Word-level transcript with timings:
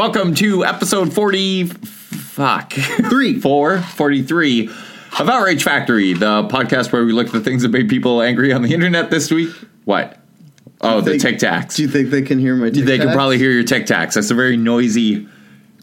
Internet. 0.00 0.14
Hey, 0.16 0.20
Internet. 0.20 0.30
Welcome 0.30 0.34
to 0.36 0.64
episode 0.64 1.12
40. 1.12 1.64
Fuck. 1.66 2.72
Three. 2.72 3.38
4, 3.40 3.78
43 3.82 4.68
of 5.18 5.28
Outrage 5.28 5.62
Factory, 5.64 6.12
the 6.14 6.44
podcast 6.48 6.92
where 6.92 7.04
we 7.04 7.12
look 7.12 7.26
at 7.28 7.32
the 7.32 7.40
things 7.40 7.62
that 7.62 7.68
made 7.70 7.88
people 7.88 8.22
angry 8.22 8.52
on 8.52 8.62
the 8.62 8.72
Internet 8.72 9.10
this 9.10 9.30
week. 9.30 9.50
What? 9.84 10.16
Oh, 10.82 11.00
the 11.02 11.18
Tic 11.18 11.36
Tacs. 11.36 11.76
Do 11.76 11.82
you 11.82 11.88
think 11.88 12.08
they 12.10 12.22
can 12.22 12.38
hear 12.38 12.56
my 12.56 12.70
tic 12.70 12.84
They 12.86 12.96
can 12.98 13.12
probably 13.12 13.36
hear 13.36 13.50
your 13.50 13.64
Tic 13.64 13.84
Tacs. 13.84 14.14
That's 14.14 14.30
a 14.30 14.34
very 14.34 14.56
noisy, 14.56 15.28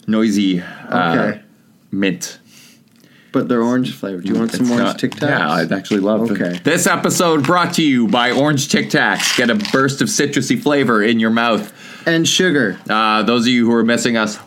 noisy 0.08 0.62
uh, 0.62 1.14
Okay. 1.30 1.42
mint. 1.92 2.40
But 3.32 3.48
they're 3.50 3.62
orange 3.62 3.94
flavored. 3.94 4.24
Do 4.26 4.34
you 4.34 4.40
want 4.40 4.52
some 4.54 4.62
It's 4.62 4.72
orange 4.72 4.88
not- 4.88 5.00
Tic 5.00 5.12
Tacs? 5.12 5.30
Yeah, 5.30 5.52
I'd 5.52 5.72
actually 5.72 6.00
love 6.00 6.32
Okay. 6.32 6.56
it. 6.56 6.64
This 6.64 6.88
episode 6.88 7.44
brought 7.44 7.74
to 7.76 7.84
you 7.84 8.08
by 8.08 8.32
Orange 8.32 8.70
Tic 8.70 8.90
Tacs. 8.90 9.38
Get 9.38 9.52
a 9.52 9.56
burst 9.72 10.02
of 10.02 10.08
citrusy 10.08 10.60
flavor 10.60 11.04
in 11.04 11.20
your 11.20 11.30
mouth. 11.30 11.72
And 12.06 12.28
sugar. 12.28 12.80
Uh, 12.90 13.24
those 13.24 13.44
of 13.44 13.48
you 13.50 13.66
who 13.66 13.74
are 13.74 13.84
missing 13.84 14.16
us, 14.18 14.40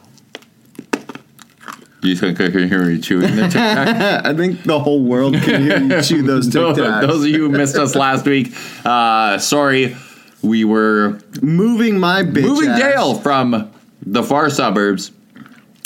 do 2.00 2.08
you 2.08 2.16
think 2.16 2.40
I 2.40 2.50
can 2.50 2.66
hear 2.68 2.88
you 2.88 2.98
chewing 3.00 3.36
the 3.36 3.42
Tic 3.42 3.52
Tac? 3.52 4.24
I 4.24 4.34
think 4.34 4.62
the 4.62 4.80
whole 4.80 5.02
world 5.04 5.34
can 5.34 5.62
hear 5.62 5.78
you 5.82 6.02
chew 6.02 6.22
those 6.22 6.46
Tic 6.46 6.54
those, 6.54 6.78
Tacs. 6.78 7.06
those 7.06 7.22
of 7.22 7.28
you 7.28 7.40
who 7.40 7.48
missed 7.50 7.76
us 7.76 7.94
last 7.94 8.24
week, 8.24 8.54
uh, 8.84 9.38
sorry. 9.38 9.96
We 10.42 10.64
were 10.64 11.20
Moving 11.42 11.98
my 12.00 12.22
bitch 12.22 12.40
moving 12.42 12.70
ass. 12.70 12.80
Dale 12.80 13.14
from 13.20 13.70
the 14.00 14.22
far 14.22 14.48
suburbs 14.48 15.12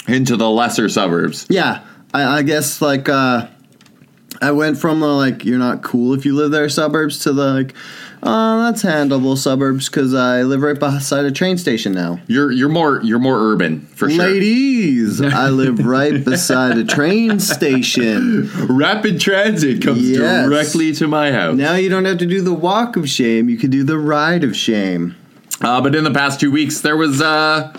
into 0.07 0.37
the 0.37 0.49
lesser 0.49 0.89
suburbs. 0.89 1.47
Yeah, 1.49 1.83
I, 2.13 2.39
I 2.39 2.43
guess 2.43 2.81
like 2.81 3.09
uh, 3.09 3.49
I 4.41 4.53
went 4.53 4.79
from 4.79 5.01
the 5.01 5.09
like 5.09 5.45
you're 5.45 5.59
not 5.59 5.83
cool 5.83 6.15
if 6.15 6.25
you 6.25 6.37
live 6.37 6.53
there 6.53 6.69
suburbs 6.69 7.19
to 7.25 7.33
the 7.33 7.53
like 7.53 7.75
uh, 8.25 8.63
that's 8.65 8.83
handleable 8.83 9.37
suburbs 9.37 9.89
because 9.89 10.15
I 10.15 10.43
live 10.43 10.63
right 10.63 10.79
beside 10.79 11.25
a 11.27 11.31
train 11.31 11.59
station 11.59 11.93
now. 11.93 12.21
You're 12.27 12.51
you're 12.51 12.69
more 12.69 13.01
you're 13.03 13.19
more 13.19 13.39
urban 13.53 13.83
for 13.87 14.09
sure. 14.11 14.19
Ladies, 14.27 15.21
I 15.23 15.51
live 15.51 15.85
right 15.85 16.25
beside 16.25 16.79
a 16.79 16.85
train 16.85 17.39
station. 17.39 18.51
Rapid 18.69 19.21
transit 19.21 19.83
comes 19.83 20.09
Yes. 20.11 20.47
directly 20.49 20.93
to 20.95 21.07
my 21.07 21.31
house. 21.33 21.57
Now 21.57 21.75
you 21.75 21.89
don't 21.89 22.05
have 22.07 22.19
to 22.19 22.27
do 22.27 22.41
the 22.41 22.55
walk 22.55 22.97
of 22.97 23.09
shame; 23.09 23.49
you 23.49 23.57
can 23.59 23.71
do 23.71 23.85
the 23.85 23.99
ride 23.99 24.43
of 24.43 24.57
shame. 24.57 25.15
Uh, 25.61 25.81
but 25.81 25.95
in 25.95 26.03
the 26.05 26.11
past 26.11 26.41
two 26.41 26.51
weeks, 26.51 26.81
there 26.81 26.97
was 26.97 27.21
uh, 27.23 27.73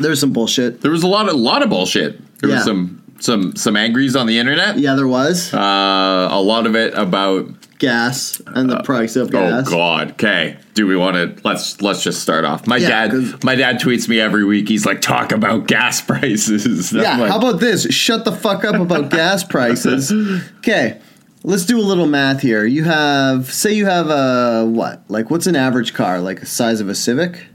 There's 0.00 0.20
some 0.20 0.32
bullshit. 0.32 0.80
there 0.80 0.90
was 0.90 1.02
a 1.02 1.06
lot 1.06 1.28
of 1.28 1.34
lot 1.36 1.62
of 1.62 1.70
bullshit. 1.70 2.20
There 2.40 2.50
Yeah. 2.50 2.56
was 2.56 2.64
some 2.64 3.00
some 3.20 3.56
some 3.56 3.76
angries 3.76 4.16
on 4.16 4.26
the 4.26 4.38
internet. 4.38 4.78
Yeah, 4.78 4.94
there 4.96 5.06
was 5.08 5.52
Uh, 5.54 6.28
a 6.30 6.40
lot 6.42 6.66
of 6.66 6.74
it 6.74 6.92
about 6.94 7.48
gas 7.84 8.40
and 8.46 8.68
the 8.70 8.76
uh, 8.78 8.82
price 8.82 9.16
of 9.16 9.28
oh, 9.28 9.30
gas. 9.30 9.68
oh 9.68 9.70
god. 9.70 10.10
Okay, 10.12 10.56
do 10.74 10.86
we 10.86 10.96
want 10.96 11.16
to 11.16 11.46
let's 11.48 11.80
let's 11.82 12.02
just 12.02 12.20
start 12.22 12.44
off. 12.44 12.66
My 12.66 12.76
Yeah, 12.78 12.88
dad 12.88 13.10
'cause- 13.10 13.42
my 13.44 13.54
dad 13.54 13.80
tweets 13.80 14.08
me 14.08 14.20
every 14.20 14.44
week. 14.44 14.68
He's 14.68 14.86
like, 14.86 15.00
talk 15.00 15.32
about 15.32 15.66
gas 15.76 16.00
prices. 16.00 16.92
And 16.92 17.02
Yeah, 17.02 17.12
I'm 17.14 17.20
like, 17.20 17.30
how 17.30 17.38
about 17.38 17.60
this? 17.60 17.84
Shut 17.92 18.24
the 18.24 18.32
fuck 18.32 18.64
up 18.64 18.76
about 18.76 19.10
gas 19.10 19.44
prices. 19.54 20.12
Okay, 20.58 21.00
let's 21.42 21.64
do 21.66 21.78
a 21.78 21.82
little 21.82 22.06
math 22.06 22.40
here. 22.40 22.64
You 22.64 22.84
have, 22.84 23.52
say, 23.52 23.72
you 23.74 23.86
have 23.86 24.08
a 24.10 24.64
what? 24.66 25.04
Like, 25.08 25.30
what's 25.30 25.46
an 25.46 25.56
average 25.56 25.94
car? 25.94 26.20
Like 26.20 26.40
the 26.40 26.46
size 26.46 26.80
of 26.80 26.88
a 26.88 26.94
Civic? 26.94 27.46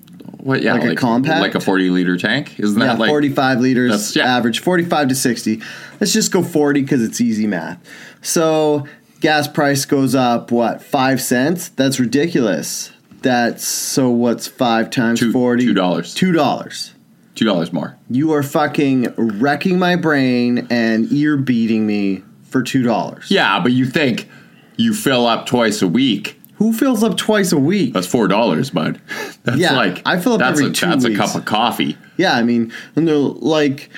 what? 0.41 0.61
Yeah, 0.61 0.73
like 0.75 0.83
a 0.83 0.95
compact? 0.95 1.41
like 1.41 1.55
a 1.55 1.59
forty 1.59 1.89
liter 1.89 2.16
tank. 2.16 2.57
Isn't 2.59 2.79
Yeah, 2.79 2.88
that 2.88 3.00
like 3.00 3.09
45 3.09 3.59
liters 3.59 3.91
That's- 3.91 4.16
yeah. 4.16 4.38
average, 4.38 4.59
45 4.62 5.09
to 5.09 5.16
60. 5.16 5.62
Let's 6.00 6.13
just 6.13 6.31
go 6.31 6.41
40 6.44 6.81
because 6.81 7.03
it's 7.03 7.19
easy 7.19 7.45
math. 7.45 7.78
So, 8.22 8.85
gas 9.19 9.47
price 9.47 9.85
goes 9.85 10.16
up, 10.16 10.52
what, 10.52 10.81
five 10.81 11.22
cents? 11.22 11.69
That's 11.69 12.00
ridiculous. 12.00 12.91
That's 13.22 13.66
so 13.66 14.09
what's 14.09 14.47
five 14.47 14.90
times 14.90 15.19
Two- 15.19 15.31
40? 15.31 15.66
two 15.66 15.74
dollars. 15.74 16.13
Two 16.13 16.31
dollars. 16.31 16.94
two 17.35 17.46
dollars 17.46 17.74
more? 17.74 17.97
You 18.09 18.31
are 18.34 18.44
fucking 18.44 19.13
wrecking 19.18 19.78
my 19.80 19.96
brain 19.96 20.68
and 20.69 21.12
ear 21.12 21.35
beating 21.38 21.85
me 21.85 22.24
for 22.44 22.63
two 22.63 22.81
dollars. 22.84 23.30
Yeah, 23.30 23.59
but 23.62 23.72
you 23.74 23.85
think 23.85 24.30
you 24.78 24.94
fill 24.94 25.25
up 25.25 25.46
twice 25.46 25.81
a 25.81 25.88
week. 25.88 26.38
Who 26.56 26.74
fills 26.74 27.03
up 27.03 27.16
twice 27.18 27.51
a 27.53 27.57
week? 27.57 27.94
That's 27.94 28.07
four 28.07 28.28
dollars, 28.28 28.69
bud. 28.72 29.01
That's 29.44 29.57
Yeah, 29.57 29.74
like 29.74 30.01
I 30.06 30.19
fill 30.19 30.34
up 30.34 30.40
that's 30.40 30.59
every 30.59 30.72
a, 30.72 30.74
two 30.74 30.88
That's 30.88 31.06
weeks. 31.06 31.19
a 31.19 31.24
cup 31.24 31.36
of 31.36 31.46
coffee. 31.46 31.97
Yeah, 32.18 32.34
I 32.36 32.44
mean, 32.44 32.72
and 32.97 33.07
they're 33.07 33.16
like, 33.16 33.90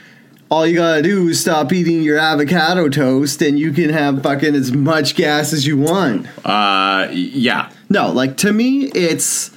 all 0.51 0.67
you 0.67 0.75
gotta 0.75 1.01
do 1.01 1.29
is 1.29 1.39
stop 1.39 1.71
eating 1.71 2.03
your 2.03 2.17
avocado 2.17 2.89
toast, 2.89 3.41
and 3.41 3.57
you 3.57 3.71
can 3.71 3.89
have 3.89 4.21
fucking 4.21 4.53
as 4.53 4.73
much 4.73 5.15
gas 5.15 5.53
as 5.53 5.65
you 5.65 5.77
want. 5.77 6.27
Uh, 6.45 7.07
yeah. 7.11 7.71
No, 7.89 8.11
like 8.11 8.37
to 8.37 8.51
me, 8.51 8.85
it's. 8.87 9.49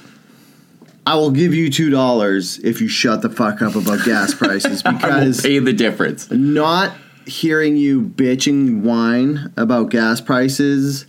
I 1.07 1.15
will 1.15 1.31
give 1.31 1.53
you 1.53 1.69
two 1.69 1.91
dollars 1.91 2.57
if 2.59 2.81
you 2.81 2.87
shut 2.87 3.21
the 3.21 3.29
fuck 3.29 3.61
up 3.61 3.75
about 3.75 4.03
gas 4.05 4.33
prices 4.37 4.81
because 4.81 5.41
pay 5.41 5.59
the 5.59 5.73
difference. 5.73 6.31
not 6.31 6.95
hearing 7.27 7.75
you 7.75 8.01
bitching 8.01 8.81
whine 8.81 9.51
about 9.57 9.89
gas 9.89 10.21
prices 10.21 11.05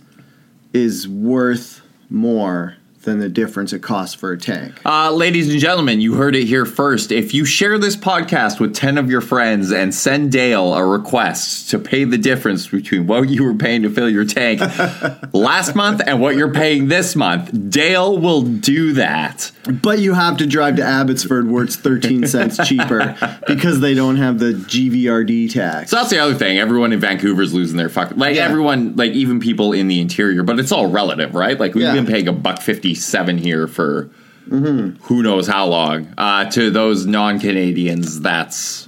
is 0.73 1.07
worth 1.07 1.81
more 2.09 2.76
than 3.07 3.19
the 3.19 3.29
difference 3.29 3.71
it 3.71 3.81
costs 3.81 4.13
for 4.13 4.33
a 4.33 4.37
tank. 4.37 4.79
Uh, 4.85 5.09
ladies 5.11 5.49
and 5.49 5.59
gentlemen, 5.61 6.01
you 6.01 6.15
heard 6.15 6.35
it 6.35 6.43
here 6.43 6.65
first. 6.65 7.09
If 7.09 7.33
you 7.33 7.45
share 7.45 7.79
this 7.79 7.95
podcast 7.95 8.59
with 8.59 8.75
10 8.75 8.97
of 8.97 9.09
your 9.09 9.21
friends 9.21 9.71
and 9.71 9.95
send 9.95 10.33
Dale 10.33 10.73
a 10.73 10.85
request 10.85 11.69
to 11.69 11.79
pay 11.79 12.03
the 12.03 12.17
difference 12.17 12.67
between 12.67 13.07
what 13.07 13.29
you 13.29 13.45
were 13.45 13.53
paying 13.55 13.83
to 13.83 13.89
fill 13.89 14.09
your 14.09 14.25
tank 14.25 14.59
last 15.33 15.73
month 15.73 16.01
and 16.05 16.19
what 16.19 16.35
you're 16.35 16.51
paying 16.53 16.89
this 16.89 17.15
month, 17.15 17.49
Dale 17.69 18.17
will 18.17 18.41
do 18.41 18.91
that. 18.93 19.51
But 19.81 19.99
you 19.99 20.13
have 20.13 20.35
to 20.37 20.45
drive 20.45 20.75
to 20.75 20.83
Abbotsford 20.83 21.49
where 21.49 21.63
it's 21.63 21.77
13 21.77 22.27
cents 22.27 22.57
cheaper 22.67 23.15
because 23.47 23.79
they 23.79 23.93
don't 23.93 24.17
have 24.17 24.39
the 24.39 24.51
GVRD 24.51 25.51
tax. 25.53 25.91
So 25.91 25.95
that's 25.95 26.09
the 26.09 26.19
other 26.19 26.35
thing. 26.35 26.57
Everyone 26.59 26.91
in 26.91 26.99
Vancouver's 26.99 27.53
losing 27.53 27.77
their 27.77 27.89
fuck. 27.89 28.11
Like 28.17 28.35
Yeah. 28.35 28.45
everyone, 28.45 28.97
like 28.97 29.13
even 29.13 29.39
people 29.39 29.71
in 29.71 29.87
the 29.87 30.01
interior, 30.01 30.43
but 30.43 30.59
it's 30.59 30.73
all 30.73 30.87
relative, 30.87 31.35
right? 31.35 31.57
Like 31.57 31.73
we've 31.73 31.85
Yeah. 31.85 31.93
been 31.93 32.05
paying 32.05 32.27
a 32.27 32.33
buck 32.33 32.61
fifty-seven 33.01 33.37
here 33.37 33.67
for 33.67 34.09
Mm-hmm. 34.47 35.03
who 35.03 35.23
knows 35.23 35.45
how 35.45 35.65
long. 35.65 36.13
Uh, 36.17 36.49
to 36.51 36.69
those 36.71 37.05
non-Canadians, 37.05 38.21
that's 38.21 38.87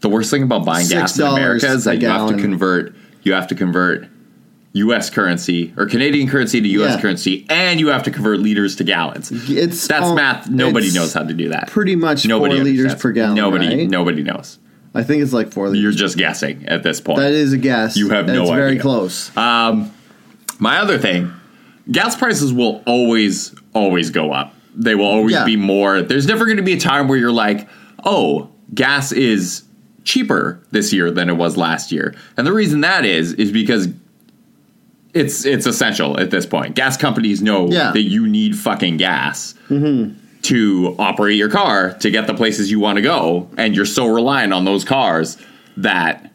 the 0.00 0.08
worst 0.08 0.32
thing 0.32 0.42
about 0.42 0.64
buying 0.64 0.88
gas 0.88 1.16
in 1.16 1.24
America 1.24 1.66
is 1.68 1.84
that 1.84 2.00
you 2.02 2.08
have 2.08 2.28
to 2.28 2.36
convert. 2.36 2.92
You 3.22 3.34
have 3.34 3.46
to 3.48 3.54
convert. 3.54 4.08
U.S. 4.72 5.10
currency 5.10 5.72
or 5.76 5.86
Canadian 5.86 6.28
currency 6.28 6.60
to 6.60 6.68
U.S. 6.68 6.94
Yeah. 6.96 7.00
currency, 7.00 7.46
and 7.50 7.78
you 7.80 7.86
have 7.88 8.02
to 8.04 8.10
convert 8.12 8.38
liters 8.40 8.74
to 8.76 8.84
gallons. 8.84 9.30
It's 9.48 9.86
That's 9.86 10.06
all- 10.06 10.14
math. 10.16 10.48
Nobody 10.50 10.92
knows 10.92 11.12
how 11.14 11.22
to 11.24 11.32
do 11.34 11.48
that. 11.50 11.68
Pretty 11.68 11.94
much 11.96 12.24
Nobody 12.26 12.56
four 12.56 12.64
liters 12.64 12.94
per 12.96 13.10
gallon. 13.12 13.34
Nobody. 13.36 13.66
right? 13.68 13.88
Nobody 13.90 14.22
knows. 14.24 14.58
I 14.94 15.02
think 15.04 15.22
it's 15.22 15.32
like 15.32 15.52
four 15.52 15.68
liters. 15.68 15.82
You're 15.82 15.92
just 15.92 16.16
guessing 16.18 16.66
at 16.66 16.82
this 16.84 17.00
point. 17.00 17.18
that 17.20 17.32
is 17.32 17.52
a 17.52 17.58
guess. 17.58 17.96
You 17.96 18.10
have 18.10 18.26
no 18.26 18.42
It's 18.42 18.50
very 18.50 18.70
idea. 18.72 18.82
close. 18.82 19.30
My 19.36 20.78
other 20.78 20.98
thing, 20.98 21.32
gas 21.92 22.16
prices 22.16 22.52
will 22.52 22.82
always, 22.86 23.54
always 23.74 24.10
go 24.10 24.32
up. 24.32 24.54
They 24.74 24.94
will 24.94 25.06
always 25.06 25.34
Yeah. 25.34 25.44
be 25.44 25.56
more. 25.56 26.02
There's 26.02 26.26
never 26.26 26.44
going 26.44 26.56
to 26.58 26.62
be 26.62 26.74
a 26.74 26.80
time 26.80 27.08
where 27.08 27.18
you're 27.18 27.32
like, 27.32 27.68
oh, 28.04 28.48
gas 28.74 29.12
is 29.12 29.64
cheaper 30.04 30.60
this 30.70 30.92
year 30.92 31.10
than 31.10 31.28
it 31.28 31.36
was 31.36 31.56
last 31.56 31.92
year. 31.92 32.14
And 32.36 32.46
the 32.46 32.52
reason 32.52 32.80
that 32.82 33.04
is, 33.04 33.32
is 33.34 33.50
because 33.52 33.88
it's 35.12 35.44
it's 35.44 35.66
essential 35.66 36.18
at 36.20 36.30
this 36.30 36.46
point. 36.46 36.76
Gas 36.76 36.96
companies 36.96 37.42
know 37.42 37.68
Yeah. 37.68 37.90
that 37.92 38.02
you 38.02 38.26
need 38.28 38.56
fucking 38.56 38.96
gas 38.96 39.54
mm-hmm. 39.68 40.14
to 40.42 40.94
operate 40.98 41.36
your 41.36 41.48
car 41.50 41.94
to 41.94 42.10
get 42.10 42.26
the 42.28 42.34
places 42.34 42.70
you 42.70 42.78
want 42.78 42.96
to 42.96 43.02
go, 43.02 43.48
and 43.56 43.74
you're 43.74 43.84
so 43.86 44.06
reliant 44.06 44.52
on 44.52 44.64
those 44.64 44.84
cars 44.84 45.36
that 45.76 46.29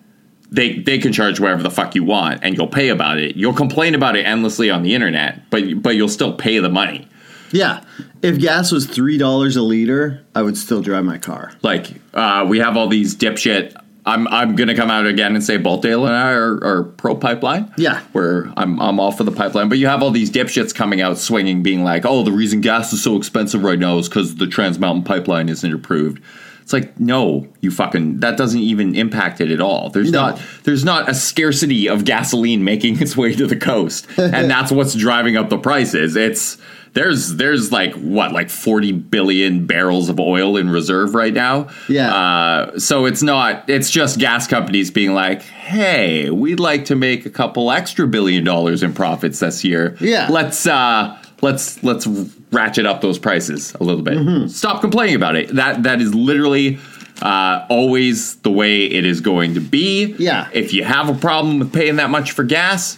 they 0.56 0.80
they 0.80 0.98
can 0.98 1.14
charge 1.14 1.40
whatever 1.40 1.62
the 1.64 1.72
fuck 1.72 1.96
you 1.96 2.04
want, 2.04 2.40
and 2.44 2.56
you'll 2.56 2.68
pay 2.68 2.90
about 2.90 3.18
it. 3.18 3.36
You'll 3.36 3.54
complain 3.54 3.94
about 3.96 4.16
it 4.16 4.26
endlessly 4.26 4.70
on 4.70 4.84
the 4.84 4.96
internet, 4.96 5.50
but 5.50 5.82
but 5.82 5.96
you'll 5.96 6.10
still 6.10 6.34
pay 6.34 6.60
the 6.60 6.70
money. 6.70 7.08
Yeah. 7.52 7.84
If 8.22 8.40
gas 8.40 8.72
was 8.72 8.88
three 8.88 9.18
dollars 9.18 9.56
a 9.56 9.62
liter, 9.62 10.26
I 10.34 10.42
would 10.42 10.58
still 10.58 10.82
drive 10.82 11.06
my 11.06 11.18
car. 11.18 11.52
Like 11.62 11.88
uh, 12.14 12.46
we 12.50 12.60
have 12.60 12.76
all 12.76 12.88
these 12.88 13.16
dipshit. 13.16 13.76
I'm 14.08 14.28
I'm 14.28 14.56
gonna 14.56 14.76
come 14.76 14.90
out 14.92 15.06
again 15.06 15.36
and 15.36 15.44
say 15.44 15.58
both 15.58 15.82
Dale 15.82 16.06
and 16.06 16.16
I 16.16 16.32
are, 16.32 16.64
are 16.64 16.84
pro 16.84 17.16
pipeline. 17.16 17.74
Yeah. 17.78 18.02
where 18.12 18.52
I'm 18.58 18.80
I'm 18.80 19.00
all 19.00 19.12
for 19.12 19.24
the 19.24 19.32
pipeline, 19.32 19.70
but 19.70 19.78
you 19.78 19.88
have 19.88 20.02
all 20.04 20.12
these 20.12 20.32
dipshits 20.32 20.74
coming 20.74 21.02
out 21.02 21.18
swinging, 21.18 21.64
being 21.64 21.84
like, 21.84 22.06
"Oh, 22.06 22.24
the 22.24 22.32
reason 22.32 22.62
gas 22.62 22.94
is 22.94 23.04
so 23.04 23.16
expensive 23.16 23.64
right 23.64 23.80
now 23.80 23.98
is 23.98 24.08
because 24.10 24.36
the 24.36 24.48
Trans 24.48 24.80
Mountain 24.80 25.04
Pipeline 25.04 25.50
isn't 25.50 25.74
approved." 25.74 26.22
It's 26.66 26.74
like, 26.74 27.00
no, 27.00 27.48
you 27.62 27.70
fucking 27.70 28.22
that 28.22 28.38
doesn't 28.38 28.60
even 28.60 28.96
impact 28.96 29.40
it 29.40 29.52
at 29.52 29.62
all. 29.62 29.92
There's 29.92 30.12
No. 30.12 30.22
not 30.32 30.42
there's 30.64 30.84
not 30.84 31.08
a 31.08 31.14
scarcity 31.14 31.88
of 31.88 32.06
gasoline 32.06 32.64
making 32.64 33.00
its 33.00 33.16
way 33.16 33.36
to 33.36 33.46
the 33.46 33.56
coast, 33.56 34.08
and 34.18 34.50
that's 34.50 34.72
what's 34.72 34.96
driving 34.96 35.38
up 35.38 35.50
the 35.50 35.60
prices. 35.60 36.16
It's 36.16 36.58
there's 36.94 37.36
there's 37.36 37.72
like 37.72 37.94
what 37.96 38.32
like 38.32 38.50
40 38.50 38.94
billion 38.94 39.68
barrels 39.68 40.10
of 40.10 40.20
oil 40.20 40.58
in 40.58 40.70
reserve 40.72 41.14
right 41.14 41.34
now. 41.34 41.68
Yeah. 41.88 42.12
Uh, 42.12 42.80
so 42.80 43.06
it's 43.06 43.22
not 43.22 43.70
it's 43.70 43.92
just 43.92 44.18
gas 44.18 44.48
companies 44.48 44.90
being 44.90 45.14
like, 45.14 45.44
"Hey, 45.44 46.32
we'd 46.32 46.60
like 46.60 46.86
to 46.86 46.96
make 46.96 47.28
a 47.28 47.30
couple 47.30 47.70
extra 47.72 48.08
billion 48.08 48.44
dollars 48.44 48.82
in 48.82 48.92
profits 48.94 49.38
this 49.40 49.64
year. 49.64 49.96
Yeah. 50.00 50.30
Let's 50.32 50.66
uh 50.66 51.16
let's 51.42 51.84
let's 51.84 52.08
ratchet 52.52 52.86
up 52.86 53.02
those 53.02 53.20
prices 53.20 53.74
a 53.76 53.84
little 53.84 54.02
bit. 54.02 54.16
Mm-hmm. 54.16 54.48
Stop 54.48 54.82
complaining 54.82 55.16
about 55.16 55.36
it. 55.36 55.50
That 55.50 55.84
that 55.84 56.02
is 56.02 56.14
literally 56.14 56.80
uh, 57.22 57.66
always 57.70 58.36
the 58.38 58.52
way 58.52 58.86
it 58.86 59.06
is 59.06 59.22
going 59.22 59.54
to 59.54 59.62
be. 59.62 60.16
Yeah. 60.18 60.50
If 60.54 60.74
you 60.74 60.84
have 60.84 61.10
a 61.10 61.14
problem 61.14 61.60
with 61.60 61.74
paying 61.74 61.98
that 61.98 62.10
much 62.10 62.32
for 62.32 62.44
gas, 62.44 62.98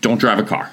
don't 0.00 0.18
drive 0.18 0.38
a 0.38 0.42
car. 0.42 0.70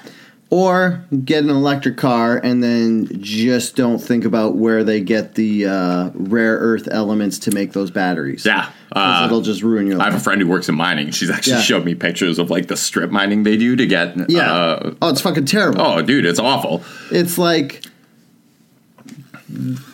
Or 0.50 1.04
get 1.24 1.42
an 1.42 1.50
electric 1.50 1.96
car 1.96 2.36
and 2.38 2.62
then 2.62 3.08
just 3.20 3.74
don't 3.74 3.98
think 3.98 4.24
about 4.24 4.54
where 4.54 4.84
they 4.84 5.00
get 5.00 5.34
the 5.34 5.66
uh, 5.66 6.10
rare 6.14 6.58
earth 6.58 6.86
elements 6.92 7.40
to 7.40 7.50
make 7.50 7.72
those 7.72 7.90
batteries. 7.90 8.46
Yeah. 8.46 8.70
Uh, 8.92 9.24
it'll 9.26 9.40
just 9.40 9.62
ruin 9.62 9.88
your 9.88 10.00
I 10.00 10.04
have 10.04 10.14
a 10.14 10.20
friend 10.20 10.40
who 10.40 10.46
works 10.46 10.68
in 10.68 10.76
mining. 10.76 11.10
She's 11.10 11.30
actually 11.30 11.54
Yeah. 11.56 11.62
showed 11.62 11.84
me 11.84 11.96
pictures 11.96 12.38
of 12.38 12.50
like 12.50 12.68
the 12.68 12.76
strip 12.76 13.10
mining 13.10 13.42
they 13.42 13.56
do 13.56 13.74
to 13.74 13.84
get. 13.86 14.30
Yeah. 14.30 14.52
Uh, 14.52 14.94
oh, 15.02 15.08
it's 15.08 15.20
fucking 15.22 15.46
terrible. 15.46 15.80
oh, 15.80 16.02
dude, 16.02 16.24
it's 16.24 16.38
awful. 16.38 16.84
It's 17.10 17.36
like 17.36 17.82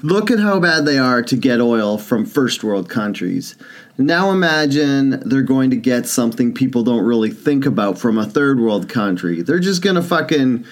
look 0.03 0.31
at 0.31 0.39
how 0.41 0.59
bad 0.61 0.85
they 0.85 0.99
are 0.99 1.23
to 1.23 1.37
get 1.37 1.61
oil 1.61 1.97
from 1.99 2.25
first 2.27 2.63
world 2.65 2.89
countries. 2.89 3.57
Now 4.01 4.31
imagine 4.31 5.21
they're 5.29 5.43
going 5.43 5.71
to 5.71 5.77
get 5.77 6.07
something 6.07 6.55
people 6.55 6.83
don't 6.83 7.05
really 7.05 7.31
think 7.31 7.67
about 7.67 7.99
from 7.99 8.17
a 8.19 8.25
third 8.25 8.59
world 8.59 8.89
country. 8.89 9.43
They're 9.43 9.59
just 9.59 9.83
going 9.83 9.97
to 9.97 10.03
fucking 10.03 10.65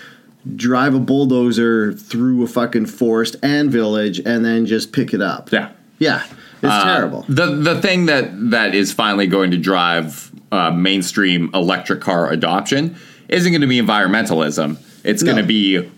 drive 0.56 0.94
a 0.94 0.98
bulldozer 0.98 1.92
through 1.92 2.42
a 2.42 2.46
fucking 2.46 2.86
forest 2.86 3.36
and 3.42 3.70
village 3.70 4.18
and 4.18 4.44
then 4.44 4.64
just 4.64 4.92
pick 4.92 5.12
it 5.12 5.20
up. 5.20 5.52
Yeah. 5.52 5.72
Yeah. 5.98 6.24
It's 6.62 6.72
Uh, 6.72 6.84
terrible. 6.96 7.24
The 7.28 7.46
the 7.56 7.80
thing 7.82 8.06
that 8.06 8.50
that 8.50 8.74
is 8.74 8.92
finally 8.92 9.26
going 9.26 9.50
to 9.50 9.58
drive 9.58 10.32
uh, 10.50 10.70
mainstream 10.70 11.50
electric 11.52 12.00
car 12.00 12.32
adoption 12.32 12.96
isn't 13.28 13.52
going 13.52 13.60
to 13.60 13.66
be 13.66 13.80
environmentalism. 13.80 14.78
It's 15.04 15.22
going 15.22 15.36
to 15.36 15.42
be 15.42 15.88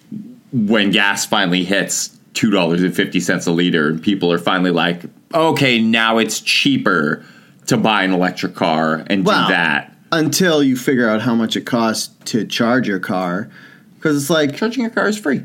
when 0.53 0.91
gas 0.91 1.25
finally 1.27 1.65
hits 1.65 2.19
two 2.35 2.51
dollars 2.51 2.83
and 2.83 2.95
fifty 2.95 3.21
cents 3.21 3.47
a 3.47 3.53
liter, 3.53 3.89
and 3.89 4.03
people 4.03 4.33
are 4.33 4.39
finally 4.39 4.71
like, 4.71 5.05
okay, 5.35 5.81
now 5.81 6.19
it's 6.19 6.41
cheaper 6.41 7.25
to 7.67 7.77
buy 7.77 8.03
an 8.03 8.13
electric 8.13 8.55
car 8.55 9.05
and 9.09 9.25
Wow. 9.25 9.47
do 9.49 9.55
that. 9.55 9.97
Until 10.13 10.63
you 10.63 10.77
figure 10.77 11.09
out 11.09 11.21
how 11.23 11.35
much 11.35 11.57
it 11.57 11.63
costs 11.67 12.11
to 12.27 12.45
charge 12.45 12.89
your 12.89 12.99
car. 12.99 13.49
Because 13.97 14.17
it's 14.17 14.31
like, 14.31 14.57
Charging 14.57 14.83
your 14.83 14.91
car 14.91 15.07
is 15.09 15.17
free. 15.19 15.43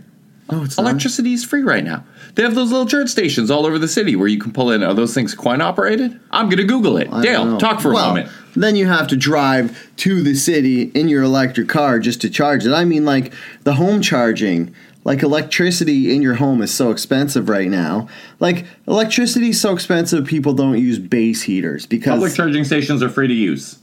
oh, 0.50 0.64
it's 0.64 0.78
not. 0.78 0.84
Electricity 0.84 1.34
is 1.34 1.44
free 1.44 1.62
right 1.62 1.84
now. 1.84 2.04
They 2.34 2.44
have 2.44 2.56
those 2.56 2.72
little 2.72 2.88
charge 2.88 3.10
stations 3.10 3.52
all 3.52 3.66
over 3.66 3.78
the 3.78 3.88
city 3.88 4.16
where 4.16 4.28
you 4.28 4.40
can 4.40 4.52
pull 4.52 4.72
in. 4.72 4.82
Are 4.84 4.94
those 4.94 5.14
things 5.14 5.36
coin 5.36 5.62
operated? 5.62 6.20
I'm 6.32 6.46
going 6.48 6.58
to 6.58 6.64
Google 6.64 6.98
it. 6.98 7.08
I 7.12 7.22
Dale, 7.22 7.58
talk 7.58 7.80
for 7.80 7.92
a 7.92 7.94
Well, 7.94 8.08
moment. 8.08 8.30
Then 8.56 8.76
you 8.76 8.88
have 8.88 9.08
to 9.10 9.18
drive 9.18 9.78
to 9.98 10.22
the 10.24 10.34
city 10.34 10.84
in 10.96 11.10
your 11.10 11.24
electric 11.24 11.68
car 11.70 12.00
just 12.00 12.22
to 12.22 12.30
charge 12.30 12.66
it. 12.66 12.72
I 12.74 12.86
mean, 12.86 13.04
like 13.06 13.34
the 13.64 13.74
home 13.74 14.02
charging, 14.02 14.74
like 15.06 15.24
electricity 15.24 16.14
in 16.14 16.22
your 16.22 16.34
home 16.34 16.62
is 16.62 16.74
so 16.74 16.92
expensive 16.92 17.48
right 17.48 17.70
now. 17.70 18.08
Like 18.42 18.66
electricity 18.88 19.50
is 19.50 19.62
so 19.62 19.72
expensive, 19.74 20.26
people 20.26 20.52
don't 20.54 20.78
use 20.78 21.00
base 21.00 21.44
heaters 21.44 21.86
because 21.86 22.10
Public 22.16 22.34
charging 22.34 22.66
stations 22.66 23.02
are 23.02 23.10
free 23.10 23.28
to 23.30 23.34
use. 23.34 23.80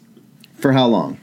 for 0.56 0.72
how 0.72 0.86
long? 0.86 1.18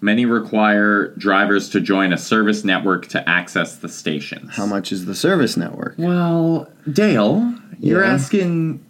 Many 0.00 0.26
require 0.26 1.14
drivers 1.16 1.70
to 1.70 1.80
join 1.80 2.12
a 2.12 2.18
service 2.18 2.62
network 2.62 3.06
to 3.08 3.26
access 3.26 3.76
the 3.76 3.88
stations. 3.88 4.50
How 4.54 4.66
much 4.66 4.92
is 4.92 5.06
the 5.06 5.14
service 5.14 5.56
network? 5.56 5.94
Well, 5.96 6.68
Dale, 6.92 7.54
you're 7.80 8.04
Yeah. 8.04 8.12
asking. 8.12 8.84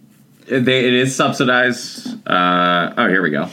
They, 0.47 0.85
it 0.85 0.93
is 0.93 1.15
subsidized. 1.15 2.07
Uh, 2.27 2.93
oh, 2.97 3.07
here 3.07 3.21
we 3.23 3.29
go. 3.31 3.47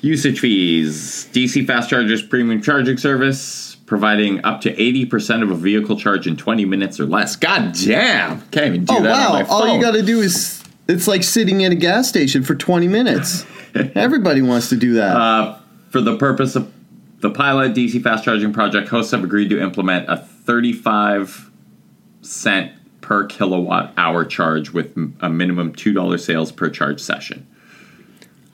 Usage 0.00 0.40
fees. 0.40 1.28
DC 1.32 1.64
Fast 1.66 1.88
Chargers 1.90 2.22
Premium 2.22 2.60
Charging 2.60 2.96
Service, 2.96 3.69
providing 3.90 4.42
up 4.44 4.60
to 4.60 4.72
80% 4.72 5.42
of 5.42 5.50
a 5.50 5.54
vehicle 5.56 5.98
charge 5.98 6.28
in 6.28 6.36
20 6.36 6.64
minutes 6.64 7.00
or 7.00 7.06
less. 7.06 7.34
God 7.34 7.72
damn! 7.72 8.40
Can't 8.52 8.66
even 8.66 8.84
do 8.84 8.94
Oh 8.94 9.02
that 9.02 9.30
on 9.30 9.42
wow! 9.42 9.46
All 9.50 9.74
you 9.74 9.82
got 9.82 9.94
to 9.94 10.02
do 10.02 10.20
is 10.20 10.62
it's 10.86 11.08
like 11.08 11.24
sitting 11.24 11.64
at 11.64 11.72
a 11.72 11.74
gas 11.74 12.08
station 12.08 12.44
for 12.44 12.54
20 12.54 12.86
minutes. 12.86 13.44
Everybody 13.74 14.42
wants 14.42 14.68
to 14.68 14.76
do 14.76 14.92
that. 14.92 15.16
Uh, 15.16 15.58
for 15.90 16.00
the 16.00 16.16
purpose 16.16 16.54
of 16.54 16.72
the 17.18 17.30
pilot 17.30 17.74
DC 17.74 18.00
fast 18.00 18.22
charging 18.22 18.52
project, 18.52 18.88
hosts 18.88 19.10
have 19.10 19.24
agreed 19.24 19.50
to 19.50 19.60
implement 19.60 20.08
a 20.08 20.18
35 20.18 21.50
cent 22.22 22.70
per 23.00 23.26
kilowatt 23.26 23.92
hour 23.96 24.24
charge 24.24 24.70
with 24.70 24.96
a 25.20 25.28
minimum 25.28 25.72
$2 25.72 26.20
sales 26.20 26.52
per 26.52 26.70
charge 26.70 27.00
session. 27.00 27.44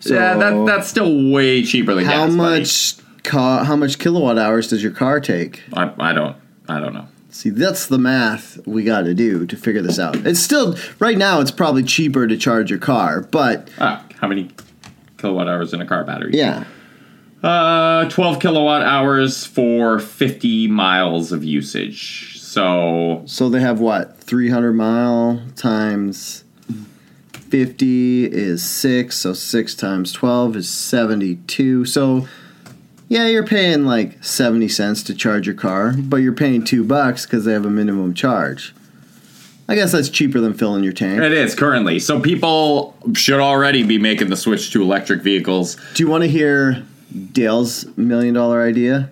yeah, 0.01 0.35
that, 0.39 0.65
that's 0.65 0.89
still 0.89 1.31
way 1.31 1.63
cheaper 1.63 1.95
than 1.95 2.07
how 2.07 2.27
gas. 2.27 2.37
buddy. 2.37 2.59
much 2.61 3.06
ca- 3.27 3.65
how 3.65 3.77
much 3.77 3.99
kilowatt 3.99 4.39
hours 4.39 4.69
does 4.69 4.83
your 4.83 4.93
car 4.93 5.21
take? 5.21 5.63
I, 5.75 5.93
I 5.99 6.13
don't. 6.13 6.37
I 6.69 6.81
don't 6.81 6.95
know. 6.95 7.07
See, 7.31 7.51
that's 7.51 7.87
the 7.87 7.99
math 7.99 8.59
we 8.67 8.83
got 8.83 9.03
to 9.03 9.13
do 9.13 9.47
to 9.47 9.57
figure 9.57 9.83
this 9.83 9.99
out. 9.99 10.17
It's 10.27 10.41
still 10.41 10.77
right 10.99 11.19
now. 11.19 11.41
It's 11.41 11.51
probably 11.51 11.83
cheaper 11.83 12.27
to 12.27 12.37
charge 12.37 12.71
your 12.71 12.79
car, 12.79 13.21
but 13.21 13.69
Ah, 13.79 14.03
how 14.21 14.27
many 14.29 14.51
kilowatt 15.19 15.47
hours 15.49 15.75
in 15.75 15.81
a 15.83 15.87
car 15.87 16.03
battery? 16.05 16.31
yeah, 16.33 16.65
Uh, 17.43 18.09
12 18.09 18.41
kilowatt 18.41 18.83
hours 18.83 19.45
for 19.45 19.99
50 19.99 20.67
miles 20.69 21.31
of 21.31 21.45
usage. 21.45 22.41
So 22.41 23.23
so 23.27 23.51
they 23.51 23.61
have 23.61 23.81
what 23.81 24.19
300 24.19 24.73
mile 24.73 25.43
times 25.57 26.43
50 27.33 28.25
is 28.27 28.65
six, 28.65 29.19
so 29.19 29.33
six 29.35 29.75
times 29.75 30.11
12 30.13 30.57
is 30.57 30.69
72. 30.71 31.85
So 31.85 32.27
yeah, 33.09 33.27
you're 33.27 33.47
paying 33.47 33.85
like 33.85 34.23
70 34.25 34.69
cents 34.69 35.03
to 35.05 35.15
charge 35.15 35.47
your 35.47 35.55
car, 35.55 35.95
but 35.97 36.17
you're 36.17 36.33
paying 36.33 36.65
two 36.65 36.85
bucks 36.85 37.25
because 37.25 37.45
they 37.45 37.53
have 37.53 37.65
a 37.65 37.71
minimum 37.71 38.15
charge. 38.15 38.75
I 39.69 39.75
guess 39.75 39.93
that's 39.93 40.09
cheaper 40.09 40.41
than 40.41 40.55
filling 40.55 40.85
your 40.85 40.93
tank. 40.93 41.21
It 41.21 41.33
is 41.33 41.55
currently. 41.55 41.99
So 41.99 42.21
people 42.21 42.97
should 43.15 43.41
already 43.41 43.83
be 43.83 43.99
making 43.99 44.31
the 44.31 44.37
switch 44.37 44.73
to 44.73 44.83
electric 44.83 45.23
vehicles. 45.23 45.77
Do 45.95 46.03
you 46.05 46.09
want 46.09 46.23
to 46.23 46.29
hear 46.29 46.85
Dale's 47.33 47.85
million 47.97 48.35
dollar 48.35 48.63
idea? 48.63 49.11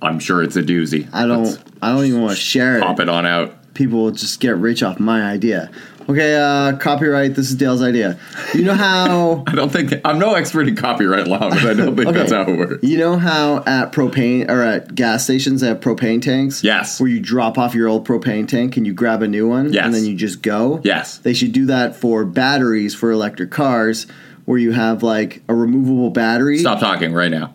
I'm 0.00 0.20
sure 0.20 0.44
it's 0.44 0.54
a 0.54 0.62
doozy. 0.62 1.08
I 1.12 1.26
don't. 1.26 1.44
Let's 1.44 1.58
I 1.82 1.92
don't 1.92 2.04
even 2.04 2.22
want 2.22 2.36
to 2.36 2.42
share 2.42 2.78
it. 2.78 2.82
pop 2.82 3.00
it. 3.00 3.04
it 3.04 3.08
on 3.08 3.26
out. 3.26 3.74
People 3.74 4.04
will 4.04 4.10
just 4.12 4.38
get 4.38 4.56
rich 4.56 4.82
off 4.82 5.00
my 5.00 5.22
idea. 5.22 5.70
Okay, 6.10 6.34
uh, 6.36 6.74
copyright. 6.78 7.34
This 7.34 7.50
is 7.50 7.54
Dale's 7.56 7.82
idea. 7.82 8.18
You 8.54 8.62
know 8.64 8.72
how? 8.74 9.44
I 9.46 9.54
don't 9.54 9.70
think 9.70 9.92
I'm 10.06 10.18
no 10.18 10.34
expert 10.34 10.66
in 10.66 10.74
copyright 10.74 11.26
law, 11.26 11.50
but 11.50 11.66
I 11.66 11.74
don't 11.74 11.96
think 11.96 12.08
Okay. 12.08 12.18
that's 12.18 12.32
how 12.32 12.42
it 12.42 12.56
works. 12.58 12.82
You 12.82 12.96
know 12.96 13.18
how 13.18 13.58
at 13.66 13.92
propane 13.92 14.48
or 14.48 14.62
at 14.62 14.94
gas 14.94 15.24
stations 15.24 15.60
they 15.60 15.68
have 15.68 15.80
propane 15.80 16.22
tanks? 16.22 16.64
Yes. 16.64 16.98
Where 16.98 17.10
you 17.10 17.20
drop 17.20 17.58
off 17.58 17.74
your 17.74 17.88
old 17.88 18.08
propane 18.08 18.48
tank 18.48 18.78
and 18.78 18.86
you 18.86 18.94
grab 18.94 19.20
a 19.22 19.28
new 19.28 19.46
one 19.48 19.70
Yes. 19.70 19.84
and 19.84 19.92
then 19.94 20.06
you 20.06 20.14
just 20.16 20.40
go? 20.40 20.80
Yes. 20.82 21.18
They 21.18 21.34
should 21.34 21.52
do 21.52 21.66
that 21.66 21.94
for 21.94 22.24
batteries 22.24 22.94
for 22.94 23.10
electric 23.10 23.50
cars 23.50 24.06
where 24.46 24.58
you 24.58 24.72
have 24.72 25.02
like 25.02 25.42
a 25.46 25.54
removable 25.54 26.08
battery. 26.08 26.56
Stop 26.58 26.80
talking 26.80 27.12
right 27.12 27.30
now. 27.30 27.52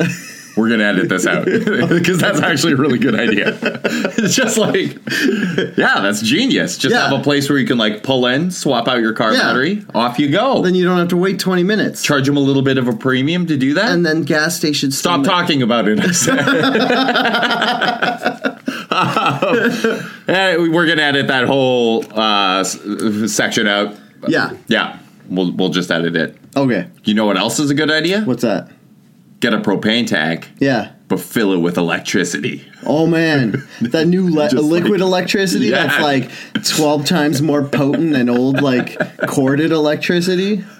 We're 0.60 0.68
gonna 0.68 0.84
edit 0.84 1.08
this 1.08 1.26
out 1.26 1.44
because 1.46 2.18
that's 2.18 2.40
actually 2.40 2.74
a 2.74 2.76
really 2.76 2.98
good 2.98 3.14
idea. 3.18 3.56
It's 3.62 4.34
just 4.34 4.58
like, 4.58 4.98
yeah, 5.78 6.00
that's 6.02 6.20
genius. 6.20 6.76
Just 6.76 6.94
Yeah. 6.94 7.08
have 7.08 7.18
a 7.18 7.22
place 7.22 7.48
where 7.48 7.58
you 7.58 7.66
can 7.66 7.78
like 7.78 8.02
pull 8.02 8.26
in, 8.26 8.50
swap 8.50 8.88
out 8.88 9.00
your 9.00 9.14
car 9.14 9.32
Yeah. 9.32 9.40
battery, 9.42 9.84
off 9.94 10.18
you 10.18 10.28
go. 10.30 10.60
Then 10.62 10.74
you 10.74 10.84
don't 10.84 10.98
have 10.98 11.08
to 11.08 11.16
wait 11.16 11.38
20 11.38 11.62
minutes. 11.62 12.02
Charge 12.02 12.26
them 12.26 12.36
a 12.36 12.40
little 12.40 12.62
bit 12.62 12.76
of 12.76 12.88
a 12.88 12.92
premium 12.92 13.46
to 13.46 13.56
do 13.56 13.72
that. 13.74 13.90
And 13.90 14.04
then 14.04 14.22
gas 14.22 14.56
stations 14.56 14.98
Stop 14.98 15.20
still- 15.22 15.32
talking 15.32 15.62
about 15.62 15.86
it. 15.88 15.98
Eh, 20.28 20.56
we're 20.58 20.86
gonna 20.86 21.02
edit 21.02 21.26
that 21.28 21.44
whole 21.46 22.04
uh, 22.16 22.60
s- 22.60 22.78
section 23.32 23.66
out. 23.66 23.94
Yeah. 24.28 24.52
Yeah, 24.68 24.98
we'll 25.28 25.52
we'll 25.52 25.70
just 25.70 25.90
edit 25.90 26.14
it. 26.16 26.36
Okay. 26.56 26.88
You 27.04 27.14
know 27.14 27.26
what 27.26 27.36
else 27.36 27.58
is 27.58 27.70
a 27.70 27.74
good 27.74 27.90
idea? 27.90 28.22
What's 28.22 28.42
that? 28.42 28.70
Get 29.40 29.54
a 29.54 29.58
propane 29.58 30.06
tank, 30.06 30.50
Yeah. 30.58 30.92
but 31.08 31.18
fill 31.18 31.52
it 31.54 31.58
with 31.58 31.78
electricity. 31.78 32.66
Oh 32.84 33.06
man, 33.06 33.66
that 33.80 34.06
new 34.06 34.28
le- 34.28 34.50
liquid 34.60 34.92
like- 34.92 35.00
electricity 35.00 35.66
Yeah. 35.66 35.86
that's 35.86 36.02
like 36.02 36.30
twelve 36.64 37.06
times 37.06 37.40
more 37.40 37.62
potent 37.64 38.12
than 38.12 38.28
old 38.28 38.60
like 38.62 38.98
corded 39.26 39.72
electricity. 39.72 40.64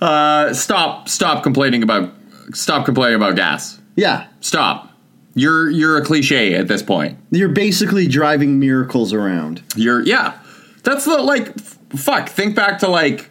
Uh, 0.00 0.52
stop 0.52 1.08
stop 1.08 1.42
complaining 1.42 1.82
about 1.82 2.12
stop 2.52 2.84
complaining 2.84 3.16
about 3.16 3.34
gas. 3.36 3.80
Yeah, 3.94 4.26
Stop. 4.40 4.92
You're 5.34 5.70
you're 5.70 5.96
a 5.96 6.04
cliche 6.04 6.54
at 6.54 6.68
this 6.68 6.82
point. 6.82 7.18
you're 7.30 7.48
basically 7.48 8.06
driving 8.06 8.58
miracles 8.60 9.12
around. 9.14 9.62
You're 9.74 10.02
yeah. 10.02 10.38
That's 10.82 11.06
the 11.06 11.16
like 11.22 11.48
f- 11.48 11.78
fuck. 11.96 12.28
Think 12.28 12.54
back 12.54 12.78
to 12.80 12.88
like 12.88 13.30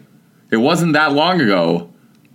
it 0.50 0.56
wasn't 0.56 0.94
that 0.94 1.12
long 1.12 1.40
ago. 1.40 1.92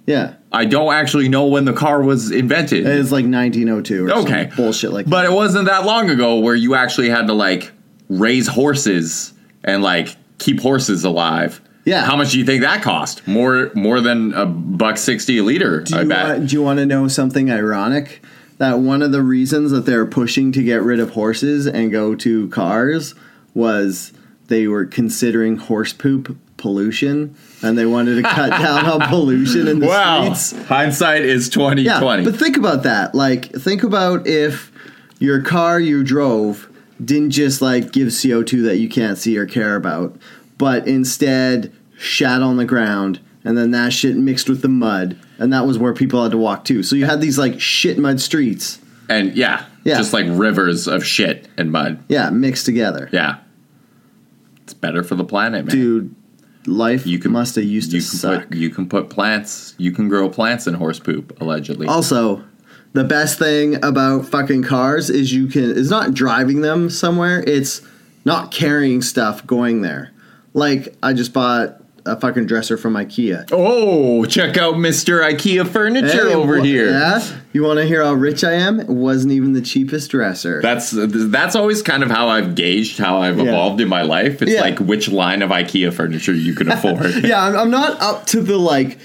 Yeah, 0.07 0.35
I 0.51 0.65
don't 0.65 0.93
actually 0.93 1.29
know 1.29 1.45
when 1.45 1.65
the 1.65 1.73
car 1.73 2.01
was 2.01 2.31
invented. 2.31 2.85
it's 2.85 3.11
like 3.11 3.25
1902 3.25 4.07
or 4.07 4.11
okay, 4.21 4.47
some 4.49 4.55
bullshit 4.57 4.91
like. 4.91 5.09
But 5.09 5.25
it 5.25 5.31
wasn't 5.31 5.65
that 5.65 5.85
long 5.85 6.09
ago 6.09 6.39
where 6.39 6.55
you 6.55 6.75
actually 6.75 7.09
had 7.09 7.27
to 7.27 7.33
like 7.33 7.71
raise 8.09 8.47
horses 8.47 9.33
and 9.63 9.83
like 9.83 10.15
keep 10.39 10.59
horses 10.59 11.03
alive. 11.03 11.61
Yeah. 11.85 12.05
How 12.05 12.15
much 12.15 12.31
do 12.31 12.39
you 12.39 12.45
think 12.45 12.61
that 12.61 12.83
cost? 12.83 13.27
More 13.27 13.71
more 13.75 14.01
than 14.01 14.33
a 14.33 14.45
buck 14.45 14.97
sixty 14.97 15.37
a 15.37 15.43
liter. 15.43 15.81
Do 15.81 15.97
I 15.97 16.01
you, 16.01 16.09
bet. 16.09 16.27
want, 16.27 16.49
do 16.49 16.55
you 16.55 16.61
want 16.61 16.79
to 16.79 16.85
know 16.85 17.07
something 17.07 17.51
ironic? 17.51 18.21
that 18.61 18.77
one 18.77 19.01
of 19.01 19.11
the 19.11 19.23
reasons 19.23 19.71
that 19.71 19.87
they're 19.87 20.05
pushing 20.05 20.51
to 20.51 20.61
get 20.61 20.83
rid 20.83 20.99
of 20.99 21.09
horses 21.09 21.65
and 21.65 21.91
go 21.91 22.13
to 22.13 22.47
cars 22.49 23.15
was 23.55 24.13
they 24.49 24.67
were 24.67 24.85
considering 24.85 25.57
horse 25.57 25.93
poop 25.93 26.37
pollution 26.61 27.35
and 27.61 27.77
they 27.77 27.85
wanted 27.85 28.15
to 28.15 28.21
cut 28.23 28.51
down 28.51 28.85
on 28.85 29.01
pollution 29.09 29.67
in 29.67 29.79
the 29.79 29.87
Wow. 29.87 30.33
streets. 30.33 30.67
Hindsight 30.67 31.23
is 31.23 31.49
twenty 31.49 31.81
Yeah, 31.81 31.99
but 31.99 32.35
think 32.37 32.55
about 32.55 32.83
that. 32.83 33.13
Like, 33.13 33.51
think 33.53 33.83
about 33.83 34.25
if 34.27 34.71
your 35.19 35.41
car 35.41 35.79
you 35.79 36.03
drove 36.03 36.69
didn't 37.03 37.31
just 37.31 37.61
like 37.61 37.91
give 37.91 38.09
CO2 38.09 38.63
that 38.65 38.77
you 38.77 38.87
can't 38.87 39.17
see 39.17 39.37
or 39.37 39.45
care 39.45 39.75
about, 39.75 40.15
but 40.57 40.87
instead 40.87 41.73
shat 41.97 42.41
on 42.41 42.57
the 42.57 42.65
ground 42.65 43.19
and 43.43 43.57
then 43.57 43.71
that 43.71 43.91
shit 43.91 44.15
mixed 44.15 44.47
with 44.47 44.61
the 44.61 44.67
mud 44.69 45.17
and 45.39 45.51
that 45.51 45.65
was 45.65 45.77
where 45.79 45.93
people 45.93 46.21
had 46.21 46.31
to 46.31 46.37
walk 46.37 46.63
too. 46.63 46.83
So 46.83 46.95
you 46.95 47.05
had 47.05 47.19
these 47.21 47.37
like 47.39 47.59
shit 47.59 47.97
mud 47.97 48.21
streets. 48.21 48.77
and 49.09 49.35
yeah, 49.35 49.65
Yeah. 49.83 49.97
just 49.97 50.13
like 50.13 50.25
rivers 50.29 50.87
of 50.87 51.03
shit 51.05 51.47
and 51.57 51.71
mud. 51.71 51.99
Yeah, 52.07 52.29
mixed 52.29 52.65
together. 52.65 53.09
Yeah, 53.11 53.37
it's 54.63 54.73
better 54.73 55.03
for 55.03 55.15
the 55.15 55.23
planet, 55.25 55.65
man. 55.65 55.75
Dude, 55.75 56.15
life 56.65 57.05
you 57.05 57.19
can 57.19 57.31
must 57.31 57.55
have 57.55 57.63
used 57.63 57.91
to 57.91 57.97
can 57.97 58.05
suck. 58.05 58.47
Put, 58.49 58.57
you 58.57 58.69
can 58.69 58.87
put 58.87 59.09
plants. 59.09 59.75
You 59.77 59.91
can 59.91 60.07
grow 60.07 60.29
plants 60.29 60.67
in 60.67 60.73
horse 60.73 60.99
poop, 60.99 61.39
allegedly. 61.41 61.87
Also, 61.87 62.43
the 62.93 63.03
best 63.03 63.39
thing 63.39 63.83
about 63.83 64.25
fucking 64.25 64.63
cars 64.63 65.09
is 65.09 65.33
you 65.33 65.47
can 65.47 65.77
it's 65.77 65.89
not 65.89 66.13
driving 66.13 66.61
them 66.61 66.89
somewhere, 66.89 67.43
it's 67.45 67.81
not 68.25 68.51
carrying 68.51 69.01
stuff 69.01 69.45
going 69.47 69.81
there. 69.81 70.11
Like 70.53 70.95
I 71.01 71.13
just 71.13 71.33
bought 71.33 71.80
a 72.05 72.19
fucking 72.19 72.45
dresser 72.47 72.77
from 72.77 72.93
IKEA. 72.95 73.47
oh, 73.51 74.25
check 74.25 74.57
out 74.57 74.77
Mister 74.79 75.19
IKEA 75.19 75.67
furniture 75.67 76.29
Hey, 76.29 76.33
over 76.33 76.57
wha- 76.57 76.63
here. 76.63 76.89
Yeah? 76.89 77.21
You 77.53 77.63
want 77.63 77.79
to 77.79 77.85
hear 77.85 78.03
how 78.03 78.13
rich 78.13 78.43
I 78.43 78.53
am? 78.53 78.79
It 78.79 78.87
wasn't 78.89 79.33
even 79.33 79.53
the 79.53 79.61
cheapest 79.61 80.09
dresser. 80.11 80.61
That's 80.61 80.91
that's 80.95 81.55
always 81.55 81.81
kind 81.81 82.01
of 82.03 82.09
how 82.09 82.27
I've 82.29 82.55
gauged 82.55 82.97
how 82.97 83.17
I've 83.17 83.37
Yeah. 83.37 83.45
evolved 83.49 83.81
in 83.81 83.87
my 83.89 84.01
life. 84.01 84.41
It's 84.41 84.51
Yeah. 84.51 84.61
like 84.61 84.79
which 84.79 85.09
line 85.09 85.41
of 85.41 85.49
IKEA 85.51 85.93
furniture 85.93 86.33
you 86.33 86.53
can 86.55 86.71
afford. 86.71 87.13
yeah, 87.23 87.43
I'm, 87.45 87.55
I'm 87.55 87.69
not 87.71 87.99
up 88.01 88.25
to 88.27 88.41
the 88.41 88.57
like 88.57 88.97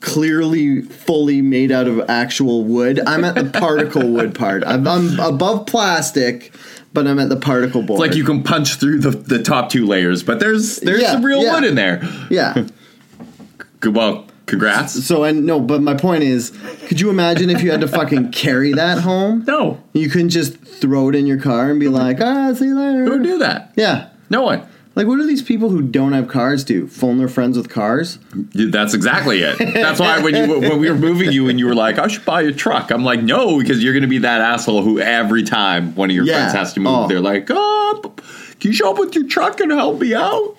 clearly 0.00 0.82
fully 0.82 1.40
made 1.42 1.70
out 1.70 1.86
of 1.86 2.00
actual 2.08 2.64
wood. 2.64 3.00
I'm 3.06 3.24
at 3.24 3.34
the 3.36 3.44
particle 3.58 4.08
wood 4.08 4.34
part. 4.34 4.64
I'm, 4.66 4.86
I'm 4.88 5.18
above 5.20 5.66
plastic, 5.66 6.52
but 6.92 7.06
I'm 7.06 7.18
at 7.18 7.28
the 7.28 7.36
particle 7.36 7.82
board. 7.82 8.00
It's 8.00 8.08
like 8.08 8.16
you 8.16 8.24
can 8.24 8.42
punch 8.42 8.74
through 8.76 8.98
the, 9.00 9.10
the 9.10 9.42
top 9.42 9.70
two 9.70 9.86
layers, 9.86 10.22
but 10.22 10.40
there's 10.40 10.76
there's 10.78 11.02
Yeah, 11.02 11.12
some 11.12 11.24
real 11.24 11.42
yeah. 11.42 11.54
wood 11.54 11.64
in 11.64 11.74
there. 11.74 12.02
yeah. 12.30 12.66
Good, 13.80 13.96
well, 13.96 14.26
congrats. 14.46 15.04
So 15.04 15.24
and 15.24 15.44
no, 15.44 15.58
but 15.58 15.82
my 15.82 15.94
point 15.94 16.22
is, 16.22 16.50
could 16.86 17.00
you 17.00 17.10
imagine 17.10 17.50
if 17.50 17.62
you 17.62 17.70
had 17.72 17.80
to 17.80 17.88
fucking 17.88 18.30
carry 18.30 18.72
that 18.74 18.98
home? 18.98 19.44
No, 19.46 19.82
You 19.92 20.08
couldn't 20.08 20.28
just 20.30 20.56
throw 20.58 21.08
it 21.08 21.14
in 21.16 21.26
your 21.26 21.40
car 21.40 21.70
and 21.70 21.80
be 21.80 21.88
like, 21.88 22.20
ah, 22.20 22.52
see 22.54 22.66
you 22.66 22.78
later. 22.78 23.04
who 23.04 23.10
would 23.12 23.22
do 23.24 23.38
that? 23.38 23.72
Yeah. 23.76 24.08
No 24.30 24.42
one. 24.42 24.66
Like, 24.94 25.06
what 25.06 25.16
do 25.16 25.26
these 25.26 25.40
people 25.42 25.70
who 25.70 25.80
don't 25.80 26.12
have 26.12 26.28
cars 26.28 26.64
do? 26.64 26.86
Phone 26.86 27.16
their 27.18 27.28
friends 27.28 27.56
with 27.56 27.70
cars? 27.70 28.18
That's 28.54 28.92
exactly 28.92 29.40
it. 29.42 29.58
That's 29.74 29.98
why 29.98 30.20
when 30.20 30.34
you 30.36 30.60
when 30.60 30.78
we 30.80 30.90
were 30.90 30.96
moving 30.96 31.32
you 31.32 31.48
and 31.48 31.58
you 31.58 31.66
were 31.66 31.74
like, 31.74 31.98
I 31.98 32.08
should 32.08 32.24
buy 32.26 32.42
a 32.42 32.52
truck. 32.52 32.90
I'm 32.90 33.02
like, 33.04 33.22
no, 33.22 33.58
because 33.58 33.82
you're 33.82 33.94
going 33.94 34.02
to 34.02 34.08
be 34.08 34.18
that 34.18 34.40
asshole 34.42 34.82
who 34.82 35.00
every 35.00 35.44
time 35.44 35.94
one 35.94 36.10
of 36.10 36.16
your 36.16 36.26
Yeah. 36.26 36.34
friends 36.40 36.52
has 36.52 36.72
to 36.74 36.80
move, 36.80 36.92
Oh. 36.94 37.08
they're 37.08 37.20
like, 37.20 37.46
oh, 37.50 38.12
can 38.60 38.70
you 38.70 38.72
show 38.74 38.90
up 38.90 38.98
with 38.98 39.14
your 39.14 39.26
truck 39.26 39.60
and 39.60 39.72
help 39.72 39.98
me 40.00 40.14
out? 40.14 40.56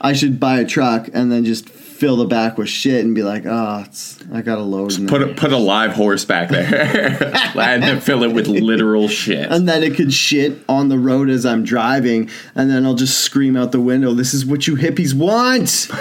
I 0.00 0.12
should 0.14 0.38
buy 0.40 0.58
a 0.60 0.64
truck 0.66 1.08
and 1.14 1.30
then 1.30 1.44
just 1.44 1.68
fill 1.96 2.16
the 2.16 2.26
back 2.26 2.58
with 2.58 2.68
shit 2.68 3.04
and 3.04 3.14
be 3.14 3.22
like, 3.22 3.44
oh, 3.46 3.84
it's, 3.86 4.18
I 4.32 4.42
got 4.42 4.56
to 4.56 4.62
load. 4.62 4.98
in 4.98 5.06
Put 5.06 5.22
a, 5.22 5.34
put 5.34 5.52
a 5.52 5.56
live 5.56 5.92
horse 5.92 6.24
back 6.24 6.50
there 6.50 7.32
and 7.56 7.82
then 7.82 8.00
fill 8.00 8.22
it 8.22 8.32
with 8.32 8.46
literal 8.46 9.08
shit. 9.08 9.50
and 9.50 9.68
then 9.68 9.82
it 9.82 9.94
could 9.94 10.12
shit 10.12 10.58
on 10.68 10.88
the 10.88 10.98
road 10.98 11.30
as 11.30 11.46
I'm 11.46 11.64
driving, 11.64 12.30
and 12.54 12.70
then 12.70 12.84
I'll 12.84 12.94
just 12.94 13.20
scream 13.20 13.56
out 13.56 13.72
the 13.72 13.80
window, 13.80 14.12
"This 14.12 14.34
is 14.34 14.44
what 14.44 14.66
you 14.66 14.76
hippies 14.76 15.14
want!" 15.14 15.88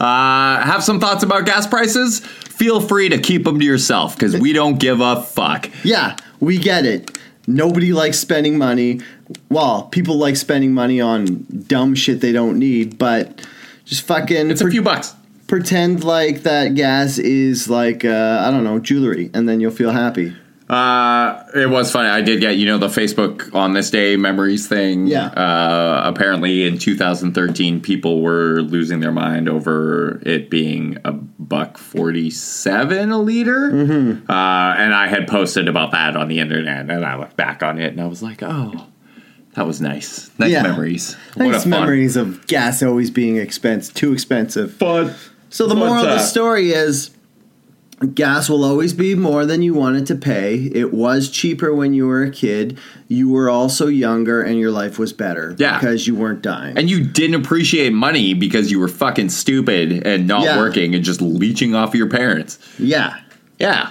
Uh, 0.00 0.62
have 0.62 0.82
some 0.82 0.98
thoughts 0.98 1.22
about 1.22 1.44
gas 1.44 1.66
prices? 1.66 2.20
Feel 2.20 2.80
free 2.80 3.10
to 3.10 3.18
keep 3.18 3.44
them 3.44 3.58
to 3.58 3.64
yourself 3.66 4.14
because 4.16 4.34
we 4.34 4.54
don't 4.54 4.78
give 4.80 5.02
a 5.02 5.20
fuck. 5.22 5.68
Yeah, 5.84 6.16
we 6.40 6.56
get 6.56 6.86
it. 6.86 7.18
Nobody 7.46 7.92
likes 7.92 8.18
spending 8.18 8.56
money. 8.56 9.00
Well, 9.50 9.82
people 9.88 10.16
like 10.16 10.36
spending 10.36 10.72
money 10.72 11.02
on 11.02 11.46
dumb 11.66 11.94
shit 11.94 12.22
they 12.22 12.32
don't 12.32 12.58
need, 12.58 12.96
but 12.96 13.46
just 13.90 14.06
fucking 14.06 14.50
It's 14.50 14.60
a 14.62 14.70
few 14.70 14.82
bucks. 14.82 15.14
pretend 15.48 16.04
like 16.04 16.44
that 16.44 16.76
gas 16.76 17.18
is 17.18 17.68
like 17.68 18.04
uh, 18.04 18.44
I 18.46 18.50
don't 18.50 18.64
know 18.64 18.78
jewelry, 18.78 19.30
and 19.34 19.48
then 19.48 19.60
you'll 19.60 19.72
feel 19.72 19.90
happy. 19.90 20.34
Uh, 20.68 21.42
it 21.56 21.68
was 21.68 21.90
funny. 21.90 22.08
I 22.08 22.20
did 22.20 22.40
get 22.40 22.56
you 22.56 22.66
know 22.66 22.78
the 22.78 22.86
Facebook 22.86 23.52
on 23.52 23.72
this 23.72 23.90
day 23.90 24.16
memories 24.16 24.68
thing. 24.68 25.08
Yeah. 25.08 25.26
Uh, 25.26 26.02
apparently 26.04 26.64
in 26.68 26.78
2013, 26.78 27.80
people 27.80 28.22
were 28.22 28.62
losing 28.62 29.00
their 29.00 29.10
mind 29.10 29.48
over 29.48 30.22
it 30.24 30.48
being 30.48 30.96
a 31.04 31.10
buck 31.10 31.76
47 31.76 33.10
a 33.10 33.18
liter. 33.18 33.72
Mm-hmm. 33.72 34.30
Uh, 34.30 34.74
and 34.78 34.94
I 34.94 35.08
had 35.08 35.26
posted 35.26 35.66
about 35.66 35.90
that 35.90 36.14
on 36.16 36.28
the 36.28 36.38
internet, 36.38 36.88
and 36.88 37.04
I 37.04 37.16
looked 37.16 37.36
back 37.36 37.64
on 37.64 37.80
it, 37.80 37.90
and 37.90 38.00
I 38.00 38.06
was 38.06 38.22
like, 38.22 38.40
oh, 38.44 38.86
that 39.54 39.66
was 39.66 39.80
nice. 39.80 40.30
Nice 40.38 40.50
Yeah. 40.52 40.62
memories. 40.62 41.16
Nice 41.36 41.62
fun- 41.62 41.70
memories 41.70 42.16
of 42.16 42.46
gas 42.46 42.82
always 42.82 43.10
being 43.10 43.36
expensive, 43.36 43.94
too 43.94 44.12
expensive. 44.12 44.72
Fun. 44.74 45.12
So 45.50 45.66
the 45.66 45.74
moral 45.74 45.96
of 46.04 46.10
the 46.10 46.18
story 46.20 46.70
is 46.72 47.10
gas 48.14 48.48
will 48.48 48.64
always 48.64 48.94
be 48.94 49.14
more 49.14 49.44
than 49.44 49.60
you 49.60 49.74
wanted 49.74 50.06
to 50.06 50.14
pay. 50.14 50.70
It 50.72 50.94
was 50.94 51.28
cheaper 51.28 51.74
when 51.74 51.92
you 51.92 52.06
were 52.06 52.22
a 52.22 52.30
kid. 52.30 52.78
You 53.08 53.28
were 53.28 53.50
also 53.50 53.88
younger 53.88 54.40
and 54.40 54.58
your 54.58 54.70
life 54.70 54.98
was 54.98 55.12
better 55.12 55.54
Yeah. 55.58 55.78
because 55.78 56.06
you 56.06 56.14
weren't 56.14 56.40
dying. 56.40 56.78
And 56.78 56.88
you 56.88 57.00
didn't 57.04 57.34
appreciate 57.34 57.92
money 57.92 58.32
because 58.32 58.70
you 58.70 58.78
were 58.78 58.88
fucking 58.88 59.28
stupid 59.28 60.06
and 60.06 60.26
not 60.26 60.44
Yeah. 60.44 60.56
working 60.58 60.94
and 60.94 61.04
just 61.04 61.20
leeching 61.20 61.74
off 61.74 61.94
your 61.94 62.06
parents. 62.06 62.58
yeah. 62.78 63.14
Yeah. 63.58 63.90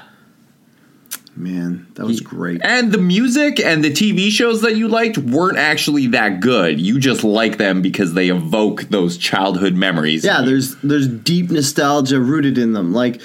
Man, 1.40 1.88
that 1.96 2.06
was 2.06 2.20
great. 2.20 2.60
And 2.66 2.92
the 2.92 2.98
music 2.98 3.62
and 3.62 3.82
the 3.82 3.92
TV 3.92 4.30
shows 4.30 4.62
that 4.62 4.76
you 4.76 4.90
liked 4.90 5.18
weren't 5.18 5.58
actually 5.58 6.08
that 6.08 6.42
good. 6.42 6.82
You 6.82 7.00
just 7.00 7.24
like 7.24 7.58
them 7.58 7.82
because 7.82 8.14
they 8.14 8.28
evoke 8.28 8.82
those 8.90 9.18
childhood 9.18 9.74
memories. 9.74 10.26
Yeah, 10.26 10.42
there's 10.42 10.76
there's 10.78 11.08
deep 11.08 11.50
nostalgia 11.50 12.20
rooted 12.20 12.58
in 12.58 12.74
them. 12.74 12.94
Like 12.94 13.22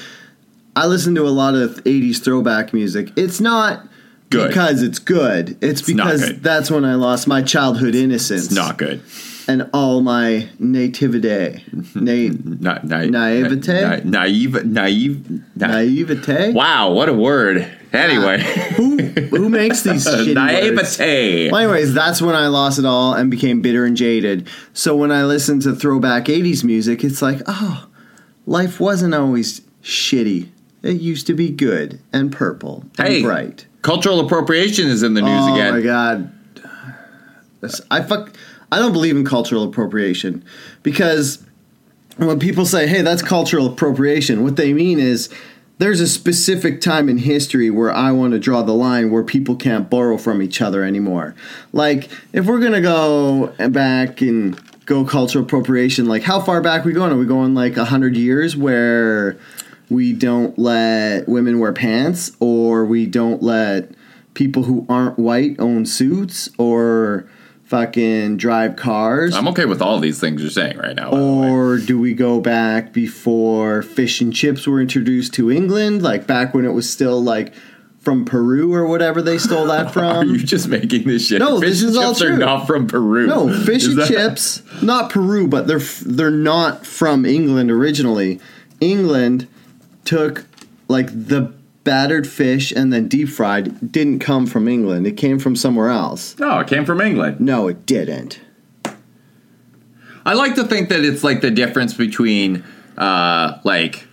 I 0.77 0.87
listen 0.87 1.17
to 1.17 1.23
a 1.23 1.31
lot 1.31 1.55
of 1.55 1.83
80s 1.83 2.23
throwback 2.23 2.73
music. 2.73 3.11
It's 3.17 3.41
not 3.41 3.87
Good. 4.31 4.49
because 4.49 4.83
it's 4.83 5.01
good. 5.01 5.59
It's, 5.61 5.89
not 5.89 6.07
because 6.07 6.25
good. 6.25 6.43
that's 6.43 6.71
when 6.71 6.85
I 6.85 6.95
lost 6.95 7.27
my 7.27 7.43
childhood 7.43 7.97
innocence. 7.97 8.47
It's 8.47 8.55
not 8.55 8.79
good. 8.79 9.03
And 9.49 9.69
all 9.73 10.01
my 10.01 10.49
nativity. 10.59 11.63
Na- 11.95 12.35
Na- 12.45 12.79
na- 12.83 13.05
Naivete? 13.05 13.81
Na- 13.83 14.01
naive. 14.05 14.65
Naive. 14.65 15.31
Na- 15.57 15.67
naivete? 15.69 16.53
wow, 16.53 16.91
what 16.93 17.09
a 17.09 17.13
word. 17.13 17.71
Anyway. 17.93 18.39
Ah, 18.45 18.51
who 18.77 18.97
who 18.99 19.49
makes 19.49 19.83
these 19.83 20.05
shitty 20.07 20.35
words? 20.35 20.35
Naivete. 20.35 21.51
Well, 21.53 21.61
anyways, 21.61 21.95
that's 21.95 22.21
when 22.21 22.35
I 22.35 22.49
lost 22.49 22.79
it 22.79 22.85
all 22.85 23.15
and 23.15 23.31
became 23.31 23.63
bitter 23.63 23.85
and 23.85 23.97
jaded. 23.97 24.49
So 24.73 24.97
when 24.97 25.13
I 25.13 25.25
listen 25.25 25.61
to 25.61 25.75
throwback 25.77 26.25
80s 26.25 26.65
music, 26.65 27.05
it's 27.05 27.23
like, 27.23 27.41
oh, 27.47 27.87
life 28.47 28.81
wasn't 28.81 29.15
always 29.15 29.61
shitty. 29.83 30.49
It 30.83 31.01
used 31.01 31.27
to 31.29 31.35
be 31.35 31.51
good 31.51 32.01
and 32.13 32.33
purple 32.33 32.85
Hey. 32.99 33.17
and 33.17 33.25
bright. 33.25 33.67
Cultural 33.83 34.19
appropriation 34.21 34.89
is 34.89 35.03
in 35.03 35.15
the 35.15 35.23
news 35.23 35.31
oh 35.45 35.55
again. 35.55 35.69
Oh, 35.73 35.77
my 35.77 35.81
god. 35.83 36.31
I 37.91 38.03
fuck 38.03 38.35
I 38.75 38.81
don't 38.81 38.93
believe 38.93 39.17
in 39.17 39.25
cultural 39.25 39.63
appropriation 39.63 40.45
because 40.83 41.41
when 42.17 42.41
people 42.41 42.67
say, 42.67 42.89
"Hey, 42.89 43.03
that's 43.03 43.23
cultural 43.23 43.67
appropriation," 43.67 44.43
what 44.43 44.57
they 44.57 44.73
mean 44.73 44.99
is 44.99 45.29
there's 45.79 46.01
a 46.01 46.09
specific 46.09 46.81
time 46.81 47.09
in 47.09 47.19
history 47.19 47.71
where 47.71 47.93
I 47.93 48.11
want 48.11 48.33
to 48.33 48.41
draw 48.41 48.63
the 48.63 48.75
line 48.75 49.13
where 49.13 49.23
people 49.23 49.55
can't 49.55 49.89
borrow 49.89 50.17
from 50.17 50.43
each 50.43 50.61
other 50.61 50.83
anymore. 50.83 51.37
Like 51.73 52.11
if 52.33 52.47
we're 52.47 52.59
going 52.59 52.73
to 52.73 52.81
go 52.81 53.55
back 53.71 54.21
and 54.21 54.61
go 54.87 55.05
cultural 55.05 55.45
appropriation, 55.45 56.07
like 56.07 56.25
how 56.25 56.41
far 56.41 56.61
back 56.61 56.85
are 56.85 56.89
we 56.89 56.95
going? 56.95 57.13
Are 57.13 57.17
we 57.17 57.27
going 57.27 57.55
like 57.55 57.77
100 57.77 58.17
years 58.17 58.57
where 58.57 59.37
we 59.89 60.13
don't 60.13 60.59
let 60.59 61.29
women 61.29 61.61
wear 61.61 61.73
pants 61.73 62.33
or 62.41 62.85
we 62.85 63.07
don't 63.07 63.41
let 63.41 63.93
people 64.35 64.65
who 64.65 64.85
aren't 64.89 65.17
white 65.17 65.55
own 65.61 65.87
suits 65.87 66.51
or 66.59 67.29
fucking 67.75 68.37
drive 68.37 68.77
cars 68.77 69.35
I'm 69.35 69.49
okay 69.49 69.65
with 69.65 69.83
all 69.83 69.99
these 69.99 70.21
things 70.21 70.41
you're 70.41 70.51
saying 70.51 70.79
right 70.79 70.95
now. 70.95 71.11
by 71.11 71.19
the 71.19 71.25
way. 71.25 71.49
or 71.51 71.79
do 71.79 71.99
we 71.99 72.15
go 72.15 72.41
back 72.41 72.93
before 72.93 73.83
fish 73.83 74.21
and 74.21 74.33
chips 74.33 74.65
were 74.67 74.81
introduced 74.81 75.35
to 75.35 75.51
England 75.51 76.01
like 76.03 76.25
back 76.27 76.55
when 76.55 76.65
it 76.65 76.71
was 76.73 76.89
still 76.89 77.21
like 77.21 77.53
from 77.99 78.25
Peru 78.25 78.73
or 78.73 78.87
whatever 78.87 79.21
they 79.23 79.39
stole 79.39 79.67
that 79.67 79.91
from? 79.93 80.05
Are 80.05 80.25
you 80.25 80.39
just 80.39 80.69
making 80.69 81.05
this 81.09 81.27
shit? 81.27 81.41
No, 81.41 81.59
Fish 81.61 81.71
this 81.71 81.81
and 81.83 81.91
is 81.91 81.97
all 81.97 82.13
chips 82.13 82.23
are 82.23 82.29
true. 82.29 82.37
not 82.39 82.67
from 82.69 82.87
Peru. 82.87 83.27
No, 83.27 83.49
fish 83.65 83.83
Is 83.83 83.89
and 83.89 83.99
that- 83.99 84.09
chips, 84.09 84.63
not 84.81 85.11
Peru, 85.11 85.49
but 85.49 85.67
they're 85.67 85.81
they're 86.07 86.31
not 86.31 86.87
from 86.87 87.25
England 87.27 87.73
originally. 87.73 88.39
England 88.81 89.49
took 90.05 90.45
like 90.87 91.07
the 91.09 91.53
battered 91.85 92.27
fish 92.27 92.73
and 92.73 92.93
then 92.93 93.09
deep 93.09 93.29
fried 93.29 93.93
didn't 93.93 94.19
come 94.19 94.47
from 94.47 94.67
England. 94.69 95.07
It 95.07 95.13
came 95.17 95.39
from 95.39 95.55
somewhere 95.55 95.91
else. 95.91 96.37
No, 96.39 96.59
it 96.61 96.67
came 96.67 96.85
from 96.85 97.01
England. 97.01 97.41
No, 97.41 97.69
it 97.69 97.87
didn't. 97.87 98.41
I 100.27 100.33
like 100.35 100.55
to 100.55 100.65
think 100.65 100.89
that 100.89 101.05
it's 101.05 101.23
like 101.23 101.41
the 101.43 101.51
difference 101.51 101.95
between 101.95 102.65
uh, 102.97 103.59
like 103.65 104.07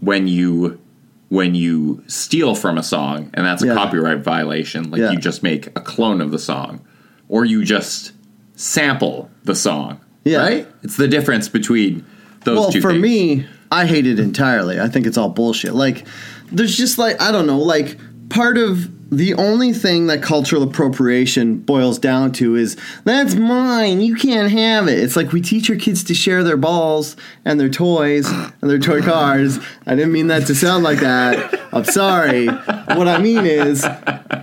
when 0.00 0.26
you 0.28 0.80
when 1.28 1.54
you 1.54 2.02
steal 2.06 2.54
from 2.54 2.78
a 2.78 2.82
song 2.82 3.30
and 3.34 3.44
that's 3.44 3.62
a 3.62 3.66
Yeah. 3.66 3.74
copyright 3.74 4.20
violation, 4.20 4.90
like 4.90 5.00
Yeah. 5.00 5.10
you 5.10 5.18
just 5.18 5.42
make 5.42 5.66
a 5.76 5.80
clone 5.80 6.22
of 6.22 6.30
the 6.30 6.38
song, 6.38 6.80
or 7.28 7.44
you 7.44 7.64
just 7.64 8.12
sample 8.56 9.30
the 9.44 9.54
song. 9.54 10.00
Yeah. 10.24 10.38
Right? 10.38 10.68
It's 10.82 10.96
the 10.96 11.08
difference 11.08 11.48
between 11.50 12.06
those 12.44 12.58
well, 12.58 12.72
two 12.72 12.80
for 12.80 12.92
things. 12.92 13.02
me, 13.02 13.46
I 13.70 13.84
hate 13.84 14.06
it 14.06 14.18
entirely. 14.18 14.80
I 14.80 14.88
think 14.88 15.06
it's 15.06 15.18
all 15.18 15.28
bullshit. 15.28 15.74
Like, 15.74 16.06
there's 16.52 16.76
just 16.76 16.98
like 16.98 17.20
I 17.20 17.32
don't 17.32 17.46
know. 17.46 17.58
Like, 17.58 17.98
part 18.28 18.58
of 18.58 18.90
the 19.10 19.32
only 19.34 19.72
thing 19.72 20.06
that 20.08 20.22
cultural 20.22 20.62
appropriation 20.62 21.56
boils 21.56 21.98
down 21.98 22.30
to 22.30 22.56
is 22.56 22.76
that's 23.04 23.34
mine. 23.34 24.02
You 24.02 24.14
can't 24.14 24.52
have 24.52 24.86
it. 24.86 24.98
It's 24.98 25.16
like 25.16 25.32
we 25.32 25.40
teach 25.40 25.70
our 25.70 25.76
kids 25.76 26.04
to 26.04 26.14
share 26.14 26.44
their 26.44 26.58
balls 26.58 27.16
and 27.44 27.58
their 27.58 27.70
toys 27.70 28.30
and 28.30 28.70
their 28.70 28.78
toy 28.78 29.00
cars. 29.00 29.58
I 29.86 29.94
didn't 29.94 30.12
mean 30.12 30.26
that 30.26 30.46
to 30.48 30.54
sound 30.54 30.84
like 30.84 31.00
that. 31.00 31.58
I'm 31.72 31.84
sorry. 31.84 32.46
What 32.48 33.08
I 33.08 33.18
mean 33.18 33.46
is, 33.46 33.82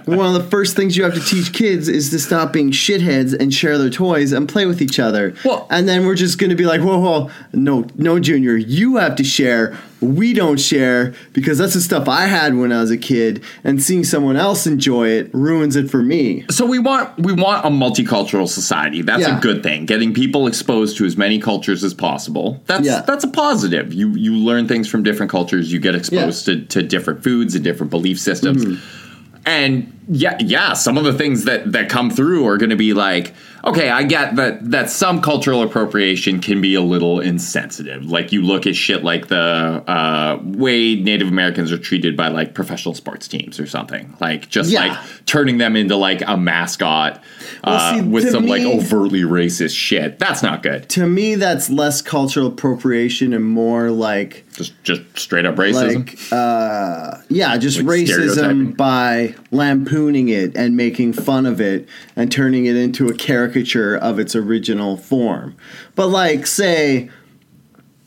one 0.06 0.26
of 0.28 0.34
the 0.34 0.50
first 0.50 0.76
things 0.76 0.96
you 0.96 1.04
have 1.04 1.14
to 1.16 1.20
teach 1.20 1.52
kids 1.54 1.90
is 1.90 2.10
to 2.12 2.20
stop 2.20 2.54
being 2.54 2.72
shitheads 2.72 3.34
and 3.40 3.54
share 3.54 3.78
their 3.78 3.90
toys 3.90 4.32
and 4.32 4.48
play 4.48 4.66
with 4.66 4.82
each 4.82 5.00
other. 5.00 5.34
Well- 5.44 5.68
and 5.70 5.88
then 5.88 6.06
we're 6.06 6.16
just 6.16 6.38
going 6.38 6.52
to 6.52 6.56
be 6.56 6.66
like, 6.66 6.82
whoa, 6.82 7.00
whoa, 7.00 7.32
no, 7.54 7.86
no, 7.96 8.20
Junior, 8.20 8.56
you 8.56 8.98
have 8.98 9.16
to 9.18 9.24
share. 9.24 9.78
We 10.02 10.34
don't 10.34 10.60
share 10.60 11.16
because 11.34 11.58
that's 11.58 11.74
the 11.74 11.82
stuff 11.82 12.08
I 12.08 12.26
had 12.26 12.54
when 12.56 12.72
I 12.72 12.82
was 12.82 12.92
a 12.92 12.98
kid, 12.98 13.44
and 13.64 13.82
seeing 13.82 14.04
someone 14.04 14.36
else 14.36 14.68
enjoy 14.68 15.08
it 15.08 15.34
ruins 15.34 15.76
it 15.76 15.90
for 15.90 16.04
me. 16.04 16.46
So 16.52 16.66
we 16.66 16.78
want 16.78 17.18
we 17.18 17.34
want 17.34 17.66
a 17.66 17.70
multicultural 17.70 18.48
society. 18.48 19.02
That's 19.02 19.22
Yeah. 19.22 19.38
a 19.38 19.42
good 19.42 19.64
thing. 19.64 19.86
Getting 19.86 20.14
people 20.14 20.46
exposed 20.48 20.98
to 20.98 21.06
as 21.06 21.18
many 21.18 21.40
cultures 21.40 21.84
as 21.84 21.94
possible. 21.96 22.62
That's 22.68 22.86
Yeah. 22.86 23.02
that's 23.08 23.24
a 23.24 23.30
positive. 23.30 23.94
You 23.94 24.10
you 24.12 24.36
learn 24.36 24.68
things 24.68 24.88
from 24.88 25.02
different 25.02 25.32
cultures. 25.32 25.72
You 25.72 25.80
get 25.80 25.96
exposed 25.96 26.46
to, 26.46 26.62
to 26.66 26.84
different 26.84 27.24
foods 27.24 27.56
and 27.56 27.64
different 27.64 27.90
belief 27.90 28.20
systems. 28.20 28.64
Mm-hmm. 28.66 29.05
And 29.46 30.00
yeah, 30.10 30.38
yeah, 30.40 30.74
some 30.74 30.98
of 30.98 31.04
the 31.04 31.14
things 31.14 31.46
that 31.46 31.72
that 31.72 31.90
come 31.90 32.10
through 32.10 32.48
are 32.48 32.58
going 32.58 32.72
to 32.72 32.76
be 32.76 32.94
like, 32.94 33.34
okay, 33.66 33.90
I 33.90 34.04
get 34.04 34.36
that 34.36 34.72
that 34.72 34.90
some 34.90 35.22
cultural 35.22 35.62
appropriation 35.64 36.40
can 36.40 36.62
be 36.62 36.76
a 36.76 36.82
little 36.82 37.20
insensitive. 37.20 38.06
Like 38.06 38.32
you 38.32 38.42
look 38.42 38.68
at 38.68 38.76
shit 38.76 39.04
like 39.04 39.28
the 39.28 39.38
uh, 39.38 40.40
way 40.44 40.96
Native 40.96 41.28
Americans 41.28 41.72
are 41.72 41.78
treated 41.78 42.16
by 42.16 42.28
like 42.30 42.54
professional 42.54 42.94
sports 42.96 43.28
teams 43.28 43.60
or 43.60 43.66
something. 43.68 44.16
Like 44.20 44.50
just 44.50 44.70
Yeah. 44.72 44.88
like 44.88 45.26
turning 45.26 45.58
them 45.58 45.76
into 45.76 45.96
like 45.96 46.22
a 46.28 46.38
mascot 46.38 47.24
uh, 47.64 47.96
see, 47.96 48.02
with 48.02 48.30
some 48.32 48.46
like 48.46 48.62
overtly 48.64 49.22
racist 49.22 49.76
shit. 49.76 50.20
That's 50.20 50.44
not 50.44 50.62
good. 50.64 50.88
To 50.90 51.08
me, 51.08 51.36
that's 51.36 51.70
less 51.70 52.02
cultural 52.02 52.48
appropriation 52.48 53.34
and 53.34 53.44
more 53.44 53.90
like 53.92 54.44
Just 54.54 54.74
just 54.84 55.02
straight 55.18 55.46
up 55.46 55.56
racism. 55.56 56.06
like 56.08 56.20
uh 56.32 57.18
yeah 57.30 57.58
just 57.58 57.78
Like 57.80 57.88
racism 57.88 58.76
by 58.78 59.36
lampooning 59.52 60.30
it 60.30 60.56
and 60.56 60.78
making 60.78 61.14
fun 61.14 61.46
of 61.46 61.60
it 61.60 61.88
and 62.16 62.32
turning 62.32 62.66
it 62.66 62.76
into 62.76 63.08
a 63.08 63.14
caricature 63.60 63.96
of 63.96 64.20
its 64.20 64.36
original 64.36 64.98
form 64.98 65.56
but 65.96 66.08
like 66.08 66.46
say 66.46 67.10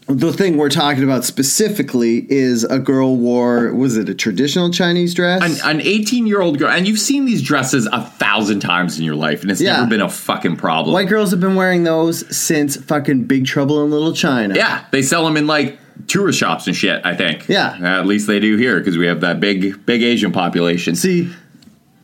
the 0.07 0.33
thing 0.33 0.57
we're 0.57 0.71
talking 0.71 1.05
about 1.05 1.23
specifically 1.25 2.27
is 2.31 2.65
a 2.65 2.79
girl 2.79 3.17
wore 3.17 3.75
was 3.75 3.97
it 3.97 4.09
a 4.09 4.15
traditional 4.15 4.71
chinese 4.71 5.15
dress 5.15 5.43
an, 5.65 5.77
an 5.77 5.81
18 5.83 6.27
year 6.27 6.41
old 6.41 6.59
girl, 6.59 6.69
and 6.71 6.87
you've 6.87 6.99
seen 6.99 7.25
these 7.25 7.43
dresses 7.43 7.87
a 7.93 8.03
thousand 8.03 8.61
times 8.61 8.99
in 8.99 9.05
your 9.05 9.15
life, 9.17 9.43
and 9.43 9.51
it's 9.51 9.61
Yeah. 9.61 9.77
never 9.77 9.87
been 9.89 10.01
a 10.03 10.09
fucking 10.09 10.57
problem. 10.57 10.93
white 10.95 11.09
girls 11.09 11.31
have 11.31 11.41
been 11.41 11.57
wearing 11.57 11.85
those 11.85 12.25
since 12.35 12.77
fucking 12.77 13.25
big 13.25 13.45
trouble 13.47 13.83
in 13.85 13.91
little 13.91 14.13
china 14.15 14.55
Yeah, 14.55 14.85
they 14.93 15.03
sell 15.03 15.25
them 15.25 15.37
in 15.37 15.47
like 15.47 15.79
tourist 16.07 16.39
shops 16.39 16.67
and 16.67 16.77
shit. 16.77 17.05
I 17.05 17.15
think. 17.15 17.49
Yeah. 17.49 17.77
at 17.99 18.07
least 18.07 18.27
they 18.29 18.39
do 18.41 18.57
here 18.57 18.79
because 18.79 18.97
we 18.97 19.07
have 19.07 19.21
that 19.23 19.41
big, 19.41 19.85
big 19.85 20.03
Asian 20.03 20.31
population. 20.33 20.95
See, 20.95 21.31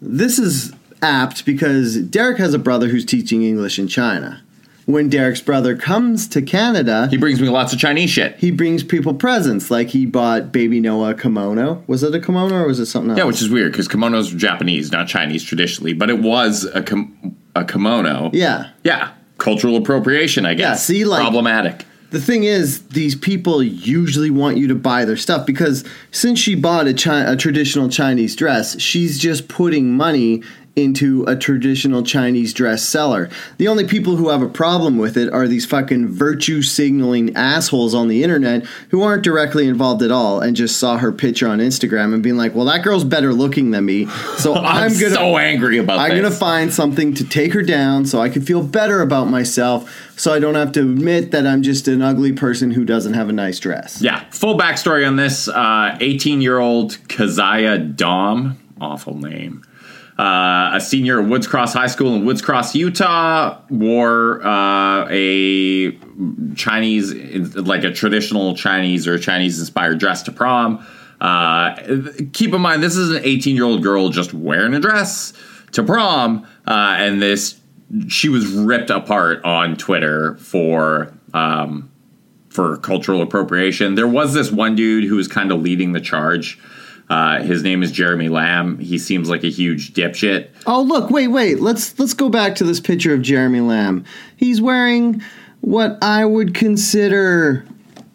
this 0.02 0.38
is 0.38 0.72
apt 1.04 1.44
because 1.44 1.98
Derek 1.98 2.38
has 2.38 2.54
a 2.54 2.58
brother 2.58 2.88
who's 2.88 3.04
teaching 3.04 3.42
English 3.42 3.78
in 3.78 3.86
China. 3.88 4.40
When 4.86 5.08
Derek's 5.08 5.40
brother 5.40 5.76
comes 5.76 6.28
to 6.28 6.42
Canada, 6.42 7.08
he 7.10 7.16
brings 7.16 7.40
me 7.40 7.48
lots 7.48 7.72
of 7.72 7.78
Chinese 7.78 8.10
shit. 8.10 8.36
he 8.36 8.50
brings 8.50 8.82
people 8.84 9.14
presents. 9.14 9.70
Like 9.70 9.88
he 9.88 10.04
bought 10.04 10.52
baby 10.52 10.78
Noah 10.78 11.10
a 11.10 11.14
kimono. 11.14 11.82
Was 11.86 12.02
it 12.02 12.14
a 12.14 12.20
kimono 12.20 12.56
or 12.56 12.66
was 12.66 12.80
it 12.80 12.86
something 12.86 13.10
else? 13.10 13.18
Yeah, 13.18 13.24
which 13.24 13.40
is 13.40 13.48
weird 13.48 13.72
because 13.72 13.88
kimonos 13.88 14.34
are 14.34 14.36
Japanese, 14.36 14.92
not 14.92 15.08
Chinese 15.08 15.42
traditionally, 15.42 15.94
but 15.94 16.10
it 16.10 16.18
was 16.18 16.64
a 16.74 16.82
kim- 16.82 17.34
a 17.54 17.64
kimono. 17.64 18.30
yeah. 18.34 18.70
yeah, 18.82 19.12
cultural 19.38 19.76
appropriation. 19.76 20.44
I 20.44 20.52
guess. 20.54 20.84
see, 20.84 21.04
like- 21.04 21.20
problematic. 21.22 21.86
The 22.10 22.20
thing 22.20 22.44
is, 22.44 22.82
these 22.88 23.16
people 23.16 23.60
usually 23.60 24.30
want 24.30 24.56
you 24.56 24.68
to 24.68 24.74
buy 24.76 25.04
their 25.04 25.16
stuff 25.16 25.44
because 25.46 25.82
since 26.12 26.38
she 26.38 26.54
bought 26.54 26.86
a, 26.86 26.94
chi- 26.94 27.24
a 27.32 27.34
traditional 27.36 27.88
Chinese 27.88 28.36
dress, 28.36 28.78
she's 28.80 29.18
just 29.18 29.48
putting 29.48 29.96
money 29.96 30.40
into 30.76 31.24
a 31.26 31.36
traditional 31.36 32.02
Chinese 32.02 32.52
dress 32.52 32.82
seller. 32.82 33.30
The 33.58 33.68
only 33.68 33.86
people 33.86 34.16
who 34.16 34.28
have 34.30 34.42
a 34.42 34.48
problem 34.48 34.98
with 34.98 35.16
it 35.16 35.32
are 35.32 35.46
these 35.46 35.64
fucking 35.64 36.08
virtue 36.08 36.62
signaling 36.62 37.34
assholes 37.36 37.94
on 37.94 38.08
the 38.08 38.24
internet 38.24 38.64
who 38.90 39.02
aren't 39.02 39.22
directly 39.22 39.68
involved 39.68 40.02
at 40.02 40.10
all 40.10 40.40
and 40.40 40.56
just 40.56 40.78
saw 40.78 40.98
her 40.98 41.12
picture 41.12 41.46
on 41.46 41.58
Instagram 41.58 42.12
and 42.12 42.22
being 42.22 42.36
like, 42.36 42.54
"Well, 42.54 42.64
that 42.66 42.82
girl's 42.82 43.04
better 43.04 43.32
looking 43.32 43.70
than 43.70 43.84
me, 43.84 44.06
so 44.38 44.54
I'm, 44.54 44.64
I'm, 44.64 44.92
gonna 44.98 45.14
so 45.14 45.38
angry 45.38 45.78
about 45.78 45.96
that. 45.96 46.10
I'm 46.10 46.10
this. 46.10 46.22
gonna 46.22 46.34
find 46.34 46.72
something 46.72 47.14
to 47.14 47.24
take 47.24 47.52
her 47.52 47.62
down 47.62 48.06
so 48.06 48.20
I 48.20 48.28
can 48.28 48.42
feel 48.42 48.62
better 48.62 49.00
about 49.00 49.28
myself, 49.28 50.12
so 50.18 50.32
I 50.32 50.40
don't 50.40 50.56
have 50.56 50.72
to 50.72 50.80
admit 50.80 51.30
that 51.30 51.46
I'm 51.46 51.62
just 51.62 51.86
an 51.86 52.02
ugly 52.02 52.32
person 52.32 52.72
who 52.72 52.84
doesn't 52.84 53.14
have 53.14 53.28
a 53.28 53.32
nice 53.32 53.60
dress. 53.60 54.02
Yeah, 54.02 54.24
full 54.30 54.58
backstory 54.58 55.06
on 55.06 55.16
this 55.16 55.48
uh, 55.48 55.96
18 56.00 56.40
year 56.40 56.58
old 56.58 56.98
Keziah 57.08 57.78
Daum, 57.78 58.56
awful 58.80 59.16
name. 59.16 59.62
Uh, 60.18 60.70
a 60.74 60.80
senior 60.80 61.20
at 61.20 61.28
Woods 61.28 61.48
Cross 61.48 61.72
High 61.72 61.88
School 61.88 62.14
in 62.14 62.24
Woods 62.24 62.40
Cross, 62.40 62.76
Utah, 62.76 63.60
wore 63.68 64.46
uh, 64.46 65.08
a 65.10 65.98
Chinese, 66.54 67.12
like 67.56 67.82
a 67.82 67.92
traditional 67.92 68.54
Chinese 68.54 69.08
or 69.08 69.18
Chinese 69.18 69.58
inspired 69.58 69.98
dress 69.98 70.22
to 70.22 70.32
prom. 70.32 70.86
Uh, 71.20 71.74
keep 72.32 72.54
in 72.54 72.60
mind, 72.60 72.82
this 72.82 72.96
is 72.96 73.10
an 73.10 73.22
18 73.24 73.56
year 73.56 73.64
old 73.64 73.82
girl 73.82 74.08
just 74.08 74.32
wearing 74.32 74.74
a 74.74 74.80
dress 74.80 75.32
to 75.72 75.82
prom, 75.82 76.46
uh, 76.66 76.94
and 76.98 77.20
this 77.20 77.60
she 78.08 78.28
was 78.28 78.46
ripped 78.46 78.90
apart 78.90 79.44
on 79.44 79.76
Twitter 79.76 80.36
for 80.36 81.12
um, 81.32 81.90
for 82.48 82.76
cultural 82.78 83.20
appropriation. 83.20 83.94
There 83.94 84.06
was 84.06 84.32
this 84.32 84.52
one 84.52 84.76
dude 84.76 85.04
who 85.04 85.16
was 85.16 85.28
kind 85.28 85.50
of 85.50 85.60
leading 85.60 85.92
the 85.92 86.00
charge. 86.00 86.58
Uh, 87.10 87.42
his 87.42 87.62
name 87.62 87.82
is 87.82 87.92
Jeremy 87.92 88.28
Lam. 88.28 88.78
He 88.78 88.98
seems 88.98 89.28
like 89.28 89.44
a 89.44 89.50
huge 89.50 89.92
dipshit. 89.92 90.48
Oh 90.66 90.82
look, 90.82 91.10
wait, 91.10 91.28
wait. 91.28 91.60
Let's 91.60 91.98
let's 91.98 92.14
go 92.14 92.28
back 92.28 92.54
to 92.56 92.64
this 92.64 92.80
picture 92.80 93.12
of 93.12 93.22
Jeremy 93.22 93.60
Lam. 93.60 94.04
He's 94.36 94.60
wearing 94.60 95.22
what 95.60 95.98
I 96.02 96.24
would 96.24 96.54
consider 96.54 97.64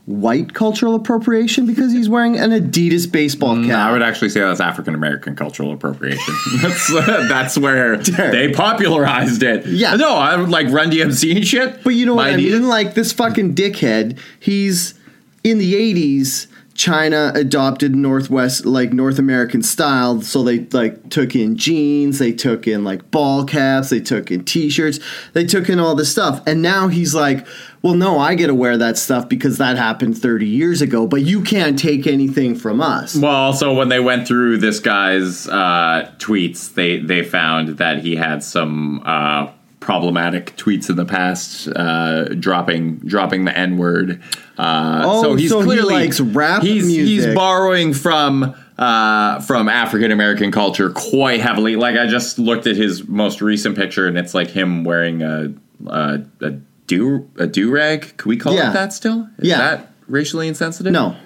white 0.10 0.56
cultural 0.56 0.96
appropriation 0.96 1.68
because 1.68 1.92
he's 1.92 2.10
wearing 2.10 2.36
an 2.36 2.50
Adidas 2.50 3.10
baseball 3.10 3.64
cap. 3.64 3.90
I 3.90 3.92
would 3.92 4.02
actually 4.02 4.30
say 4.30 4.40
that's 4.40 4.60
African 4.60 4.96
American 4.96 5.36
cultural 5.36 5.72
appropriation. 5.72 6.34
that's 6.62 6.88
that's 6.92 7.58
where 7.60 7.98
they 8.32 8.52
popularized 8.52 9.44
it. 9.44 9.68
Yeah. 9.68 9.96
no, 9.96 10.16
I 10.16 10.36
would 10.36 10.50
like 10.50 10.68
Run 10.70 10.90
DMC 10.90 11.36
and 11.36 11.48
shit. 11.48 11.84
But 11.84 11.92
you 11.92 12.08
know 12.08 12.16
what 12.16 12.24
My 12.24 12.34
I 12.34 12.38
mean? 12.38 12.68
Like 12.68 12.96
this 12.96 13.14
fucking 13.14 13.54
dickhead. 13.54 14.18
He's 14.40 14.96
in 15.44 15.60
the 15.60 15.76
'80s. 15.76 16.48
China 16.80 17.34
adopted 17.36 17.94
Northwest, 17.94 18.66
like 18.66 18.94
North 18.94 19.20
American 19.20 19.62
style, 19.62 20.22
so 20.22 20.44
they 20.44 20.60
like 20.60 21.10
took 21.10 21.36
in 21.36 21.58
jeans, 21.58 22.20
they 22.20 22.32
took 22.32 22.70
in 22.70 22.86
like 22.86 23.12
ball 23.12 23.44
caps, 23.44 23.90
they 23.90 24.00
took 24.00 24.32
in 24.32 24.46
t-shirts, 24.46 24.98
they 25.34 25.44
took 25.44 25.68
in 25.68 25.78
all 25.78 25.94
this 25.94 26.10
stuff, 26.10 26.42
and 26.48 26.62
now 26.62 26.88
he's 26.88 27.14
like, 27.14 27.46
"Well, 27.82 27.96
no, 27.96 28.18
I 28.18 28.34
get 28.34 28.48
to 28.48 28.56
wear 28.56 28.78
that 28.78 28.98
stuff 28.98 29.28
because 29.28 29.58
that 29.58 29.76
happened 29.76 30.18
30 30.18 30.48
years 30.48 30.82
ago, 30.82 31.06
but 31.06 31.22
you 31.24 31.42
can't 31.42 31.78
take 31.78 32.08
anything 32.08 32.56
from 32.56 32.80
us." 32.80 33.14
Well, 33.14 33.30
also 33.30 33.74
when 33.74 33.90
they 33.90 34.00
went 34.00 34.26
through 34.26 34.60
this 34.60 34.80
guy's 34.80 35.50
uh, 35.50 36.10
tweets, 36.18 36.76
they 36.76 37.00
they 37.00 37.24
found 37.24 37.78
that 37.80 38.00
he 38.00 38.16
had 38.16 38.42
some 38.42 39.04
uh, 39.06 39.52
problematic 39.80 40.56
tweets 40.58 40.90
in 40.90 40.96
the 40.98 41.06
past, 41.06 41.68
uh, 41.76 42.26
dropping 42.26 42.98
dropping 43.00 43.46
the 43.46 43.58
N 43.58 43.78
word. 43.78 44.22
Uh, 44.58 45.02
Oh, 45.06 45.24
so 45.24 45.36
he's 45.36 45.50
so 45.50 45.60
he 45.62 45.66
clearly 45.66 45.94
likes 45.96 46.20
rap 46.20 46.62
he's, 46.64 46.86
He's 46.88 47.28
borrowing 47.34 47.94
from. 47.94 48.56
Uh, 48.78 49.42
from 49.42 49.68
African 49.68 50.10
American 50.10 50.54
culture 50.54 50.90
quite 50.90 51.42
heavily. 51.42 51.76
Like 51.76 51.98
I 51.98 52.08
just 52.08 52.40
looked 52.40 52.66
at 52.66 52.78
his 52.78 53.06
most 53.10 53.42
recent 53.42 53.76
picture, 53.76 54.08
and 54.08 54.18
it's 54.18 54.34
like 54.34 54.48
him 54.50 54.86
wearing 54.86 55.22
a 55.22 55.54
a, 55.86 56.22
a 56.40 56.52
do 56.88 57.30
a 57.38 57.46
do 57.46 57.72
rag. 57.72 58.16
Can 58.16 58.30
we 58.30 58.38
call 58.38 58.54
Yeah. 58.54 58.70
it 58.70 58.74
that 58.76 58.94
still? 58.94 59.28
Is 59.40 59.50
Yeah. 59.50 59.58
that 59.58 59.92
racially 60.08 60.48
insensitive? 60.48 60.94
No, 60.94 61.18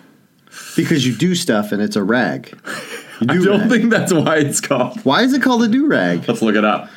because 0.75 1.05
you 1.05 1.13
do 1.13 1.35
stuff 1.35 1.71
and 1.71 1.79
it's 1.79 1.95
a 1.95 2.01
rag. 2.03 2.57
I 3.21 3.25
Do 3.25 3.45
don't 3.45 3.59
rag. 3.59 3.69
think 3.69 3.91
that's 3.91 4.11
why 4.11 4.37
it's 4.37 4.59
called. 4.59 4.99
Why 5.05 5.21
is 5.21 5.33
it 5.33 5.43
called 5.43 5.61
a 5.61 5.67
do 5.67 5.85
rag? 5.85 6.27
Let's 6.27 6.41
look 6.41 6.55
it 6.55 6.65
up. 6.65 6.89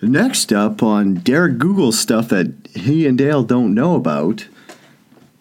Next 0.00 0.52
up 0.52 0.82
on 0.82 1.14
Derek 1.14 1.58
Google 1.58 1.90
stuff 1.90 2.28
that 2.28 2.52
he 2.74 3.06
and 3.06 3.18
Dale 3.18 3.42
don't 3.42 3.74
know 3.74 3.96
about. 3.96 4.46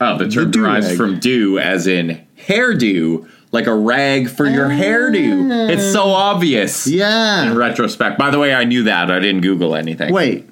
Oh, 0.02 0.18
the 0.18 0.28
term 0.28 0.52
do-rag. 0.52 0.82
derives 0.82 0.98
from 0.98 1.20
do 1.20 1.60
as 1.60 1.88
in 1.88 2.26
hairdo, 2.38 3.28
like 3.52 3.68
a 3.68 3.76
rag 3.76 4.30
for 4.30 4.46
your 4.46 4.70
hairdo. 4.70 5.52
Ah. 5.52 5.72
It's 5.72 5.92
so 5.92 6.06
obvious. 6.06 6.88
Yeah. 6.88 7.52
In 7.52 7.58
retrospect. 7.58 8.18
By 8.18 8.30
the 8.30 8.40
way, 8.40 8.54
I 8.54 8.64
knew 8.64 8.84
that. 8.84 9.12
I 9.12 9.20
didn't 9.20 9.42
Google 9.42 9.76
anything. 9.76 10.14
Wait. 10.14 10.48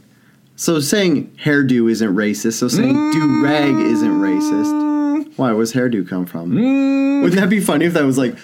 So 0.56 0.80
saying 0.80 1.36
hairdo 1.44 1.90
isn't 1.90 2.16
racist. 2.16 2.54
So 2.54 2.68
saying 2.68 2.94
do 3.12 3.20
mm. 3.20 3.44
rag 3.44 3.76
isn't 3.76 4.22
racist. 4.22 5.38
Why? 5.38 5.52
Where's 5.52 5.74
hairdo 5.74 6.08
come 6.08 6.26
from? 6.26 6.52
Mm. 6.52 7.24
Wouldn't 7.24 7.42
that 7.42 7.50
be 7.50 7.60
funny 7.60 7.86
if 7.86 7.94
that 7.94 8.06
was 8.06 8.18
like 8.18 8.38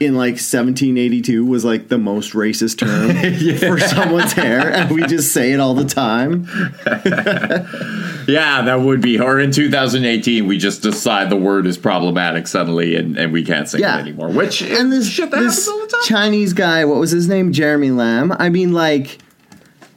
in 0.00 0.14
like 0.14 0.34
1782 0.34 1.44
was 1.44 1.64
like 1.64 1.88
the 1.88 1.98
most 1.98 2.32
racist 2.32 2.78
term 2.78 3.58
for 3.58 3.78
someone's 3.80 4.32
hair, 4.32 4.72
and 4.72 4.90
we 4.94 5.02
just 5.06 5.32
say 5.32 5.52
it 5.52 5.60
all 5.60 5.74
the 5.74 5.84
time? 5.84 6.48
Yeah, 8.28 8.60
that 8.60 8.80
would 8.80 9.00
be. 9.00 9.18
Or 9.18 9.40
in 9.40 9.50
2018, 9.52 10.46
we 10.46 10.58
just 10.58 10.82
decide 10.82 11.30
the 11.30 11.36
word 11.36 11.66
is 11.66 11.78
problematic 11.78 12.46
suddenly 12.46 12.94
and, 12.94 13.16
and 13.16 13.32
we 13.32 13.42
can't 13.42 13.66
say 13.66 13.78
Yeah. 13.78 13.96
it 13.96 14.00
anymore. 14.02 14.28
Which 14.28 14.60
And 14.60 14.92
this, 14.92 15.08
shit 15.08 15.30
that 15.30 15.40
this 15.40 15.64
happens 15.64 15.68
all 15.68 15.80
the 15.80 15.86
time. 15.86 16.00
Chinese 16.04 16.52
guy, 16.52 16.84
what 16.84 16.98
was 17.00 17.10
his 17.10 17.26
name? 17.26 17.52
Jeremy 17.54 17.90
Lam. 17.90 18.32
I 18.38 18.50
mean, 18.50 18.72
like, 18.74 19.16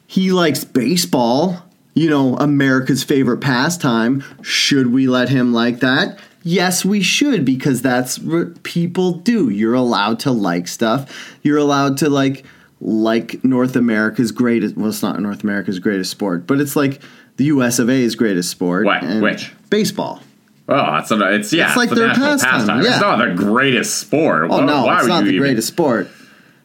he 0.08 0.32
likes 0.32 0.64
baseball. 0.64 1.66
You 1.94 2.10
know, 2.10 2.38
America's 2.38 3.04
favorite 3.04 3.40
pastime. 3.40 4.24
Should 4.42 4.94
we 4.94 5.08
let 5.08 5.28
him 5.28 5.52
like 5.54 5.82
that? 5.82 6.18
Yes, 6.44 6.84
we 6.84 7.02
should 7.02 7.46
because 7.46 7.82
that's 7.82 8.18
what 8.20 8.64
people 8.64 9.14
do. 9.14 9.50
You're 9.50 9.76
allowed 9.76 10.20
to 10.22 10.32
like 10.32 10.68
stuff. 10.68 11.36
You're 11.44 11.58
allowed 11.60 11.98
to 12.00 12.10
like 12.10 12.44
like 12.80 13.44
North 13.44 13.76
America's 13.76 14.32
greatest. 14.32 14.76
Well, 14.76 14.90
it's 14.90 15.04
not 15.04 15.20
North 15.20 15.44
America's 15.44 15.78
greatest 15.80 16.10
sport, 16.12 16.48
but 16.48 16.60
it's 16.60 16.76
like 16.76 17.02
the 17.38 17.46
U.S. 17.46 17.78
of 17.80 17.90
A's 17.90 18.16
greatest 18.16 18.50
sport. 18.50 18.86
What? 18.86 19.04
and 19.04 19.22
Which? 19.22 19.52
baseball. 19.70 20.22
Oh, 20.68 20.96
it's, 20.98 21.12
a, 21.12 21.34
it's 21.36 21.52
yeah, 21.52 21.68
It's 21.68 21.78
like 21.78 21.92
a 21.92 21.96
their 21.96 22.08
national 22.08 22.40
pastime, 22.40 22.82
yeah. 22.84 22.92
It's 22.92 23.02
not 23.02 23.18
the 23.18 23.34
greatest 23.36 24.00
sport. 24.00 24.44
Oh 24.50 24.60
Why- 24.60 24.66
no, 24.66 24.92
it's 24.98 25.08
not 25.08 25.24
the 25.26 25.32
even- 25.32 25.42
greatest 25.42 25.68
sport. 25.68 26.08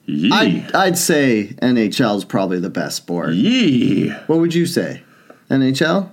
Yee. 0.09 0.31
I'd, 0.33 0.73
I'd 0.75 0.99
say 0.99 1.55
NHL 1.61 2.17
is 2.19 2.25
probably 2.25 2.61
the 2.61 2.71
best 2.71 2.97
sport. 2.99 3.31
Yee. 3.31 4.11
What 4.29 4.39
would 4.39 4.55
you 4.55 4.65
say? 4.65 5.03
NHL? 5.51 6.11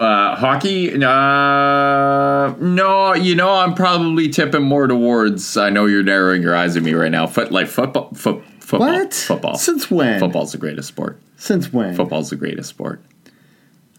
Uh, 0.00 0.34
hockey? 0.34 0.94
Uh, 0.94 2.54
no, 2.58 3.14
you 3.14 3.34
know, 3.34 3.50
I'm 3.52 3.74
probably 3.74 4.30
tipping 4.30 4.62
more 4.62 4.86
towards. 4.86 5.58
I 5.58 5.68
know 5.68 5.84
you're 5.84 6.02
narrowing 6.02 6.40
your 6.40 6.56
eyes 6.56 6.74
at 6.76 6.82
me 6.82 6.94
right 6.94 7.10
now. 7.12 7.26
Foot 7.26 7.52
like 7.52 7.66
football. 7.66 8.10
Foot, 8.14 8.42
football. 8.60 8.88
What? 8.88 9.12
Football. 9.12 9.56
Since 9.56 9.90
when? 9.90 10.18
Football's 10.18 10.52
the 10.52 10.58
greatest 10.58 10.88
sport. 10.88 11.20
Since 11.36 11.70
when? 11.72 11.94
Football's 11.94 12.30
the 12.30 12.36
greatest 12.36 12.70
sport. 12.70 13.02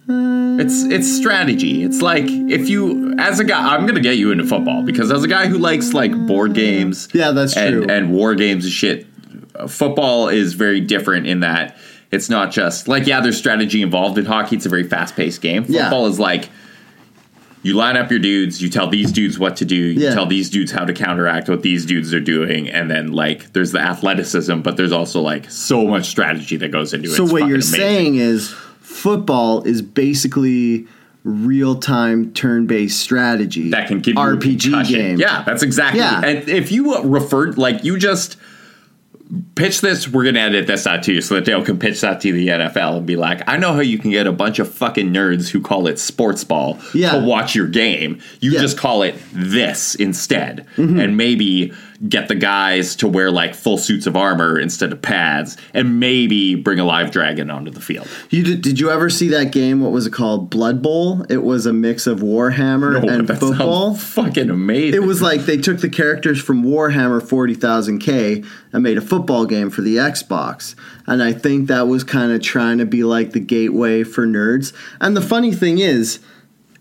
It's 0.10 0.84
it's 0.86 1.08
strategy. 1.10 1.84
It's 1.84 2.02
like 2.02 2.26
if 2.28 2.68
you 2.68 3.16
as 3.20 3.40
a 3.40 3.44
guy, 3.44 3.76
I'm 3.76 3.86
gonna 3.86 4.00
get 4.02 4.18
you 4.18 4.32
into 4.32 4.44
football 4.46 4.82
because 4.84 5.12
as 5.12 5.24
a 5.24 5.28
guy 5.28 5.46
who 5.48 5.58
likes 5.60 5.94
like 5.94 6.12
board 6.28 6.54
games, 6.56 7.08
Yeah, 7.14 7.32
that's 7.32 7.56
and, 7.56 7.84
true. 7.86 7.86
and 7.96 8.12
war 8.12 8.34
games 8.36 8.66
and 8.66 8.74
shit. 8.74 9.06
Football 9.70 10.28
is 10.28 10.54
very 10.56 10.82
different 10.82 11.28
in 11.28 11.42
that 11.42 11.78
it's 12.12 12.30
not 12.30 12.52
just 12.52 12.88
like 12.88 13.08
yeah, 13.08 13.22
there's 13.22 13.38
strategy 13.38 13.82
involved 13.82 14.18
in 14.18 14.26
hockey. 14.26 14.56
It's 14.58 14.66
a 14.66 14.70
very 14.70 14.84
fast 14.88 15.16
paced 15.16 15.42
game. 15.42 15.66
Yeah. 15.68 15.84
Football 15.84 16.08
is 16.08 16.20
like 16.20 16.50
you 17.64 17.76
line 17.76 17.96
up 17.96 18.10
your 18.10 18.20
dudes, 18.20 18.60
you 18.62 18.70
tell 18.70 18.88
these 18.90 19.12
dudes 19.12 19.38
what 19.38 19.56
to 19.58 19.66
do, 19.66 19.76
you 19.76 20.00
Yeah. 20.02 20.14
tell 20.16 20.26
these 20.26 20.50
dudes 20.50 20.72
how 20.72 20.84
to 20.84 20.94
counteract 20.94 21.48
what 21.48 21.62
these 21.62 21.86
dudes 21.86 22.12
are 22.14 22.20
doing, 22.20 22.68
and 22.70 22.90
then 22.90 23.12
like 23.12 23.54
there's 23.54 23.72
the 23.72 23.80
athleticism, 23.80 24.62
but 24.62 24.78
there's 24.78 24.92
also 24.92 25.22
like 25.22 25.50
so 25.52 25.86
much 25.86 26.06
strategy 26.08 26.58
that 26.58 26.70
goes 26.72 26.94
into 26.94 27.08
it. 27.10 27.12
so 27.16 27.24
It's 27.24 27.32
what 27.32 27.42
you're 27.48 27.56
amazing. 27.58 27.80
saying 27.80 28.16
is 28.16 28.50
football 28.82 29.62
is 29.64 29.82
basically 29.84 30.88
real-time 31.24 32.32
turn-based 32.34 33.00
strategy 33.00 33.70
that 33.70 33.88
can 33.88 34.00
give 34.00 34.16
RPG 34.16 34.88
game. 34.90 35.20
Yeah, 35.20 35.44
that's 35.44 35.62
exactly. 35.64 36.00
Yeah. 36.00 36.22
And 36.26 36.50
if 36.50 36.72
you 36.72 37.00
referred, 37.04 37.58
like 37.60 37.84
you 37.84 37.98
just 37.98 38.38
pitch 39.56 39.82
this, 39.82 40.08
we're 40.08 40.26
gonna 40.26 40.40
edit 40.40 40.68
this 40.68 40.86
out 40.86 41.04
to 41.04 41.14
you 41.14 41.22
so 41.22 41.36
that 41.36 41.46
Dale 41.46 41.64
can 41.64 41.80
pitch 41.80 42.02
that 42.02 42.20
to 42.22 42.32
the 42.34 42.48
NFL 42.50 42.98
and 42.98 43.06
be 43.06 43.16
like, 43.16 43.42
I 43.48 43.58
know 43.58 43.74
how 43.74 43.80
you 43.80 43.98
can 43.98 44.12
get 44.12 44.28
a 44.28 44.32
bunch 44.32 44.60
of 44.60 44.72
fucking 44.74 45.12
nerds 45.14 45.50
who 45.50 45.62
call 45.62 45.88
it 45.88 46.00
sports 46.00 46.44
ball 46.44 46.80
Yeah. 46.94 47.12
to 47.14 47.20
watch 47.26 47.56
your 47.56 47.68
game. 47.68 48.20
You 48.40 48.52
Yeah. 48.52 48.58
Mm-hmm. 48.58 48.62
just 48.66 48.78
call 48.78 49.04
it 49.04 49.16
this 49.34 49.96
instead, 49.96 50.66
and 50.78 51.16
maybe 51.18 51.72
get 52.10 52.28
the 52.28 52.36
guys 52.36 52.96
to 52.96 53.08
wear 53.08 53.30
like 53.30 53.54
full 53.54 53.78
suits 53.78 54.08
of 54.08 54.16
armor 54.16 54.60
instead 54.60 54.92
of 54.92 55.02
pads, 55.02 55.56
and 55.74 56.00
maybe 56.00 56.56
bring 56.56 56.80
a 56.80 56.84
live 56.84 57.12
dragon 57.12 57.50
onto 57.52 57.70
the 57.70 57.80
field. 57.82 58.08
You 58.32 58.44
did, 58.44 58.62
did 58.62 58.80
you 58.80 58.90
ever 58.90 59.10
see 59.10 59.28
that 59.30 59.52
game? 59.52 59.82
What 59.82 59.92
was 59.92 60.08
it 60.08 60.14
called? 60.14 60.50
Blood 60.50 60.82
Bowl. 60.82 61.24
It 61.30 61.44
was 61.44 61.66
a 61.66 61.74
mix 61.74 62.08
of 62.08 62.20
Warhammer 62.22 63.04
Oh, 63.04 63.08
and 63.08 63.28
football. 63.28 63.94
fucking 63.96 64.50
amazing. 64.50 65.02
It 65.02 65.06
was 65.06 65.22
like 65.22 65.42
they 65.42 65.58
took 65.58 65.80
the 65.80 65.90
characters 65.90 66.42
from 66.42 66.64
Warhammer 66.64 67.22
40,000K 67.22 68.46
and 68.74 68.84
made 68.84 68.98
a 68.98 69.02
football 69.02 69.46
game 69.46 69.70
for 69.70 69.82
the 69.82 69.98
Xbox. 69.98 70.76
And 71.08 71.22
I 71.22 71.34
think 71.34 71.68
that 71.68 71.88
was 71.88 72.04
kind 72.04 72.32
of 72.32 72.42
trying 72.42 72.78
to 72.80 72.86
be 72.86 73.04
like 73.04 73.32
the 73.32 73.40
gateway 73.40 74.04
for 74.04 74.26
nerds. 74.26 74.74
And 75.00 75.16
the 75.16 75.22
funny 75.22 75.54
thing 75.54 75.80
is, 75.80 76.20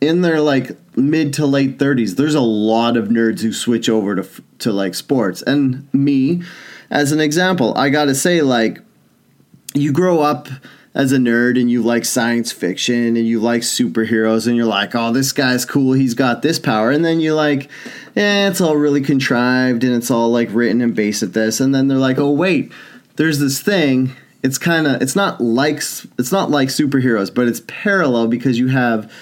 in 0.00 0.22
their 0.22 0.40
like 0.40 0.76
mid 0.96 1.32
to 1.34 1.46
late 1.46 1.78
30s, 1.78 2.16
there's 2.16 2.34
a 2.34 2.40
lot 2.40 2.96
of 2.96 3.08
nerds 3.08 3.40
who 3.42 3.52
switch 3.52 3.88
over 3.88 4.14
to 4.16 4.22
f- 4.22 4.40
to 4.60 4.72
like 4.72 4.94
sports. 4.94 5.42
And 5.42 5.92
me, 5.92 6.42
as 6.90 7.12
an 7.12 7.20
example, 7.20 7.76
I 7.76 7.88
got 7.88 8.06
to 8.06 8.14
say 8.14 8.42
like 8.42 8.78
you 9.74 9.92
grow 9.92 10.20
up 10.20 10.48
as 10.94 11.12
a 11.12 11.16
nerd 11.16 11.60
and 11.60 11.70
you 11.70 11.82
like 11.82 12.04
science 12.04 12.50
fiction 12.50 13.16
and 13.16 13.26
you 13.26 13.38
like 13.38 13.62
superheroes 13.62 14.46
and 14.46 14.56
you're 14.56 14.66
like, 14.66 14.94
oh, 14.94 15.12
this 15.12 15.30
guy's 15.32 15.64
cool. 15.64 15.92
He's 15.92 16.14
got 16.14 16.42
this 16.42 16.58
power. 16.58 16.90
And 16.90 17.04
then 17.04 17.20
you're 17.20 17.34
like, 17.34 17.70
eh, 18.16 18.48
it's 18.48 18.60
all 18.60 18.76
really 18.76 19.00
contrived 19.00 19.84
and 19.84 19.94
it's 19.94 20.10
all 20.10 20.30
like 20.30 20.48
written 20.50 20.80
and 20.80 20.94
based 20.94 21.22
at 21.22 21.32
this. 21.32 21.60
And 21.60 21.74
then 21.74 21.86
they're 21.86 21.98
like, 21.98 22.18
oh, 22.18 22.30
wait, 22.30 22.72
there's 23.16 23.38
this 23.38 23.60
thing. 23.60 24.12
It's 24.42 24.58
kind 24.58 24.86
of, 24.86 25.00
it's 25.00 25.14
not 25.14 25.40
like, 25.40 25.76
it's 25.76 26.32
not 26.32 26.50
like 26.50 26.68
superheroes, 26.68 27.32
but 27.32 27.46
it's 27.46 27.62
parallel 27.68 28.26
because 28.26 28.58
you 28.58 28.68
have 28.68 29.12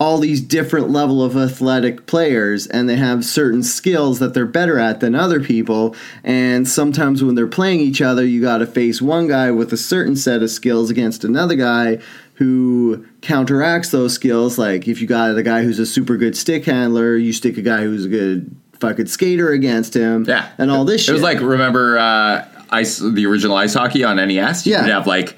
all 0.00 0.18
these 0.18 0.40
different 0.40 0.90
level 0.90 1.22
of 1.24 1.36
athletic 1.36 2.06
players 2.06 2.66
and 2.68 2.88
they 2.88 2.94
have 2.96 3.24
certain 3.24 3.62
skills 3.64 4.20
that 4.20 4.32
they're 4.32 4.46
better 4.46 4.78
at 4.78 5.00
than 5.00 5.14
other 5.14 5.40
people 5.40 5.94
and 6.22 6.68
sometimes 6.68 7.22
when 7.24 7.34
they're 7.34 7.48
playing 7.48 7.80
each 7.80 8.00
other 8.00 8.24
you 8.24 8.40
got 8.40 8.58
to 8.58 8.66
face 8.66 9.02
one 9.02 9.26
guy 9.26 9.50
with 9.50 9.72
a 9.72 9.76
certain 9.76 10.14
set 10.14 10.40
of 10.42 10.50
skills 10.50 10.88
against 10.88 11.24
another 11.24 11.56
guy 11.56 11.98
who 12.34 13.04
counteracts 13.22 13.90
those 13.90 14.12
skills 14.12 14.56
like 14.56 14.86
if 14.86 15.00
you 15.00 15.06
got 15.08 15.36
a 15.36 15.42
guy 15.42 15.62
who's 15.64 15.80
a 15.80 15.86
super 15.86 16.16
good 16.16 16.36
stick 16.36 16.64
handler 16.64 17.16
you 17.16 17.32
stick 17.32 17.56
a 17.56 17.62
guy 17.62 17.82
who's 17.82 18.04
a 18.04 18.08
good 18.08 18.54
fucking 18.78 19.06
skater 19.06 19.50
against 19.50 19.94
him 19.94 20.24
Yeah, 20.28 20.48
and 20.58 20.70
all 20.70 20.84
this 20.84 21.00
It 21.02 21.04
shit 21.06 21.14
was 21.14 21.22
like 21.22 21.40
remember 21.40 21.98
uh, 21.98 22.46
ice 22.70 22.98
the 22.98 23.26
original 23.26 23.56
ice 23.56 23.74
hockey 23.74 24.04
on 24.04 24.16
NES. 24.18 24.64
You 24.66 24.74
Yeah. 24.74 24.82
would 24.82 24.90
have 24.90 25.06
like 25.08 25.36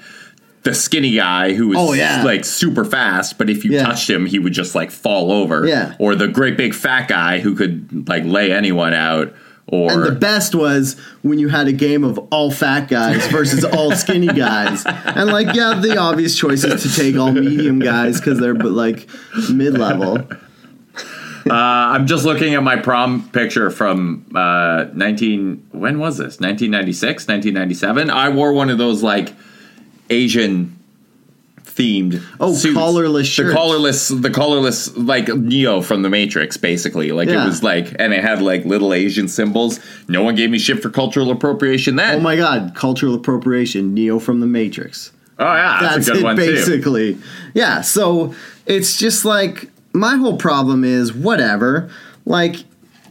the 0.63 0.73
skinny 0.75 1.15
guy 1.15 1.53
who 1.53 1.69
was 1.69 1.77
Oh, 1.79 1.93
yeah. 1.93 2.23
like 2.23 2.45
super 2.45 2.85
fast, 2.85 3.37
but 3.37 3.49
if 3.49 3.65
you 3.65 3.71
Yeah. 3.71 3.83
touched 3.85 4.09
him, 4.09 4.25
he 4.27 4.37
would 4.39 4.53
just 4.53 4.75
like 4.75 4.91
fall 4.91 5.31
over. 5.31 5.65
Yeah. 5.67 5.93
or 5.99 6.13
the 6.15 6.27
great 6.27 6.55
big 6.57 6.73
fat 6.75 7.07
guy 7.07 7.39
who 7.39 7.55
could 7.55 8.07
like 8.07 8.23
lay 8.25 8.51
anyone 8.51 8.93
out. 8.93 9.33
Or 9.67 9.91
And 9.91 10.03
the 10.03 10.11
best 10.11 10.53
was 10.53 10.97
when 11.21 11.39
you 11.39 11.47
had 11.47 11.67
a 11.67 11.71
game 11.71 12.03
of 12.03 12.17
all 12.29 12.51
fat 12.51 12.89
guys 12.89 13.25
versus 13.27 13.63
all 13.63 13.91
skinny 13.95 14.27
guys. 14.27 14.83
And 14.85 15.29
like, 15.31 15.55
yeah, 15.55 15.79
the 15.81 15.97
obvious 15.97 16.37
choice 16.37 16.63
is 16.65 16.83
to 16.83 17.01
take 17.01 17.15
all 17.15 17.31
medium 17.31 17.79
guys 17.79 18.19
because 18.19 18.37
they're 18.39 18.53
but 18.53 18.71
like 18.73 19.07
mid 19.49 19.77
level. 19.77 20.17
uh, 21.49 21.53
I'm 21.53 22.05
just 22.05 22.25
looking 22.25 22.53
at 22.53 22.63
my 22.63 22.75
prom 22.75 23.29
picture 23.29 23.69
from 23.71 24.25
uh, 24.35 24.85
19. 24.93 25.67
When 25.71 25.99
was 25.99 26.17
this? 26.17 26.39
1996, 26.39 27.27
1997. 27.27 28.09
I 28.09 28.29
wore 28.29 28.53
one 28.53 28.69
of 28.69 28.77
those 28.77 29.01
like 29.01 29.33
Asian 30.11 30.77
themed 31.63 32.21
Oh, 32.39 32.53
suits. 32.53 32.77
collarless 32.77 33.13
the 33.13 33.23
shirts. 33.23 33.55
collarless 33.55 34.21
the 34.21 34.29
collarless 34.29 34.91
like 34.97 35.29
neo 35.29 35.79
from 35.81 36.01
the 36.01 36.09
matrix 36.09 36.57
basically 36.57 37.11
like 37.13 37.29
Yeah. 37.29 37.43
it 37.43 37.45
was 37.45 37.63
like 37.63 37.95
and 37.97 38.13
it 38.13 38.21
had 38.21 38.41
like 38.41 38.65
little 38.65 38.93
asian 38.93 39.29
symbols 39.29 39.79
no 40.09 40.21
one 40.21 40.35
gave 40.35 40.49
me 40.49 40.59
shit 40.59 40.81
for 40.81 40.89
cultural 40.89 41.31
appropriation 41.31 41.95
then 41.95 42.17
Oh 42.17 42.19
my 42.19 42.35
god, 42.35 42.73
cultural 42.75 43.15
appropriation, 43.15 43.93
Neo 43.93 44.19
from 44.19 44.41
the 44.41 44.47
Matrix. 44.47 45.11
oh 45.39 45.45
yeah 45.45 45.77
that's, 45.81 45.95
That's 45.95 46.07
a 46.09 46.11
good 46.11 46.19
it 46.21 46.23
one 46.25 46.35
too 46.35 46.41
basically. 46.55 47.17
Yeah, 47.53 47.81
so 47.81 48.33
it's 48.65 48.97
just 48.97 49.23
like 49.23 49.69
my 49.93 50.17
whole 50.17 50.37
problem 50.37 50.83
is 50.83 51.13
whatever. 51.13 51.89
Like 52.25 52.57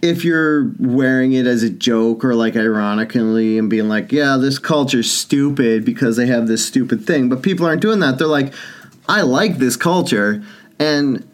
if 0.03 0.25
you're 0.25 0.73
wearing 0.79 1.33
it 1.33 1.47
as 1.47 1.63
a 1.63 1.71
joke 1.71 2.25
or 2.25 2.35
like 2.35 2.57
ironically 2.57 3.59
and 3.59 3.69
being 3.69 3.89
like, 3.89 4.13
yeah, 4.13 4.37
this 4.39 4.59
culture's 4.59 5.11
stupid 5.11 5.85
because 5.85 6.17
they 6.17 6.27
have 6.27 6.47
this 6.47 6.67
stupid 6.67 7.07
thing, 7.07 7.29
but 7.29 7.43
people 7.43 7.67
aren't 7.67 7.83
doing 7.83 8.01
that. 8.01 8.19
They're 8.19 8.27
like, 8.27 8.55
I 9.09 9.23
like 9.23 9.59
this 9.59 9.77
culture 9.77 10.43
and 10.79 11.27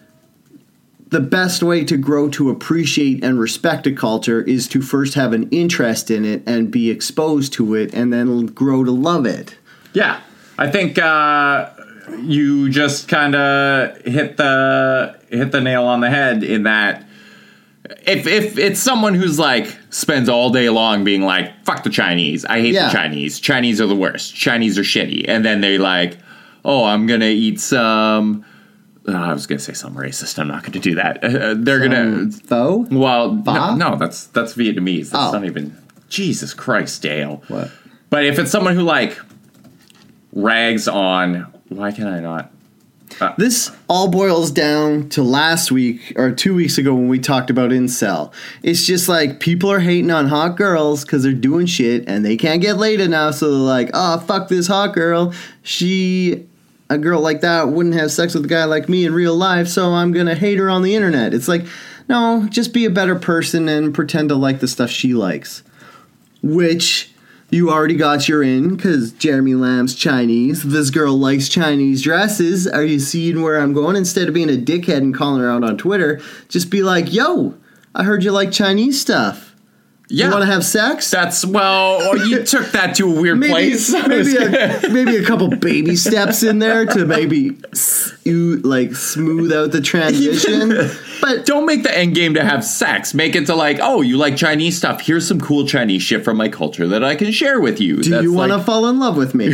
the 1.09 1.21
best 1.21 1.63
way 1.63 1.85
to 1.85 1.97
grow 1.97 2.29
to 2.31 2.51
appreciate 2.51 3.23
and 3.23 3.39
respect 3.39 3.87
a 3.87 3.93
culture 3.93 4.43
is 4.43 4.67
to 4.69 4.83
first 4.83 5.15
have 5.15 5.33
an 5.33 5.49
interest 5.51 6.11
in 6.11 6.25
it 6.25 6.43
and 6.47 6.71
be 6.71 6.91
exposed 6.91 7.53
to 7.55 7.75
it 7.75 7.95
and 7.95 8.13
then 8.13 8.47
grow 8.47 8.83
to 8.83 8.91
love 8.91 9.25
it. 9.25 9.57
Yeah, 9.93 10.21
I 10.59 10.69
think 10.69 10.99
uh, 10.99 11.71
you 12.19 12.71
just 12.71 13.09
kind 13.09 13.37
of 13.37 13.97
hit 14.03 14.37
the 14.37 15.19
hit 15.31 15.53
the 15.53 15.61
nail 15.61 15.85
on 15.85 16.01
the 16.01 16.11
head 16.11 16.43
in 16.43 16.65
that 16.65 17.06
if 18.07 18.27
if 18.27 18.59
it's 18.59 18.81
someone 18.81 19.15
who's 19.15 19.39
like 19.39 19.67
spends 19.91 20.29
all 20.29 20.51
day 20.51 20.69
long 20.71 21.05
being 21.05 21.23
like 21.23 21.65
fuck 21.65 21.83
the 21.83 21.91
Chinese, 21.91 22.45
I 22.45 22.61
hate 22.61 22.75
Yeah. 22.75 22.87
the 22.87 22.93
Chinese, 22.93 23.41
Chinese 23.41 23.81
are 23.81 23.87
the 23.87 23.97
worst, 23.97 24.35
Chinese 24.35 24.79
are 24.79 24.83
shitty, 24.83 25.25
and 25.29 25.45
then 25.45 25.61
they're 25.61 25.79
like, 25.79 26.19
oh, 26.65 26.85
I'm 26.85 27.07
gonna 27.07 27.27
eat 27.27 27.61
some. 27.61 28.45
uh, 29.09 29.13
I 29.13 29.33
was 29.33 29.47
gonna 29.47 29.59
say 29.61 29.73
some 29.73 29.95
racist. 29.95 30.39
I'm 30.39 30.49
not 30.49 30.63
gonna 30.65 30.81
do 30.81 30.95
that. 30.97 31.23
Uh, 31.23 31.55
they're 31.57 31.81
gonna. 31.81 32.27
Though? 32.47 32.87
Well, 32.91 33.35
no, 33.35 33.75
no, 33.77 33.97
that's 33.97 34.27
that's 34.29 34.55
Vietnamese. 34.55 35.11
That's 35.11 35.29
Oh. 35.29 35.33
not 35.33 35.45
even. 35.45 35.77
Jesus 36.09 36.55
Christ, 36.55 37.03
Dale. 37.03 37.43
What? 37.49 37.71
But 38.11 38.25
if 38.25 38.39
it's 38.39 38.51
someone 38.51 38.75
who 38.77 38.83
like 38.83 39.19
rags 40.33 40.89
on, 40.89 41.47
why 41.69 41.91
can 41.93 42.07
I 42.07 42.21
not? 42.21 42.51
Uh. 43.21 43.35
This 43.39 43.71
all 43.89 44.09
boils 44.09 44.51
down 44.51 45.09
to 45.11 45.23
last 45.23 45.71
week 45.73 46.13
or 46.17 46.33
two 46.33 46.55
weeks 46.55 46.77
ago 46.79 46.95
when 46.95 47.09
we 47.09 47.19
talked 47.19 47.51
about 47.51 47.71
incel. 47.71 48.33
It's 48.63 48.85
just 48.85 49.09
like 49.09 49.41
people 49.41 49.71
are 49.71 49.81
hating 49.81 50.11
on 50.11 50.27
hot 50.29 50.57
girls 50.57 51.05
because 51.05 51.23
they're 51.23 51.33
doing 51.33 51.67
shit 51.67 52.09
and 52.09 52.25
they 52.25 52.37
can't 52.37 52.61
get 52.61 52.77
laid 52.77 53.01
enough, 53.01 53.37
so 53.37 53.51
they're 53.51 53.59
like, 53.59 53.91
oh, 53.95 54.19
fuck 54.21 54.49
this 54.49 54.67
hot 54.67 54.93
girl. 54.95 55.33
She, 55.63 56.47
a 56.91 56.99
girl 56.99 57.21
like 57.21 57.41
that, 57.41 57.69
wouldn't 57.69 57.95
have 57.95 58.13
sex 58.13 58.35
with 58.35 58.45
a 58.45 58.49
guy 58.49 58.65
like 58.65 58.89
me 58.89 59.07
in 59.07 59.15
real 59.15 59.35
life, 59.35 59.69
so 59.69 59.93
I'm 59.93 60.13
gonna 60.13 60.35
hate 60.35 60.59
her 60.59 60.69
on 60.69 60.83
the 60.83 60.95
internet. 60.95 61.33
It's 61.33 61.49
like, 61.49 61.65
no, 62.09 62.47
just 62.51 62.73
be 62.73 62.85
a 62.85 62.91
better 62.91 63.17
person 63.17 63.69
and 63.69 63.95
pretend 63.95 64.29
to 64.29 64.35
like 64.37 64.61
the 64.61 64.69
stuff 64.69 64.91
she 64.91 65.15
likes. 65.15 65.63
Which 66.43 67.13
you 67.51 67.71
already 67.71 67.95
got 67.95 68.29
your 68.29 68.43
in 68.43 68.77
because 68.77 69.13
Jeremy 69.13 69.55
Lam's 69.55 69.95
Chinese. 69.95 70.63
This 70.63 70.91
girl 70.91 71.17
likes 71.17 71.49
Chinese 71.49 72.03
dresses. 72.03 72.67
Are 72.67 72.85
you 72.85 72.99
seeing 72.99 73.43
where 73.43 73.59
I'm 73.61 73.73
going? 73.73 73.97
Instead 73.97 74.29
of 74.29 74.35
being 74.35 74.51
a 74.51 74.55
dickhead 74.61 74.99
and 74.99 75.15
calling 75.15 75.41
her 75.41 75.51
out 75.51 75.65
on 75.65 75.79
Twitter, 75.79 76.21
just 76.49 76.71
be 76.71 76.83
like, 76.83 77.13
yo, 77.13 77.55
I 77.95 78.03
heard 78.03 78.25
you 78.25 78.33
like 78.33 78.51
Chinese 78.51 79.01
stuff. 79.01 79.56
Yeah, 80.09 80.27
You 80.27 80.31
want 80.33 80.43
to 80.45 80.53
have 80.53 80.65
sex? 80.65 81.11
that's 81.11 81.45
well. 81.45 82.17
you 82.29 82.43
took 82.45 82.67
that 82.73 82.95
to 82.97 83.09
a 83.17 83.21
weird 83.21 83.39
Maybe, 83.39 83.53
place. 83.53 83.93
maybe, 83.93 84.37
a, 84.37 84.81
maybe 84.91 85.17
a 85.17 85.25
couple 85.25 85.49
baby 85.49 85.97
steps 85.97 86.43
in 86.45 86.61
there 86.61 86.87
to 86.87 87.05
maybe 87.05 87.59
you 88.25 88.57
like 88.59 88.95
smooth 88.95 89.53
out 89.53 89.73
the 89.73 89.81
transition. 89.81 90.73
But 91.23 91.47
Don't 91.47 91.65
make 91.67 91.83
the 91.83 91.97
end 91.97 92.15
game 92.15 92.35
to 92.35 92.45
have 92.45 92.63
sex. 92.63 93.15
Make 93.15 93.35
it 93.35 93.47
to 93.47 93.55
like, 93.55 93.79
oh, 93.81 94.03
you 94.03 94.17
like 94.19 94.37
Chinese 94.37 94.77
stuff. 94.77 95.01
Here's 95.01 95.27
some 95.27 95.41
cool 95.41 95.67
Chinese 95.67 96.03
shit 96.03 96.23
from 96.25 96.37
my 96.37 96.49
culture 96.51 96.87
that 96.89 97.03
I 97.03 97.17
can 97.17 97.33
share 97.33 97.59
with 97.59 97.81
you. 97.81 98.03
do 98.03 98.23
you 98.23 98.33
want 98.35 98.53
to 98.53 98.61
fall 98.61 98.87
in 98.87 98.99
love 99.01 99.17
with 99.17 99.35
me? 99.35 99.53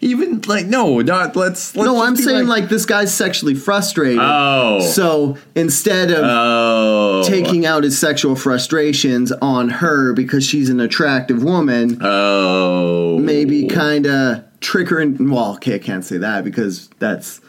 Even 0.00 0.40
like 0.42 0.66
no, 0.66 1.00
not 1.00 1.34
let's. 1.36 1.74
let's 1.74 1.86
no, 1.86 2.02
I'm 2.02 2.16
saying 2.16 2.46
like, 2.46 2.68
this 2.68 2.86
guy's 2.86 3.12
sexually 3.14 3.54
frustrated. 3.54 4.18
oh, 4.20 4.80
So 4.80 5.36
instead 5.54 6.10
of 6.10 6.20
oh, 6.24 7.22
taking 7.26 7.66
out 7.66 7.82
his 7.84 7.98
sexual 7.98 8.36
frustrations 8.36 9.32
on 9.32 9.68
her 9.70 10.12
because 10.12 10.44
she's 10.46 10.68
an 10.70 10.80
attractive 10.80 11.42
woman, 11.42 11.98
oh, 12.00 13.18
maybe 13.18 13.66
kind 13.66 14.06
of 14.06 14.44
trick 14.60 14.88
her 14.90 15.00
in. 15.00 15.30
Well, 15.30 15.54
okay, 15.54 15.74
I 15.74 15.78
can't 15.78 16.04
say 16.04 16.18
that 16.18 16.44
because 16.44 16.88
that's 16.98 17.40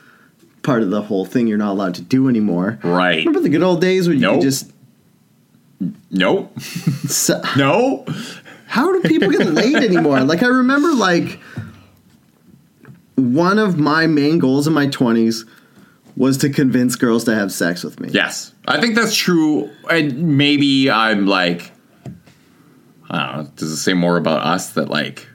part 0.64 0.82
of 0.82 0.90
the 0.90 1.04
whole 1.04 1.26
thing 1.26 1.46
you're 1.46 1.58
not 1.60 1.72
allowed 1.74 1.94
to 1.96 2.02
do 2.02 2.28
anymore. 2.28 2.80
right. 2.84 3.20
Remember 3.20 3.40
the 3.40 3.50
good 3.50 3.62
old 3.62 3.82
days 3.82 4.08
when 4.08 4.18
you 4.18 4.24
Nope. 4.24 4.42
just. 4.42 4.72
Nope. 6.10 6.52
s- 6.58 7.30
No. 7.58 8.06
How 8.68 8.92
do 8.92 9.08
people 9.08 9.30
get 9.30 9.46
laid 9.48 9.76
anymore? 9.76 10.22
Like, 10.22 10.42
I 10.44 10.48
remember, 10.48 10.92
like, 10.94 11.40
one 13.16 13.60
of 13.60 13.78
my 13.78 14.08
main 14.08 14.40
goals 14.40 14.68
in 14.68 14.74
my 14.74 14.88
20s 14.88 15.48
was 16.18 16.38
to 16.40 16.50
convince 16.50 16.96
girls 16.96 17.24
to 17.26 17.36
have 17.36 17.52
sex 17.52 17.84
with 17.84 18.00
me. 18.00 18.10
Yes, 18.12 18.54
I 18.68 18.80
think 18.80 18.96
that's 18.96 19.16
true. 19.16 19.70
And 19.90 20.38
maybe 20.38 20.90
I'm 20.90 21.26
like, 21.28 21.72
I 23.10 23.26
don't 23.34 23.38
know. 23.46 23.52
Does 23.56 23.72
it 23.72 23.78
say 23.78 23.94
more 23.94 24.18
about 24.18 24.46
us 24.46 24.72
that 24.74 24.90
like? 24.90 25.28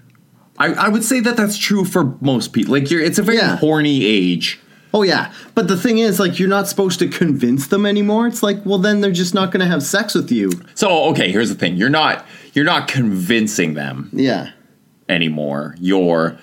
I, 0.59 0.73
I 0.75 0.89
would 0.89 1.05
say 1.05 1.21
that 1.21 1.37
that's 1.37 1.57
true 1.57 1.85
for 1.85 2.17
most 2.21 2.53
people. 2.53 2.73
Like, 2.75 2.91
you're, 2.91 3.01
it's 3.01 3.19
a 3.19 3.23
very 3.23 3.39
Yeah. 3.39 3.57
horny 3.57 4.05
age. 4.05 4.59
Oh 4.93 5.03
yeah, 5.05 5.33
but 5.55 5.69
the 5.69 5.77
thing 5.77 5.99
is, 5.99 6.19
like, 6.19 6.41
you're 6.41 6.49
not 6.49 6.67
supposed 6.67 6.99
to 6.99 7.07
convince 7.09 7.69
them 7.69 7.87
anymore. 7.87 8.27
It's 8.27 8.43
like, 8.43 8.67
well, 8.67 8.79
then 8.79 9.01
they're 9.01 9.13
just 9.13 9.35
not 9.35 9.53
going 9.53 9.61
to 9.61 9.67
have 9.71 9.85
sex 9.85 10.15
with 10.17 10.33
you. 10.33 10.51
So 10.75 11.05
okay, 11.11 11.31
here's 11.31 11.49
the 11.49 11.55
thing: 11.55 11.77
you're 11.77 11.89
not 11.91 12.27
you're 12.55 12.65
not 12.65 12.89
convincing 12.89 13.75
them 13.75 14.11
Yeah, 14.13 14.51
anymore. 15.09 15.77
You're 15.79 16.37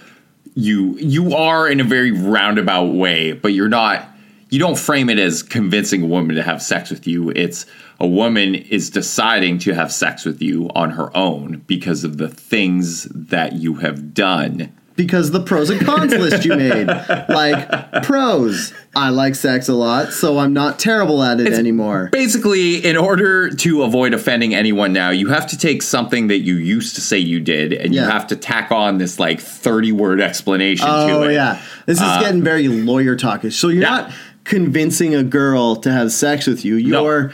you 0.58 0.98
you 0.98 1.36
are 1.36 1.70
in 1.70 1.80
a 1.80 1.84
very 1.84 2.12
roundabout 2.12 2.94
way, 2.94 3.32
but 3.34 3.54
you're 3.54 3.70
not. 3.70 4.10
You 4.50 4.60
don't 4.60 4.78
frame 4.78 5.10
it 5.10 5.20
as 5.20 5.44
convincing 5.44 6.02
a 6.02 6.06
woman 6.08 6.36
to 6.36 6.42
have 6.42 6.62
sex 6.62 6.90
with 6.90 7.06
you. 7.06 7.30
It's 7.32 7.66
a 8.00 8.08
woman 8.08 8.56
is 8.56 8.90
deciding 8.90 9.60
to 9.60 9.74
have 9.74 9.92
sex 9.92 10.26
with 10.26 10.42
you 10.42 10.70
on 10.74 10.92
her 10.92 11.16
own 11.16 11.64
because 11.68 12.04
of 12.04 12.18
the 12.18 12.30
things 12.30 13.04
that 13.04 13.54
you 13.54 13.76
have 13.76 14.14
done. 14.14 14.74
because 14.96 15.30
the 15.30 15.42
pros 15.42 15.70
and 15.70 15.80
cons 15.86 16.12
list 16.12 16.44
you 16.44 16.56
made, 16.56 16.88
like 17.30 18.04
pros, 18.04 18.74
I 18.98 19.10
like 19.10 19.36
sex 19.36 19.68
a 19.68 19.76
lot, 19.76 20.12
so 20.12 20.40
I'm 20.40 20.54
not 20.54 20.80
terrible 20.80 21.22
at 21.22 21.40
it 21.40 21.54
anymore. 21.54 22.10
Basically, 22.12 22.84
in 22.84 22.98
order 22.98 23.52
to 23.52 23.84
avoid 23.84 24.16
offending 24.16 24.56
anyone 24.56 24.92
now, 24.92 25.12
you 25.12 25.28
have 25.28 25.46
to 25.48 25.58
take 25.58 25.84
something 25.84 26.28
that 26.28 26.40
you 26.40 26.56
used 26.56 26.96
to 26.96 27.02
say 27.02 27.20
you 27.20 27.40
did 27.40 27.74
and 27.74 27.94
you 27.94 28.02
have 28.02 28.26
to 28.28 28.36
tack 28.36 28.72
on 28.72 28.98
this 28.98 29.20
like 29.20 29.40
30 29.40 29.92
word 29.92 30.20
explanation 30.20 30.88
to 30.88 30.92
Oh 30.94 31.24
it. 31.24 31.34
yeah, 31.34 31.62
this 31.86 31.98
is 31.98 32.04
uh, 32.04 32.22
getting 32.22 32.42
very 32.44 32.68
lawyer 32.68 33.16
talkish. 33.16 33.54
So 33.54 33.68
you're 33.68 33.84
yeah. 33.84 33.90
not 33.90 34.12
convincing 34.46 35.14
a 35.14 35.24
girl 35.24 35.76
to 35.76 35.92
have 35.92 36.12
sex 36.12 36.48
with 36.48 36.66
you. 36.66 36.76
You're 36.76 37.32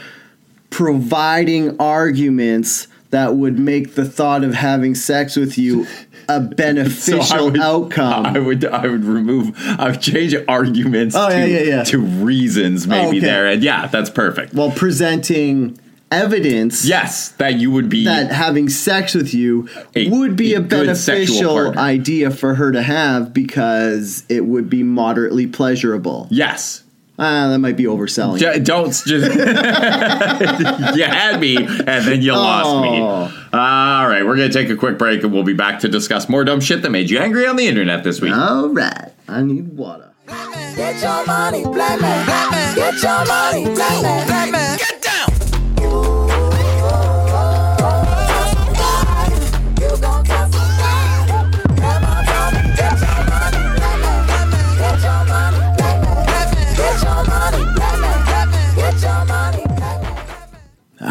providing 0.68 1.80
arguments 1.80 2.88
that 3.14 3.34
would 3.36 3.58
make 3.58 3.94
the 3.94 4.04
thought 4.04 4.42
of 4.44 4.54
having 4.54 4.94
sex 4.94 5.36
with 5.36 5.56
you 5.56 5.86
a 6.28 6.40
beneficial 6.40 7.22
So 7.22 7.36
I 7.38 7.42
would- 7.42 7.60
outcome. 7.60 8.26
I 8.26 8.38
would 8.38 8.64
I 8.64 8.86
would 8.86 9.04
remove 9.04 9.52
I 9.78 9.90
would 9.90 10.00
change 10.00 10.34
arguments 10.48 11.14
Oh, 11.16 11.28
to, 11.28 11.34
yeah, 11.38 11.44
yeah, 11.46 11.60
yeah. 11.76 11.84
to 11.84 11.98
reasons 11.98 12.86
oh, 12.86 12.90
maybe 12.90 13.18
okay. 13.18 13.26
there 13.26 13.46
and 13.48 13.62
yeah 13.62 13.86
that's 13.88 14.10
perfect. 14.10 14.54
while 14.54 14.70
presenting 14.70 15.78
evidence 16.12 16.84
Yes, 16.84 17.30
that 17.38 17.54
you 17.54 17.70
would 17.72 17.88
be 17.88 18.04
that 18.04 18.30
having 18.30 18.68
sex 18.68 19.14
with 19.14 19.34
you 19.34 19.68
A- 19.96 20.08
would 20.10 20.36
be 20.36 20.54
a 20.54 20.58
a, 20.58 20.62
beneficial 20.62 21.76
idea 21.78 22.30
for 22.30 22.54
her 22.54 22.70
to 22.72 22.82
have 22.82 23.34
because 23.34 24.24
it 24.28 24.44
would 24.46 24.70
be 24.70 24.82
moderately 24.84 25.46
pleasurable. 25.46 26.28
yes. 26.30 26.83
Ah, 27.16 27.48
that 27.48 27.58
might 27.58 27.76
be 27.76 27.84
overselling. 27.84 28.38
J- 28.38 28.58
don't 28.58 28.86
just 28.88 29.06
you 30.96 31.04
had 31.04 31.38
me 31.40 31.56
and 31.56 31.86
then 32.04 32.22
you 32.22 32.32
lost 32.32 32.82
me. 32.82 33.00
Oh. 33.00 33.30
All 33.52 34.08
right, 34.08 34.24
we're 34.26 34.34
gonna 34.36 34.48
take 34.52 34.68
a 34.68 34.76
quick 34.76 34.98
break 34.98 35.22
and 35.22 35.32
we'll 35.32 35.44
be 35.44 35.52
back 35.54 35.78
to 35.80 35.88
discuss 35.88 36.28
more 36.28 36.42
dumb 36.44 36.60
shit 36.60 36.82
that 36.82 36.90
made 36.90 37.10
you 37.10 37.18
angry 37.20 37.46
on 37.46 37.54
the 37.56 37.66
internet 37.68 38.02
this 38.02 38.20
week. 38.20 38.32
All 38.34 38.68
right, 38.70 39.12
I 39.28 39.42
need 39.42 39.76
water. 39.76 40.10
Get 40.26 41.00
your 41.02 41.24
money, 41.26 41.62
black 41.62 42.00
man. 42.00 42.74
Get 42.74 43.00
your 43.02 43.24
money, 43.26 43.64
black 43.74 44.02
man. 44.02 44.26
Black 44.26 44.50
man. 44.50 44.78
Get 44.78 45.02
down. 45.02 45.23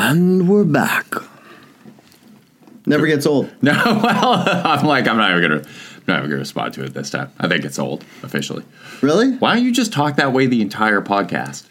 And 0.05 0.49
we're 0.49 0.65
back. 0.65 1.05
Never 2.85 3.07
gets 3.07 3.25
old. 3.25 3.49
No, 3.61 3.71
well, 3.71 4.43
I'm 4.47 4.85
like 4.85 5.07
I'm 5.07 5.15
not 5.15 5.31
even 5.31 5.41
gonna 5.41 5.61
I'm 5.61 6.03
not 6.07 6.17
even 6.17 6.29
gonna 6.31 6.39
respond 6.39 6.73
to 6.73 6.83
it 6.83 6.93
this 6.93 7.09
time. 7.09 7.31
I 7.39 7.47
think 7.47 7.63
it's 7.63 7.79
old 7.79 8.03
officially. 8.21 8.65
Really? 9.01 9.37
Why 9.37 9.55
don't 9.55 9.63
you 9.63 9.71
just 9.71 9.93
talk 9.93 10.17
that 10.17 10.33
way 10.33 10.45
the 10.45 10.61
entire 10.61 11.01
podcast? 11.01 11.65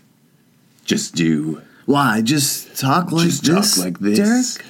Just 0.86 1.14
do. 1.14 1.60
Why? 1.84 2.22
Just 2.22 2.80
talk 2.80 3.12
like 3.12 3.26
just 3.26 3.44
this, 3.44 3.76
talk 3.76 3.84
like 3.84 3.98
this. 3.98 4.16
Derek? 4.56 4.66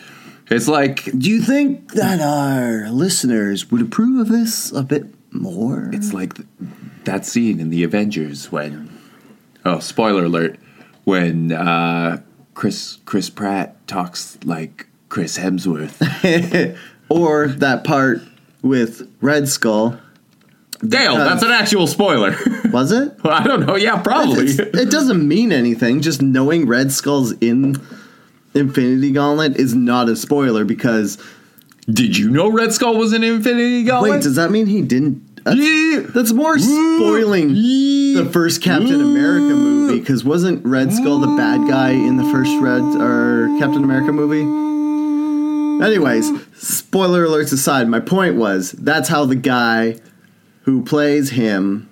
It's 0.50 0.66
like 0.66 1.04
Do 1.16 1.30
you 1.30 1.40
think 1.40 1.92
that 1.92 2.20
our 2.20 2.90
listeners 2.90 3.70
would 3.70 3.80
approve 3.80 4.22
of 4.22 4.28
this 4.28 4.72
a 4.72 4.82
bit 4.82 5.04
more? 5.30 5.88
it's 5.92 6.12
like 6.12 6.34
th- 6.34 6.48
that 7.04 7.24
scene 7.24 7.60
in 7.60 7.70
the 7.70 7.84
Avengers 7.84 8.50
when 8.50 8.90
oh 9.64 9.78
spoiler 9.78 10.24
alert 10.24 10.58
when 11.04 11.52
uh, 11.52 12.20
Chris 12.54 12.98
Chris 13.04 13.30
Pratt 13.30 13.86
talks 13.88 14.38
like 14.44 14.86
Chris 15.08 15.38
Hemsworth. 15.38 15.98
or 17.08 17.48
that 17.48 17.84
part 17.84 18.20
with 18.62 19.10
Red 19.20 19.48
Skull 19.48 19.98
Dale, 20.86 21.12
Because- 21.12 21.28
that's 21.28 21.42
an 21.44 21.50
actual 21.52 21.86
spoiler. 21.86 22.36
Was 22.72 22.90
it? 22.90 23.16
Well, 23.22 23.32
I 23.34 23.44
don't 23.44 23.66
know. 23.66 23.76
Yeah, 23.76 24.00
probably. 24.02 24.46
It's- 24.50 24.58
it 24.80 24.90
doesn't 24.90 25.26
mean 25.26 25.52
anything. 25.52 26.00
Just 26.00 26.20
knowing 26.22 26.66
Red 26.66 26.90
Skull's 26.92 27.32
in 27.40 27.80
Infinity 28.54 29.12
Gauntlet 29.12 29.56
is 29.56 29.74
not 29.74 30.08
a 30.08 30.16
spoiler 30.16 30.64
because 30.64 31.18
Did 31.88 32.16
you 32.18 32.30
know 32.30 32.50
Red 32.50 32.72
Skull 32.72 32.96
was 32.96 33.12
in 33.12 33.22
Infinity 33.24 33.84
Gauntlet? 33.84 34.10
wait, 34.12 34.22
does 34.22 34.34
that 34.36 34.50
mean 34.50 34.66
he 34.66 34.82
didn't? 34.82 35.31
That's, 35.44 35.58
Yeah. 35.58 36.00
that's 36.14 36.32
more 36.32 36.58
spoiling 36.58 37.48
the 37.54 38.28
first 38.32 38.62
Captain 38.62 39.00
America 39.00 39.54
movie 39.54 40.00
because 40.00 40.24
wasn't 40.24 40.64
Red 40.64 40.92
Skull 40.92 41.18
the 41.18 41.26
bad 41.36 41.66
guy 41.68 41.90
in 41.90 42.16
the 42.16 42.24
first 42.30 42.52
Red 42.60 42.82
or 43.00 43.48
Captain 43.58 43.82
America 43.82 44.12
movie? 44.12 44.42
Anyways, 45.84 46.30
spoiler 46.56 47.26
alerts 47.26 47.52
aside, 47.52 47.88
my 47.88 47.98
point 48.00 48.36
was 48.36 48.72
that's 48.72 49.08
how 49.08 49.24
the 49.24 49.34
guy 49.34 49.96
who 50.62 50.82
plays 50.84 51.30
him 51.30 51.88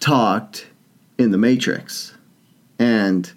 talked 0.00 0.66
in 1.18 1.32
The 1.32 1.38
Matrix 1.38 2.14
and 2.78 3.32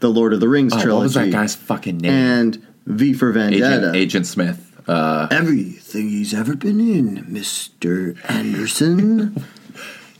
the 0.00 0.08
Lord 0.08 0.32
of 0.32 0.40
the 0.40 0.48
Rings 0.48 0.72
Oh, 0.72 0.80
trilogy 0.80 0.94
what 0.96 1.02
was 1.02 1.14
that 1.14 1.30
guy's 1.30 1.54
fucking 1.54 1.98
name? 1.98 2.10
and 2.12 2.66
V 2.86 3.12
for 3.12 3.30
Vendetta. 3.32 3.76
Agent, 3.90 3.96
Agent 3.96 4.26
Smith. 4.26 4.65
Uh, 4.88 5.26
Everything 5.30 6.08
he's 6.08 6.32
ever 6.32 6.54
been 6.54 6.78
in, 6.80 7.24
Mr. 7.26 8.16
Anderson. 8.30 9.44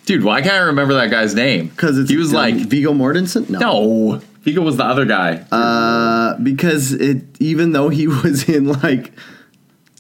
dude, 0.07 0.25
why 0.25 0.41
can't 0.43 0.55
I 0.55 0.59
remember 0.67 0.95
that 0.95 1.11
guy's 1.11 1.35
name? 1.35 1.69
Because 1.69 2.09
he 2.09 2.17
was 2.17 2.33
like 2.33 2.55
Viggo 2.55 2.93
Mortensen. 2.93 3.49
No, 3.49 3.59
no. 3.59 4.21
Viggo 4.43 4.63
was 4.63 4.77
the 4.77 4.85
other 4.85 5.05
guy. 5.05 5.45
Uh, 5.53 6.37
because 6.39 6.93
it 6.93 7.25
even 7.41 7.73
though 7.73 7.89
he 7.89 8.07
was 8.25 8.49
in 8.49 8.67
like 8.67 9.13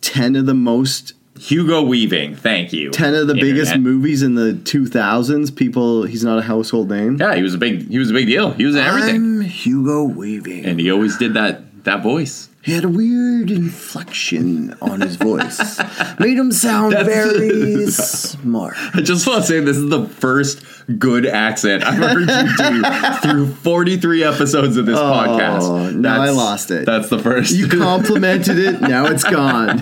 ten 0.01 0.37
of 0.37 0.47
the 0.47 0.55
most 0.55 1.13
Hugo 1.39 1.83
Weaving. 1.83 2.35
Thank 2.37 2.73
you. 2.73 2.91
ten 2.91 3.15
of 3.15 3.27
the 3.29 3.35
biggest 3.35 3.77
movies 3.77 4.23
in 4.23 4.35
the 4.37 4.55
two 4.55 4.87
thousands, 4.87 5.51
people 5.51 6.05
he's 6.05 6.25
not 6.25 6.39
a 6.39 6.43
household 6.43 6.89
name. 6.91 7.19
Yeah, 7.21 7.35
he 7.35 7.43
was 7.43 7.55
a 7.55 7.59
big. 7.59 7.89
He 7.89 7.99
was 7.99 8.11
a 8.11 8.15
big 8.15 8.27
deal. 8.27 8.51
He 8.53 8.65
was 8.65 8.75
in 8.75 8.83
everything, 8.83 9.17
I'm 9.17 9.41
Hugo 9.43 10.05
Weaving. 10.05 10.65
and 10.65 10.81
he 10.81 10.91
always 10.91 11.17
did 11.19 11.35
that 11.35 11.85
that 11.85 12.03
voice. 12.03 12.49
He 12.67 12.73
had 12.73 12.85
a 12.85 12.89
weird 12.89 13.51
inflection 13.51 14.75
on 14.83 15.01
his 15.01 15.15
voice, 15.17 15.79
made 16.19 16.37
him 16.37 16.51
sound 16.51 16.93
That's- 16.93 17.07
very 17.07 17.87
smart. 17.93 18.75
I 18.93 19.01
just 19.03 19.25
want 19.27 19.43
to 19.43 19.47
say 19.47 19.61
this 19.61 19.77
is 19.77 19.89
the 19.89 20.07
first 20.09 20.65
good 20.99 21.27
accent 21.27 21.83
I've 21.85 21.95
heard 21.95 22.29
you 22.29 22.57
do 22.57 22.83
through 23.23 23.47
43 23.55 24.25
episodes 24.25 24.77
of 24.77 24.87
this 24.87 24.99
podcast. 24.99 25.95
now 25.95 26.21
I 26.21 26.31
lost 26.31 26.71
it. 26.73 26.87
That's 26.87 27.09
the 27.09 27.19
first. 27.21 27.53
You 27.55 27.69
complimented 27.69 28.59
it, 28.59 28.81
now 28.81 29.07
it's 29.07 29.25
gone. 29.31 29.81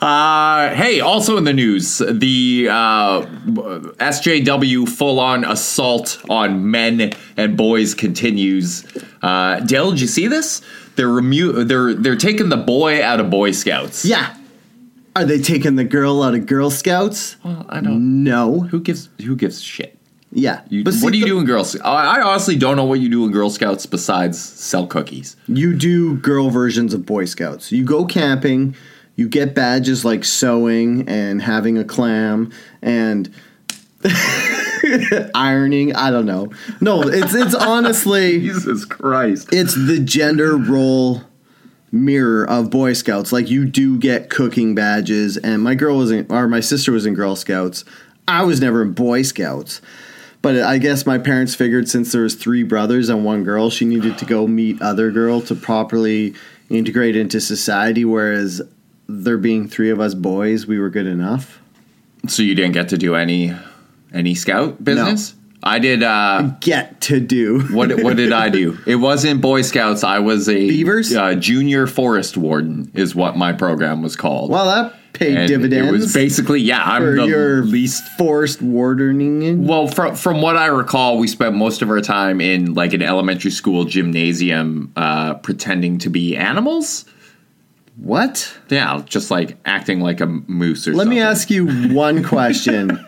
Uh, 0.00 0.74
hey, 0.74 1.00
also 1.00 1.36
in 1.36 1.44
the 1.44 1.52
news, 1.52 1.98
the 1.98 2.68
uh, 2.70 3.22
SJW 3.22 4.88
full 4.88 5.18
on 5.20 5.44
assault 5.44 6.22
on 6.28 6.70
men 6.70 7.12
and 7.36 7.56
boys 7.56 7.94
continues. 7.94 8.84
Uh, 9.22 9.58
Dale, 9.60 9.90
did 9.90 10.00
you 10.00 10.06
see 10.06 10.28
this? 10.28 10.62
They're 10.98 11.06
remu- 11.06 11.66
they're 11.68 11.94
they're 11.94 12.16
taking 12.16 12.48
the 12.48 12.56
boy 12.56 13.02
out 13.02 13.20
of 13.20 13.30
Boy 13.30 13.52
Scouts. 13.52 14.04
Yeah. 14.04 14.34
Are 15.16 15.24
they 15.24 15.40
taking 15.40 15.76
the 15.76 15.84
girl 15.84 16.22
out 16.24 16.34
of 16.34 16.44
Girl 16.46 16.70
Scouts? 16.70 17.36
Well, 17.44 17.64
I 17.68 17.80
don't. 17.80 18.24
No. 18.24 18.60
Who 18.62 18.80
gives 18.80 19.08
who 19.24 19.36
gives 19.36 19.60
shit? 19.62 19.96
Yeah. 20.32 20.60
You, 20.68 20.82
But 20.84 20.94
see, 20.94 21.04
what 21.04 21.12
do 21.12 21.18
you 21.18 21.24
the- 21.24 21.30
do 21.30 21.38
in 21.38 21.44
Girl 21.46 21.62
Scouts? 21.64 21.84
I 21.86 22.18
I 22.18 22.22
honestly 22.22 22.56
don't 22.56 22.76
know 22.76 22.84
what 22.84 22.98
you 22.98 23.08
do 23.08 23.24
in 23.24 23.30
Girl 23.30 23.48
Scouts 23.48 23.86
besides 23.86 24.38
sell 24.38 24.86
cookies. 24.88 25.36
You 25.46 25.74
do 25.74 26.16
girl 26.16 26.50
versions 26.50 26.92
of 26.94 27.06
Boy 27.06 27.24
Scouts. 27.26 27.70
You 27.72 27.84
go 27.84 28.04
camping, 28.04 28.74
you 29.14 29.28
get 29.28 29.54
badges 29.54 30.04
like 30.04 30.24
sewing 30.24 31.08
and 31.08 31.40
having 31.40 31.78
a 31.78 31.84
clam 31.84 32.50
and 32.82 33.32
ironing. 35.34 35.94
I 35.94 36.10
don't 36.10 36.26
know. 36.26 36.52
No, 36.80 37.02
it's 37.02 37.34
it's 37.34 37.54
honestly 37.66 38.40
Jesus 38.40 38.84
Christ! 38.84 39.48
it's 39.52 39.74
the 39.74 39.98
gender 39.98 40.56
role 40.56 41.22
mirror 41.90 42.48
of 42.48 42.70
Boy 42.70 42.92
Scouts. 42.92 43.32
Like 43.32 43.50
you 43.50 43.64
do 43.64 43.98
get 43.98 44.30
cooking 44.30 44.74
badges, 44.74 45.36
and 45.36 45.62
my 45.62 45.74
girl 45.74 45.96
was 45.96 46.10
in, 46.10 46.26
or 46.30 46.48
my 46.48 46.60
sister 46.60 46.92
was 46.92 47.06
in 47.06 47.14
Girl 47.14 47.36
Scouts. 47.36 47.84
I 48.26 48.44
was 48.44 48.60
never 48.60 48.82
in 48.82 48.92
Boy 48.92 49.22
Scouts, 49.22 49.80
but 50.42 50.58
I 50.58 50.78
guess 50.78 51.06
my 51.06 51.18
parents 51.18 51.54
figured 51.54 51.88
since 51.88 52.12
there 52.12 52.22
was 52.22 52.34
three 52.34 52.62
brothers 52.62 53.08
and 53.08 53.24
one 53.24 53.44
girl, 53.44 53.70
she 53.70 53.84
needed 53.84 54.18
to 54.18 54.24
go 54.24 54.46
meet 54.46 54.80
other 54.82 55.10
girl 55.10 55.40
to 55.42 55.54
properly 55.54 56.34
integrate 56.68 57.16
into 57.16 57.40
society. 57.40 58.04
Whereas 58.04 58.60
there 59.08 59.38
being 59.38 59.68
three 59.68 59.90
of 59.90 60.00
us 60.00 60.14
boys, 60.14 60.66
we 60.66 60.78
were 60.78 60.90
good 60.90 61.06
enough. 61.06 61.60
So 62.26 62.42
you 62.42 62.54
didn't 62.54 62.72
get 62.72 62.90
to 62.90 62.98
do 62.98 63.14
any 63.14 63.54
any 64.12 64.34
scout 64.34 64.82
business? 64.82 65.34
I 65.62 65.80
did. 65.80 66.02
Uh, 66.04 66.52
Get 66.60 67.00
to 67.02 67.18
do 67.18 67.60
what 67.72 67.90
what 68.02 68.16
did 68.16 68.32
I 68.32 68.48
do? 68.48 68.78
It 68.86 68.96
wasn't 68.96 69.40
Boy 69.40 69.62
Scouts. 69.62 70.04
I 70.04 70.20
was 70.20 70.48
a 70.48 70.54
Beavers? 70.54 71.14
uh, 71.14 71.34
junior 71.34 71.86
forest 71.88 72.36
warden. 72.36 72.90
Is 72.94 73.14
what 73.14 73.36
my 73.36 73.52
program 73.52 74.00
was 74.00 74.14
called. 74.14 74.50
Well, 74.50 74.66
that 74.66 74.94
paid 75.14 75.36
And 75.36 75.48
dividends. 75.48 75.88
It 75.88 75.90
was 75.90 76.14
basically 76.14 76.60
yeah. 76.60 76.80
I'm 76.84 77.16
the 77.16 77.26
your 77.26 77.64
least 77.64 78.06
forced 78.16 78.62
wardening. 78.62 79.66
Well, 79.66 79.88
from 79.88 80.14
from 80.14 80.40
what 80.42 80.56
I 80.56 80.66
recall, 80.66 81.18
we 81.18 81.26
spent 81.26 81.56
most 81.56 81.82
of 81.82 81.90
our 81.90 82.00
time 82.00 82.40
in 82.40 82.74
like 82.74 82.92
an 82.92 83.02
elementary 83.02 83.50
school 83.50 83.84
gymnasium, 83.84 84.92
uh, 84.94 85.34
pretending 85.34 85.98
to 85.98 86.08
be 86.08 86.36
animals. 86.36 87.04
What? 87.96 88.56
Yeah, 88.70 89.02
just 89.06 89.32
like 89.32 89.56
acting 89.64 90.00
like 90.00 90.20
a 90.20 90.26
moose 90.26 90.86
or. 90.86 90.92
Something. 90.94 90.98
Let 90.98 91.02
something. 91.04 91.16
me 91.18 91.20
ask 91.20 91.50
you 91.50 91.94
one 91.96 92.22
question. 92.22 93.04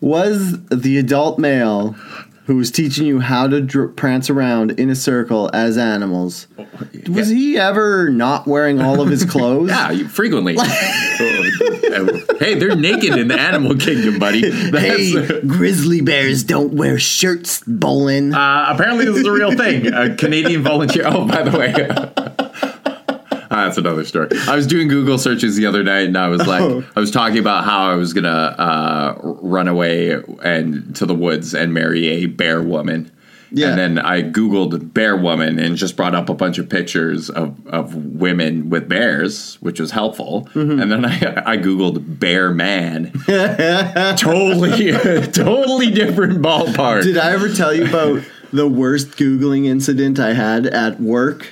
was 0.00 0.62
the 0.68 0.98
adult 0.98 1.38
male 1.38 1.94
who 2.46 2.56
was 2.56 2.70
teaching 2.72 3.06
you 3.06 3.20
how 3.20 3.46
to 3.46 3.60
dr- 3.60 3.94
prance 3.94 4.28
around 4.28 4.72
in 4.72 4.90
a 4.90 4.94
circle 4.96 5.48
as 5.52 5.78
animals, 5.78 6.48
was 7.08 7.28
he 7.28 7.56
ever 7.56 8.08
not 8.10 8.44
wearing 8.46 8.80
all 8.80 9.00
of 9.00 9.08
his 9.08 9.24
clothes? 9.30 9.68
Yeah, 9.70 10.08
frequently. 10.08 10.54
hey, 12.40 12.54
they're 12.54 12.74
naked 12.74 13.16
in 13.16 13.28
the 13.28 13.36
animal 13.38 13.76
kingdom, 13.76 14.18
buddy. 14.18 14.48
That's, 14.70 14.82
Hey, 14.82 15.40
grizzly 15.42 16.00
bears 16.00 16.42
don't 16.42 16.74
wear 16.74 16.98
shirts, 16.98 17.62
Boland. 17.66 18.34
Uh, 18.34 18.66
apparently, 18.70 19.04
this 19.04 19.18
is 19.18 19.26
a 19.26 19.32
real 19.32 19.52
thing. 19.56 19.92
A 19.92 20.16
Canadian 20.16 20.62
volunteer. 20.64 21.04
Oh, 21.06 21.26
by 21.26 21.42
the 21.42 21.56
way. 21.56 21.72
That's 23.64 23.78
another 23.78 24.04
story. 24.04 24.28
I 24.46 24.54
was 24.54 24.66
doing 24.66 24.86
Google 24.86 25.18
searches 25.18 25.56
the 25.56 25.66
other 25.66 25.82
night, 25.82 26.06
and 26.06 26.16
I 26.16 26.28
was 26.28 26.46
like, 26.46 26.62
Oh. 26.62 26.84
I 26.94 27.00
was 27.00 27.10
talking 27.10 27.38
about 27.38 27.64
how 27.64 27.90
I 27.90 27.96
was 27.96 28.12
gonna 28.12 28.28
uh, 28.28 29.18
run 29.20 29.66
away 29.66 30.12
and 30.42 30.94
to 30.96 31.06
the 31.06 31.14
woods 31.14 31.54
and 31.54 31.74
marry 31.74 32.06
a 32.08 32.26
bear 32.26 32.62
woman. 32.62 33.10
Yeah. 33.52 33.70
And 33.70 33.78
then 33.78 33.98
I 33.98 34.22
Googled 34.22 34.94
bear 34.94 35.16
woman 35.16 35.58
and 35.58 35.76
just 35.76 35.96
brought 35.96 36.14
up 36.14 36.28
a 36.28 36.34
bunch 36.34 36.58
of 36.58 36.68
pictures 36.68 37.28
of, 37.30 37.66
of 37.66 37.96
women 37.96 38.70
with 38.70 38.88
bears, 38.88 39.56
which 39.56 39.80
was 39.80 39.90
helpful. 39.90 40.48
Mm-hmm. 40.54 40.80
And 40.80 40.92
then 40.92 41.04
I, 41.04 41.54
I 41.54 41.56
Googled 41.56 42.20
bear 42.20 42.52
man. 42.52 43.10
totally, 44.16 44.92
totally 45.32 45.90
different 45.90 46.40
ballpark. 46.40 47.02
Did 47.02 47.18
I 47.18 47.32
ever 47.32 47.52
tell 47.52 47.74
you 47.74 47.88
about 47.88 48.22
the 48.52 48.68
worst 48.68 49.16
Googling 49.16 49.66
incident 49.66 50.20
I 50.20 50.34
had 50.34 50.66
at 50.66 51.00
work? 51.00 51.48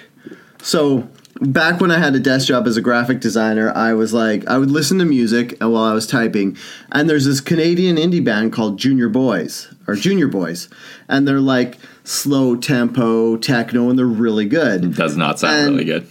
So, 0.63 1.09
back 1.41 1.81
when 1.81 1.91
I 1.91 1.99
had 1.99 2.15
a 2.15 2.21
desk 2.21 2.49
job 2.49 2.67
as 2.67 2.77
a 2.77 2.83
graphic 2.83 3.21
designer, 3.21 3.71
I 3.75 3.93
was 3.95 4.13
like, 4.13 4.47
I 4.47 4.59
would 4.59 4.71
listen 4.71 4.99
to 4.99 5.05
music 5.05 5.57
while 5.61 5.77
I 5.77 5.93
was 5.95 6.07
typing. 6.07 6.57
And 6.93 7.09
there's 7.09 7.25
this 7.25 7.41
Canadian 7.41 7.97
indie 7.97 8.25
band 8.25 8.53
called 8.53 8.79
Junior 8.79 9.09
Boys, 9.09 9.73
or 9.87 9.95
Junior 9.95 10.29
Boys. 10.29 10.69
And 11.09 11.27
they're 11.27 11.41
like 11.41 11.79
slow 12.05 12.57
tempo, 12.57 13.37
techno, 13.37 13.89
and 13.91 13.99
they're 13.99 14.07
really 14.07 14.47
good. 14.47 14.85
It 14.85 14.95
does 14.97 15.17
not 15.17 15.39
sound 15.39 15.55
And- 15.57 15.73
really 15.75 15.85
good. 15.85 16.07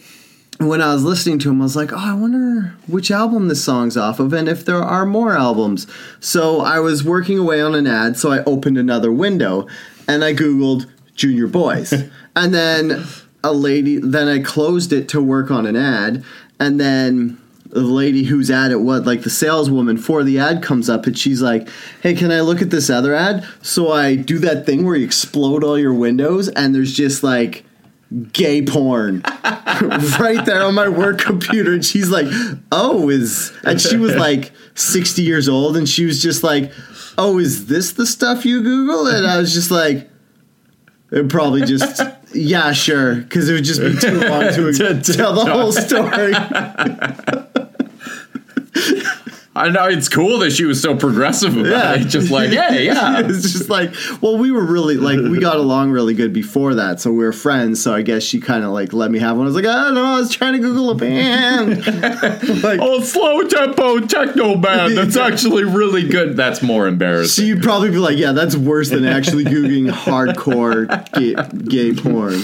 when 0.60 0.82
I 0.82 0.94
was 0.94 1.04
listening 1.04 1.38
to 1.40 1.50
them, 1.50 1.62
I 1.62 1.66
was 1.66 1.76
like, 1.76 1.94
oh, 1.94 1.98
I 1.98 2.14
wonder 2.14 2.74
which 2.88 3.12
album 3.12 3.48
this 3.48 3.64
song's 3.64 3.96
off 3.98 4.20
of 4.20 4.34
and 4.34 4.50
if 4.50 4.66
there 4.66 4.82
are 4.82 5.06
more 5.06 5.38
albums. 5.38 5.86
So 6.20 6.62
I 6.62 6.80
was 6.80 7.04
working 7.04 7.38
away 7.38 7.62
on 7.62 7.76
an 7.76 7.86
ad, 7.86 8.18
so 8.18 8.32
I 8.32 8.44
opened 8.46 8.78
another 8.78 9.12
window 9.12 9.68
and 10.08 10.24
I 10.24 10.34
Googled 10.34 10.88
Junior 11.16 11.48
Boys. 11.48 11.94
and 12.36 12.54
then 12.56 13.04
a 13.44 13.54
lady, 13.54 13.98
then 13.98 14.28
I 14.28 14.40
closed 14.40 14.92
it 14.92 15.08
to 15.10 15.22
work 15.22 15.52
on 15.52 15.66
an 15.66 15.76
ad, 15.76 16.24
and 16.60 16.80
then 16.80 17.40
the 17.66 17.82
lady 17.82 18.24
whose 18.24 18.50
ad 18.50 18.72
it 18.72 18.82
was, 18.82 19.06
like 19.06 19.22
the 19.22 19.30
saleswoman 19.30 19.98
for 19.98 20.24
the 20.24 20.40
ad, 20.40 20.64
comes 20.64 20.90
up 20.90 21.06
and 21.06 21.18
she's 21.18 21.42
like, 21.42 21.68
"Hey, 22.02 22.14
can 22.14 22.32
I 22.32 22.42
look 22.42 22.62
at 22.62 22.70
this 22.70 22.90
other 22.90 23.14
ad?" 23.14 23.46
So 23.62 23.92
I 23.92 24.16
do 24.16 24.40
that 24.40 24.66
thing 24.66 24.86
where 24.86 24.96
you 24.96 25.06
explode 25.06 25.64
all 25.64 25.78
your 25.78 25.94
windows, 25.94 26.48
and 26.50 26.74
there's 26.74 26.94
just 26.94 27.24
like 27.24 27.66
gay 28.32 28.62
porn 28.62 29.22
right 30.18 30.46
there 30.46 30.64
on 30.64 30.74
my 30.74 30.88
work 30.88 31.20
computer 31.20 31.74
and 31.74 31.84
she's 31.84 32.10
like 32.10 32.26
oh 32.72 33.10
is 33.10 33.52
and 33.66 33.82
she 33.82 33.98
was 33.98 34.16
like 34.16 34.54
60 34.76 35.22
years 35.22 35.50
old 35.50 35.76
and 35.76 35.90
she 35.90 36.06
was 36.06 36.22
just 36.22 36.42
like 36.42 36.72
oh 37.18 37.38
is 37.38 37.66
this 37.66 37.92
the 37.92 38.06
stuff 38.06 38.46
you 38.46 38.64
google 38.64 39.08
and 39.08 39.28
i 39.28 39.38
was 39.38 39.54
just 39.54 39.72
like 39.72 40.10
it 41.12 41.30
probably 41.30 41.64
just 41.64 42.02
yeah 42.34 42.72
sure 42.74 43.16
because 43.16 43.50
it 43.50 43.54
would 43.54 43.64
just 43.64 43.80
be 43.82 43.96
too 43.98 44.20
long 44.20 44.52
to, 44.54 44.72
To- 44.78 45.02
to 45.02 45.14
tell 45.14 45.34
the 45.34 45.46
whole 45.46 45.72
story 45.72 46.34
I 49.58 49.70
know 49.70 49.86
it's 49.88 50.08
cool 50.10 50.40
that 50.40 50.52
she 50.52 50.66
was 50.66 50.82
so 50.82 50.96
progressive 50.96 51.58
about 51.58 51.68
Yeah. 51.70 51.94
it. 51.96 52.08
Just 52.08 52.32
like, 52.32 52.52
yeah, 52.52 52.72
yeah. 52.74 53.20
it's 53.26 53.52
just 53.52 53.70
like, 53.70 53.94
well, 54.22 54.38
we 54.38 54.52
were 54.52 54.66
really 54.66 54.96
like 54.96 55.20
we 55.20 55.40
got 55.40 55.58
along 55.58 55.92
really 55.92 56.14
good 56.14 56.32
before 56.34 56.76
that, 56.76 57.00
so 57.02 57.12
we 57.12 57.24
were 57.26 57.34
friends. 57.34 57.82
So 57.82 57.94
I 57.94 58.02
guess 58.02 58.24
she 58.24 58.40
kind 58.40 58.64
of 58.64 58.72
like 58.72 58.94
let 58.94 59.12
me 59.12 59.20
have 59.20 59.36
one. 59.38 59.46
I 59.46 59.48
was 59.48 59.56
like, 59.56 59.66
I 59.66 59.86
don't 59.86 59.96
know, 59.96 60.06
I 60.06 60.20
was 60.20 60.30
trying 60.32 60.54
to 60.54 60.60
Google 60.60 60.92
a 60.92 60.96
band. 60.96 61.86
like, 62.64 62.80
Oh, 62.82 63.02
slow 63.02 63.42
tempo 63.44 64.00
techno 64.02 64.56
band. 64.58 64.98
That's 64.98 65.18
actually 65.18 65.64
really 65.64 66.08
good. 66.08 66.38
That's 66.38 66.62
more 66.62 66.88
embarrassing. 66.88 67.44
so 67.44 67.48
you'd 67.48 67.64
probably 67.64 67.90
be 67.90 67.98
like, 67.98 68.18
yeah, 68.18 68.32
that's 68.32 68.56
worse 68.56 68.90
than 68.90 69.06
actually 69.06 69.44
googling 69.44 69.90
hardcore 69.92 70.88
gay, 71.14 71.36
gay 71.64 71.94
porn. 71.94 72.42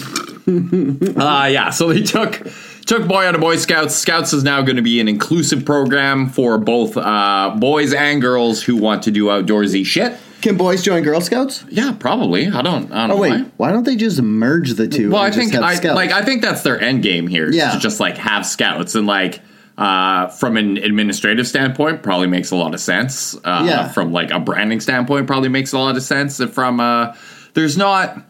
Uh, 1.18 1.46
yeah, 1.52 1.70
so 1.70 1.88
they 1.88 2.02
took 2.04 2.46
took 2.86 3.08
Boy 3.08 3.26
out 3.26 3.36
of 3.36 3.42
Boy 3.42 3.56
Scouts. 3.58 3.96
Scouts 3.96 4.34
is 4.34 4.44
now 4.44 4.62
going 4.62 4.76
to 4.78 4.82
be 4.82 5.00
an 5.00 5.08
inclusive 5.08 5.66
program 5.66 6.30
for 6.30 6.58
both 6.58 6.96
uh, 6.98 7.56
boys 7.58 7.94
and 7.94 8.22
girls 8.22 8.62
who 8.64 8.78
want 8.78 9.04
to 9.04 9.12
do 9.12 9.26
outdoorsy 9.26 9.86
shit. 9.86 10.18
Can 10.42 10.58
boys 10.58 10.84
join 10.84 11.04
Girl 11.04 11.22
Scouts? 11.22 11.64
Yeah, 11.70 11.94
probably. 11.98 12.48
I 12.50 12.62
don't. 12.62 12.92
I 12.92 13.08
don't 13.08 13.12
Oh 13.12 13.16
know 13.16 13.22
wait, 13.22 13.32
why. 13.32 13.52
why 13.58 13.72
don't 13.72 13.84
they 13.84 13.96
just 13.96 14.22
merge 14.22 14.74
the 14.74 14.88
two? 14.90 15.12
Well, 15.12 15.22
I 15.22 15.32
think 15.32 15.56
I 15.56 15.76
Scouts? 15.76 15.96
like. 15.96 16.12
I 16.12 16.22
think 16.22 16.42
that's 16.42 16.64
their 16.64 16.80
end 16.82 17.02
game 17.04 17.28
here. 17.28 17.50
Yeah. 17.50 17.72
to 17.72 17.80
just 17.80 18.00
like 18.00 18.18
have 18.18 18.46
scouts 18.46 18.96
and 18.96 19.08
like. 19.08 19.42
Uh, 19.76 20.28
from 20.28 20.56
an 20.56 20.78
administrative 20.78 21.48
standpoint, 21.48 22.04
probably 22.04 22.28
makes 22.28 22.52
a 22.52 22.56
lot 22.56 22.76
of 22.76 22.80
sense. 22.80 23.34
Uh, 23.44 23.64
Yeah. 23.66 23.88
From 23.92 24.12
like 24.14 24.30
a 24.30 24.40
branding 24.40 24.80
standpoint, 24.80 25.26
probably 25.26 25.50
makes 25.50 25.74
a 25.74 25.80
lot 25.80 25.98
of 25.98 26.04
sense. 26.04 26.40
And 26.40 26.54
from 26.54 26.80
uh, 26.80 27.16
there's 27.56 27.76
not 27.76 28.22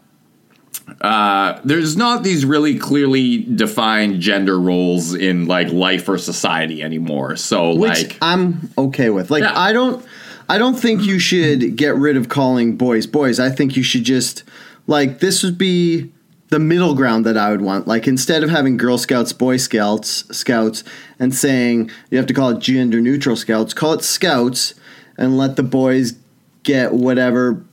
uh, 1.00 1.60
there's 1.64 1.96
not 1.96 2.22
these 2.22 2.44
really 2.44 2.78
clearly 2.78 3.38
defined 3.38 4.20
gender 4.20 4.58
roles 4.58 5.14
in 5.14 5.46
like 5.46 5.72
life 5.72 6.08
or 6.08 6.18
society 6.18 6.82
anymore. 6.82 7.36
So 7.36 7.74
which 7.74 8.02
like, 8.02 8.18
I'm 8.20 8.70
okay 8.76 9.10
with. 9.10 9.30
Like 9.30 9.42
Yeah. 9.42 9.58
I 9.58 9.72
don't 9.72 10.04
I 10.48 10.58
don't 10.58 10.74
think 10.74 11.02
you 11.02 11.18
should 11.18 11.76
get 11.76 11.94
rid 11.96 12.16
of 12.16 12.28
calling 12.28 12.76
boys 12.76 13.06
boys. 13.06 13.40
I 13.40 13.50
think 13.50 13.76
you 13.76 13.82
should 13.82 14.04
just 14.04 14.44
like 14.86 15.20
this 15.20 15.42
would 15.42 15.58
be 15.58 16.12
the 16.48 16.58
middle 16.58 16.94
ground 16.94 17.24
that 17.26 17.36
I 17.36 17.50
would 17.50 17.62
want. 17.62 17.86
Like 17.86 18.06
instead 18.06 18.42
of 18.42 18.50
having 18.50 18.76
Girl 18.76 18.98
Scouts, 18.98 19.32
Boy 19.32 19.56
Scouts, 19.56 20.24
Scouts, 20.36 20.84
and 21.18 21.34
saying 21.34 21.90
you 22.10 22.18
have 22.18 22.26
to 22.26 22.34
call 22.34 22.50
it 22.50 22.58
gender 22.60 23.00
neutral 23.00 23.36
Scouts, 23.36 23.74
call 23.74 23.94
it 23.94 24.04
Scouts, 24.04 24.74
and 25.16 25.36
let 25.38 25.56
the 25.56 25.62
boys 25.62 26.14
get 26.62 26.92
whatever 26.92 27.64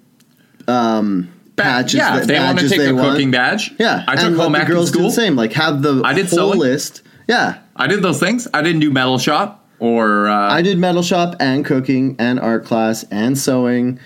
um, 0.67 1.31
patches. 1.63 1.93
yeah, 1.95 2.11
that, 2.15 2.21
if 2.21 2.27
they 2.27 2.39
want 2.39 2.59
to 2.59 2.69
take 2.69 2.79
they 2.79 2.89
a 2.89 2.93
want. 2.95 3.09
cooking 3.11 3.31
badge, 3.31 3.73
Yeah, 3.79 4.03
I 4.07 4.15
took 4.15 4.25
and 4.25 4.35
home 4.35 4.51
the 4.53 4.59
ec 4.59 4.67
in 4.67 4.73
girls 4.73 4.91
do 4.91 4.99
school. 4.99 5.09
the 5.09 5.15
same. 5.15 5.35
Like 5.35 5.53
have 5.53 5.81
the 5.81 6.01
I 6.03 6.13
did 6.13 6.27
whole 6.29 6.49
sewing. 6.53 6.59
list. 6.59 7.01
Yeah, 7.27 7.59
I 7.75 7.87
did 7.87 8.01
those 8.01 8.19
things. 8.19 8.47
I 8.53 8.61
didn't 8.61 8.81
do 8.81 8.91
metal 8.91 9.17
shop 9.19 9.65
or 9.79 10.27
uh, 10.27 10.53
I 10.53 10.61
did 10.61 10.77
metal 10.77 11.01
shop 11.03 11.35
and 11.39 11.65
cooking 11.65 12.15
and 12.19 12.39
art 12.39 12.65
class 12.65 13.03
and 13.11 13.37
sewing 13.37 13.99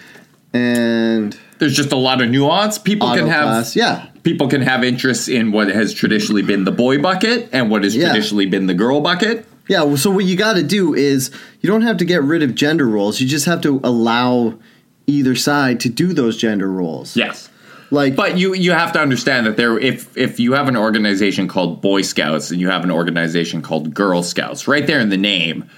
and 0.54 1.38
there's 1.60 1.76
just 1.76 1.92
a 1.92 1.96
lot 1.98 2.22
of 2.22 2.30
nuance. 2.30 2.78
People 2.78 3.14
can 3.14 3.28
have 3.28 3.44
class. 3.46 3.76
Yeah, 3.76 4.08
people 4.24 4.48
can 4.48 4.62
have 4.62 4.84
interests 4.84 5.28
in 5.28 5.52
what 5.52 5.68
has 5.70 5.94
traditionally 5.94 6.42
been 6.42 6.64
the 6.66 6.72
boy 6.72 7.02
bucket 7.02 7.50
and 7.52 7.70
what 7.70 7.84
has 7.84 7.96
Yeah. 7.96 8.08
traditionally 8.10 8.46
been 8.46 8.68
the 8.68 8.74
girl 8.74 9.02
bucket. 9.02 9.46
yeah. 9.68 9.96
So 9.96 10.12
what 10.12 10.26
you 10.26 10.36
got 10.36 10.54
to 10.54 10.64
do 10.64 10.94
is 10.94 11.32
you 11.62 11.70
don't 11.70 11.82
have 11.82 11.98
to 11.98 12.06
get 12.06 12.22
rid 12.24 12.44
of 12.44 12.56
gender 12.56 12.88
roles. 12.88 13.20
You 13.20 13.28
just 13.28 13.46
have 13.46 13.62
to 13.62 13.80
allow 13.84 14.58
either 15.08 15.36
side 15.36 15.80
to 15.82 15.90
do 15.90 16.14
those 16.14 16.38
gender 16.38 16.70
roles. 16.72 17.16
Yes. 17.16 17.50
like 17.92 18.16
But 18.16 18.38
you 18.38 18.54
you 18.54 18.72
have 18.72 18.92
to 18.94 19.00
understand 19.00 19.46
that 19.48 19.58
there 19.58 19.78
if 19.78 20.16
if 20.18 20.40
you 20.40 20.54
have 20.54 20.68
an 20.68 20.78
organization 20.78 21.48
called 21.48 21.82
Boy 21.82 22.02
Scouts 22.02 22.52
and 22.52 22.60
you 22.60 22.70
have 22.70 22.84
an 22.84 22.92
organization 22.92 23.62
called 23.62 23.94
Girl 23.94 24.24
Scouts, 24.24 24.68
right 24.68 24.86
there 24.86 25.00
in 25.00 25.10
the 25.10 25.18
name, 25.18 25.70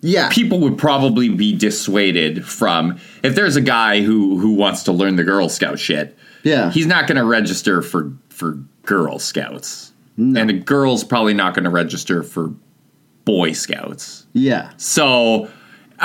yeah, 0.00 0.28
people 0.30 0.60
would 0.60 0.78
probably 0.78 1.28
be 1.28 1.54
dissuaded 1.56 2.44
from 2.46 2.98
if 3.22 3.34
there's 3.34 3.56
a 3.56 3.60
guy 3.60 4.02
who 4.02 4.38
who 4.38 4.54
wants 4.54 4.82
to 4.84 4.92
learn 4.92 5.16
the 5.16 5.24
Girl 5.24 5.48
Scout 5.48 5.78
shit. 5.78 6.16
Yeah. 6.42 6.70
he's 6.70 6.86
not 6.86 7.06
going 7.06 7.16
to 7.16 7.24
register 7.24 7.80
for 7.80 8.12
for 8.28 8.58
Girl 8.82 9.18
Scouts, 9.18 9.92
and 10.18 10.36
a 10.36 10.52
girl's 10.52 11.02
probably 11.02 11.32
not 11.32 11.54
going 11.54 11.64
to 11.64 11.70
register 11.70 12.22
for 12.22 12.52
Boy 13.24 13.52
Scouts. 13.52 14.26
yeah. 14.34 14.70
So 14.76 15.48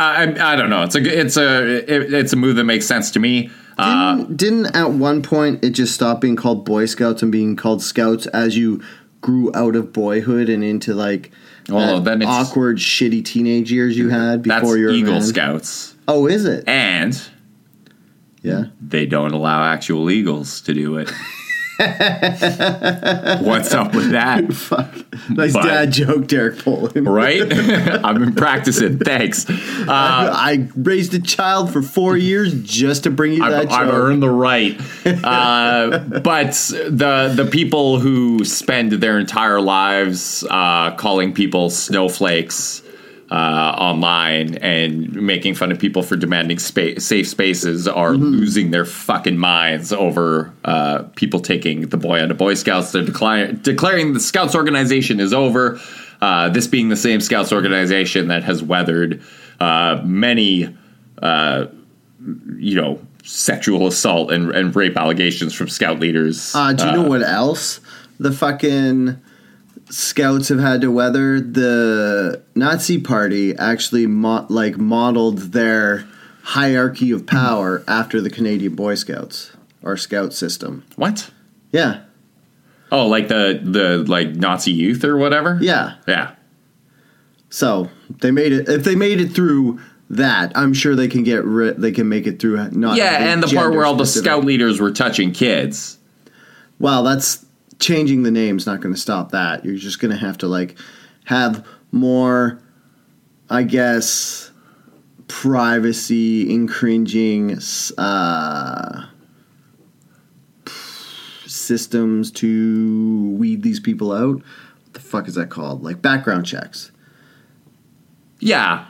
I 0.02 0.54
I 0.54 0.56
don't 0.56 0.70
know. 0.70 0.84
It's 0.84 0.96
a 0.96 1.20
it's 1.20 1.38
a 1.38 1.78
it, 1.94 2.14
it's 2.14 2.34
a 2.34 2.36
move 2.36 2.56
that 2.58 2.64
makes 2.66 2.86
sense 2.86 3.12
to 3.12 3.20
me. 3.20 3.50
Uh, 3.78 4.18
Didn't, 4.18 4.38
didn't 4.38 4.76
at 4.76 4.92
one 4.92 5.22
point 5.22 5.64
it 5.64 5.70
just 5.70 5.94
stop 5.94 6.20
being 6.20 6.36
called 6.36 6.66
Boy 6.66 6.86
Scouts 6.86 7.24
and 7.24 7.32
being 7.32 7.56
called 7.56 7.82
Scouts 7.82 8.28
as 8.28 8.58
you 8.58 8.82
grew 9.22 9.52
out 9.56 9.76
of 9.76 9.94
boyhood 9.94 10.50
and 10.50 10.64
into 10.66 10.94
like 10.94 11.32
Well, 11.70 12.02
that 12.02 12.20
then 12.20 12.28
awkward, 12.28 12.78
shitty 12.78 13.24
teenage 13.24 13.72
years 13.72 13.98
you 13.98 14.10
had 14.10 14.42
before 14.44 14.78
you 14.78 14.86
were 14.88 14.92
a 14.92 14.96
Eagle? 14.96 15.22
Scouts, 15.22 15.96
Oh, 16.10 16.28
is 16.28 16.44
it? 16.46 16.68
and 16.68 17.22
Yeah. 18.42 18.66
they 18.82 19.06
don't 19.06 19.32
allow 19.34 19.64
actual 19.64 20.10
eagles 20.10 20.60
to 20.62 20.74
do 20.74 20.98
it. 20.98 21.10
What's 21.80 23.74
up 23.74 23.96
with 23.96 24.12
that? 24.12 24.52
Fuck. 24.54 24.94
Nice 25.30 25.54
But- 25.54 25.64
dad 25.64 25.92
joke, 25.92 26.28
Derek 26.28 26.64
Boland. 26.66 27.08
Right? 27.08 27.42
I've 27.52 28.20
been 28.20 28.36
practicing. 28.36 29.00
Thanks. 29.00 29.50
Uh, 29.50 29.86
I 29.88 30.68
raised 30.76 31.14
a 31.14 31.22
child 31.22 31.72
for 31.72 31.82
four 31.82 32.18
years 32.18 32.54
just 32.64 33.04
to 33.04 33.10
bring 33.10 33.32
you 33.34 33.40
that 33.40 33.54
I've, 33.54 33.70
joke. 33.70 33.80
I've 33.80 33.94
earned 33.94 34.22
the 34.22 34.30
right. 34.30 34.80
Uh, 35.30 36.00
but 36.00 36.52
the 36.52 37.34
the 37.36 37.48
people 37.52 38.00
who 38.00 38.46
spend 38.46 38.92
their 38.94 39.20
entire 39.20 39.60
lives 39.60 40.44
uh, 40.50 40.92
calling 40.96 41.34
people 41.34 41.70
snowflakes 41.70 42.82
uh, 43.32 43.76
online 43.78 44.56
and 44.56 45.14
making 45.14 45.56
fun 45.56 45.72
of 45.72 45.80
people 45.80 46.02
for 46.02 46.16
demanding 46.16 46.58
spa- 46.58 46.98
safe 46.98 47.28
spaces 47.28 47.88
are 47.88 48.14
losing 48.14 48.72
their 48.72 48.86
fucking 48.86 49.38
minds 49.38 49.94
over 49.94 50.52
uh, 50.66 51.04
people 51.16 51.40
taking 51.40 51.90
the 51.90 51.98
boy 51.98 52.22
out 52.22 52.32
of 52.32 52.38
Boy 52.38 52.56
Scouts. 52.56 52.92
They're 52.92 53.04
declare- 53.04 53.52
declaring 53.54 54.14
the 54.14 54.20
Scouts 54.20 54.56
organization 54.56 55.20
is 55.20 55.34
over. 55.34 55.80
Uh, 56.22 56.50
this 56.50 56.68
being 56.68 56.90
the 56.90 56.98
same 56.98 57.22
Scouts 57.22 57.54
organization 57.54 58.28
that 58.30 58.44
has 58.44 58.64
weathered 58.64 59.22
uh, 59.60 60.02
many 60.04 60.76
uh, 61.22 61.66
you 62.58 62.76
know, 62.76 63.00
sexual 63.24 63.88
assault 63.88 64.32
and, 64.32 64.52
and 64.52 64.76
rape 64.76 64.98
allegations 64.98 65.54
from 65.54 65.70
scout 65.70 66.00
leaders. 66.00 66.54
Uh, 66.56 66.74
do 66.74 66.86
you 66.86 66.92
know 66.92 67.08
what 67.08 67.22
else 67.22 67.80
the 68.20 68.32
fucking 68.32 69.20
scouts 69.90 70.50
have 70.50 70.60
had 70.60 70.82
to 70.82 70.92
weather? 70.92 71.40
The 71.40 72.42
Nazi 72.56 73.00
Party 73.00 73.56
actually 73.56 74.06
mo- 74.08 74.46
like 74.50 74.78
modeled 74.78 75.40
their 75.54 76.08
hierarchy 76.44 77.12
of 77.12 77.26
power 77.28 77.84
after 77.88 78.22
the 78.22 78.30
Canadian 78.30 78.76
Boy 78.76 78.96
Scouts 78.96 79.52
or 79.84 79.96
Scout 79.98 80.34
system. 80.34 80.84
What? 80.96 81.32
Yeah, 81.72 82.02
Oh, 82.92 83.06
like 83.08 83.28
the 83.28 83.60
the 83.64 84.00
like 84.08 84.30
Nazi 84.36 84.72
youth 84.72 85.04
or 85.04 85.16
whatever. 85.18 85.60
yeah. 85.62 85.96
yeah. 86.08 86.32
So 87.52 87.90
they 88.22 88.32
made 88.32 88.52
it. 88.52 88.68
If 88.68 88.84
they 88.84 88.96
made 88.96 89.22
it 89.22 89.30
through 89.30 89.80
that, 90.10 90.52
I'm 90.56 90.74
sure 90.74 90.96
they 90.96 91.08
can 91.08 91.24
get 91.24 91.44
rid. 91.46 91.78
They 91.80 91.92
can 91.92 92.10
make 92.10 92.26
it 92.26 92.40
through. 92.40 92.72
Not 92.72 92.98
Yeah, 92.98 93.32
and 93.32 93.44
the 93.44 93.48
part 93.48 93.74
where 93.74 93.86
all 93.86 93.96
the 93.96 94.06
scout 94.08 94.44
leaders 94.44 94.80
were 94.80 94.92
touching 94.92 95.32
kids. 95.32 95.98
Well, 96.80 97.04
that's 97.04 97.46
changing 97.80 98.24
the 98.24 98.32
name's 98.32 98.66
not 98.66 98.82
going 98.82 98.94
to 98.94 99.00
stop 99.00 99.32
that. 99.32 99.66
You're 99.66 99.76
just 99.76 100.00
going 100.00 100.12
to 100.12 100.18
have 100.18 100.38
to 100.40 100.48
like 100.48 100.78
have 101.26 101.66
more, 101.92 102.62
I 103.50 103.64
guess, 103.64 104.52
privacy 105.28 106.54
infringing 106.54 107.58
uh, 107.98 109.08
systems 111.46 112.32
to 112.32 113.36
weed 113.38 113.64
these 113.64 113.80
people 113.80 114.12
out. 114.12 114.36
What 114.36 114.94
the 114.94 115.00
fuck 115.00 115.28
is 115.28 115.36
that 115.36 115.50
called? 115.50 115.84
Like 115.84 116.02
background 116.02 116.46
checks. 116.46 116.92
Yeah. 118.40 118.86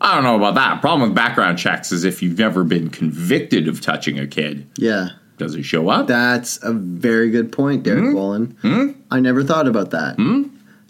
I 0.00 0.14
don't 0.14 0.24
know 0.24 0.36
about 0.36 0.56
that. 0.56 0.80
Problem 0.80 1.10
with 1.10 1.14
background 1.14 1.58
checks 1.58 1.92
is 1.92 2.04
if 2.04 2.22
you've 2.22 2.38
never 2.38 2.64
been 2.64 2.90
convicted 2.90 3.68
of 3.68 3.80
touching 3.80 4.18
a 4.18 4.26
kid, 4.26 4.68
Yeah, 4.76 5.10
does 5.42 5.54
it 5.54 5.64
show 5.64 5.88
up? 5.88 6.06
that's 6.06 6.58
a 6.62 6.72
very 6.72 7.30
good 7.30 7.52
point, 7.52 7.82
Derek 7.82 8.04
Hmm? 8.04 8.12
Boland. 8.14 9.02
I 9.10 9.20
never 9.20 9.42
thought 9.44 9.68
about 9.68 9.90
that. 9.90 10.16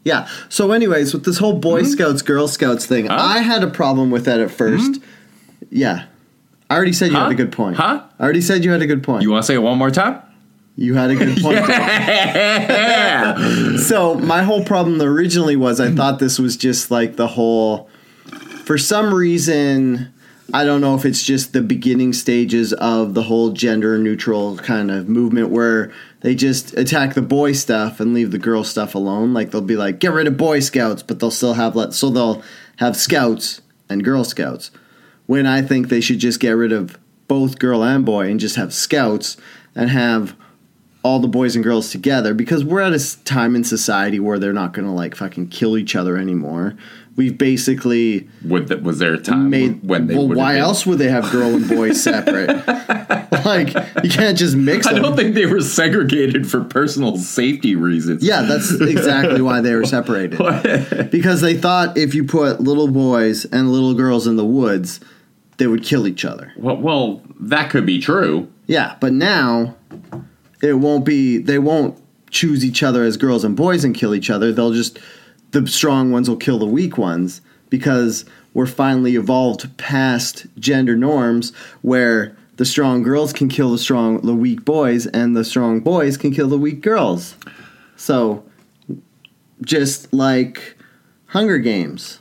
Yeah. 0.05 0.28
So, 0.48 0.72
anyways, 0.72 1.12
with 1.14 1.24
this 1.24 1.38
whole 1.38 1.59
Boy 1.59 1.82
Scouts, 1.84 2.22
Girl 2.22 2.48
Scouts 2.48 2.86
thing, 2.86 3.07
Hmm? 3.07 3.12
Huh? 3.12 3.18
Hmm? 3.18 3.38
I 3.38 3.42
had 3.42 3.62
a 3.64 3.70
problem 3.70 4.11
with 4.11 4.24
that 4.26 4.40
at 4.40 4.50
1st 4.50 5.00
Yeah. 5.70 6.05
I 6.70 6.76
already 6.76 6.92
said 6.92 7.11
you 7.11 7.16
Huh? 7.16 7.24
had 7.24 7.32
a 7.32 7.36
good 7.36 7.53
point. 7.53 7.76
Huh? 7.76 8.03
I 8.18 8.22
already 8.24 8.40
said 8.40 8.64
you 8.64 8.70
had 8.72 8.82
a 8.82 8.86
good 8.86 9.03
point. 9.03 9.22
you 9.22 9.28
You, 9.28 9.32
want 9.32 9.42
to 9.44 9.46
say 9.46 9.55
it 9.55 9.62
one 9.62 9.78
more 9.78 9.90
time? 9.90 10.18
You 10.76 10.94
had 10.94 11.11
a 11.11 11.16
good 11.16 11.36
point. 11.42 11.59
Yeah. 11.68 13.76
so, 13.76 14.14
my 14.14 14.42
whole 14.42 14.64
problem 14.64 15.00
originally 15.03 15.57
was 15.57 15.80
I 15.80 15.90
thought 15.90 16.18
this 16.18 16.38
was 16.38 16.57
just 16.57 16.90
like 16.90 17.16
the 17.16 17.28
whole. 17.28 17.88
For 18.64 18.78
some 18.78 19.12
reason, 19.12 20.11
I 20.53 20.64
don't 20.64 20.80
know 20.80 20.95
if 20.95 21.05
it's 21.05 21.22
just 21.22 21.53
the 21.53 21.62
beginning 21.62 22.12
stages 22.12 22.72
of 22.74 23.14
the 23.14 23.22
whole 23.22 23.51
gender 23.53 23.99
neutral 23.99 24.57
kind 24.59 24.90
of 24.90 25.09
movement 25.09 25.51
where 25.51 25.93
they 26.20 26.34
just 26.34 26.76
attack 26.76 27.14
the 27.14 27.22
boy 27.22 27.53
stuff 27.53 28.01
and 28.01 28.12
leave 28.12 28.30
the 28.30 28.38
girl 28.38 28.64
stuff 28.64 28.95
alone. 28.95 29.34
Like 29.34 29.51
they'll 29.51 29.61
be 29.61 29.76
like, 29.76 29.99
get 29.99 30.12
rid 30.12 30.26
of 30.26 30.36
Boy 30.36 30.61
Scouts, 30.61 31.03
but 31.03 31.20
they'll 31.20 31.30
still 31.30 31.55
have 31.55 31.76
let 31.76 31.95
so 31.95 32.11
they'll 32.11 32.43
have 32.76 32.97
Scouts 32.97 33.62
and 33.88 34.05
Girl 34.05 34.24
Scouts. 34.24 34.70
When 35.26 35.47
I 35.47 35.62
think 35.62 35.88
they 35.88 36.01
should 36.01 36.18
just 36.18 36.40
get 36.40 36.53
rid 36.53 36.72
of 36.72 36.99
both 37.28 37.59
girl 37.59 37.82
and 37.82 38.05
boy 38.05 38.28
and 38.28 38.38
just 38.38 38.57
have 38.57 38.74
scouts 38.74 39.36
and 39.74 39.88
have 39.88 40.36
all 41.03 41.18
the 41.18 41.28
boys 41.28 41.55
and 41.57 41.64
girls 41.64 41.90
together 41.90 42.34
because 42.34 42.64
we're 42.64 42.80
at 42.80 42.93
a 42.93 43.24
time 43.24 43.57
in 43.57 43.64
society 43.64 44.20
where 44.20 44.38
they're 44.38 44.53
not 44.53 44.72
going 44.72 44.84
to 44.84 44.93
like 44.93 45.14
fucking 45.14 45.49
kill 45.49 45.76
each 45.76 45.97
other 45.97 46.16
anymore. 46.16 46.76
We've 47.14 47.36
basically 47.36 48.26
Would 48.44 48.68
that 48.68 48.82
was 48.82 48.98
there 48.98 49.12
a 49.14 49.18
time 49.18 49.50
made 49.50 49.86
when 49.86 50.06
they 50.06 50.14
well. 50.16 50.28
Why 50.28 50.54
been- 50.54 50.62
else 50.62 50.86
would 50.86 50.98
they 50.98 51.08
have 51.08 51.30
girl 51.30 51.54
and 51.54 51.68
boy 51.68 51.92
separate? 51.92 52.48
like 53.44 53.74
you 54.02 54.08
can't 54.10 54.38
just 54.38 54.56
mix 54.56 54.86
them. 54.86 54.96
I 54.96 54.98
don't 55.00 55.16
think 55.16 55.34
they 55.34 55.46
were 55.46 55.60
segregated 55.60 56.50
for 56.50 56.64
personal 56.64 57.18
safety 57.18 57.76
reasons. 57.76 58.22
yeah, 58.22 58.42
that's 58.42 58.72
exactly 58.80 59.42
why 59.42 59.60
they 59.60 59.74
were 59.74 59.84
separated. 59.84 60.38
because 61.10 61.40
they 61.42 61.54
thought 61.54 61.98
if 61.98 62.14
you 62.14 62.24
put 62.24 62.60
little 62.60 62.88
boys 62.88 63.44
and 63.46 63.70
little 63.72 63.94
girls 63.94 64.26
in 64.26 64.36
the 64.36 64.44
woods, 64.46 65.00
they 65.58 65.66
would 65.66 65.82
kill 65.84 66.06
each 66.06 66.24
other. 66.24 66.52
Well, 66.56 66.76
well, 66.76 67.22
that 67.40 67.70
could 67.70 67.84
be 67.84 68.00
true. 68.00 68.50
Yeah, 68.66 68.96
but 69.00 69.12
now 69.12 69.76
it 70.62 70.74
won't 70.74 71.04
be. 71.04 71.38
They 71.38 71.58
won't 71.58 71.98
choose 72.30 72.64
each 72.64 72.82
other 72.82 73.04
as 73.04 73.18
girls 73.18 73.44
and 73.44 73.54
boys 73.54 73.84
and 73.84 73.94
kill 73.94 74.14
each 74.14 74.30
other. 74.30 74.52
They'll 74.52 74.72
just 74.72 74.98
the 75.53 75.66
strong 75.66 76.11
ones 76.11 76.28
will 76.28 76.36
kill 76.36 76.59
the 76.59 76.66
weak 76.66 76.98
ones 76.98 77.40
because 77.70 78.24
we're 78.55 78.66
finally 78.66 79.16
evolved 79.16 79.76
past 79.78 80.46
gender 80.59 80.96
norms 80.96 81.55
where 81.82 82.36
the 82.57 82.64
strong 82.64 83.03
girls 83.03 83.32
can 83.32 83.48
kill 83.48 83.70
the 83.70 83.78
strong 83.78 84.20
the 84.20 84.34
weak 84.34 84.64
boys 84.64 85.07
and 85.07 85.36
the 85.36 85.44
strong 85.44 85.80
boys 85.80 86.16
can 86.16 86.32
kill 86.32 86.48
the 86.48 86.59
weak 86.59 86.82
girls. 86.82 87.36
So 87.96 88.44
just 89.62 90.12
like 90.12 90.76
Hunger 91.28 91.59
Games, 91.59 92.18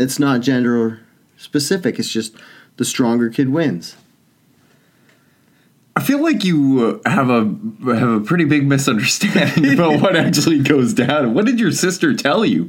it's 0.00 0.18
not 0.18 0.40
gender 0.40 1.00
specific. 1.36 1.98
It's 1.98 2.12
just 2.12 2.36
the 2.76 2.84
stronger 2.84 3.28
kid 3.28 3.50
wins. 3.50 3.96
I 5.98 6.00
feel 6.00 6.22
like 6.22 6.44
you 6.44 7.00
uh, 7.04 7.10
have 7.10 7.28
a 7.28 7.42
have 7.92 8.08
a 8.08 8.20
pretty 8.20 8.44
big 8.44 8.66
misunderstanding 8.68 9.72
about 9.74 10.00
what 10.00 10.14
actually 10.14 10.60
goes 10.60 10.94
down. 10.94 11.34
What 11.34 11.44
did 11.44 11.58
your 11.58 11.72
sister 11.72 12.14
tell 12.14 12.44
you? 12.44 12.68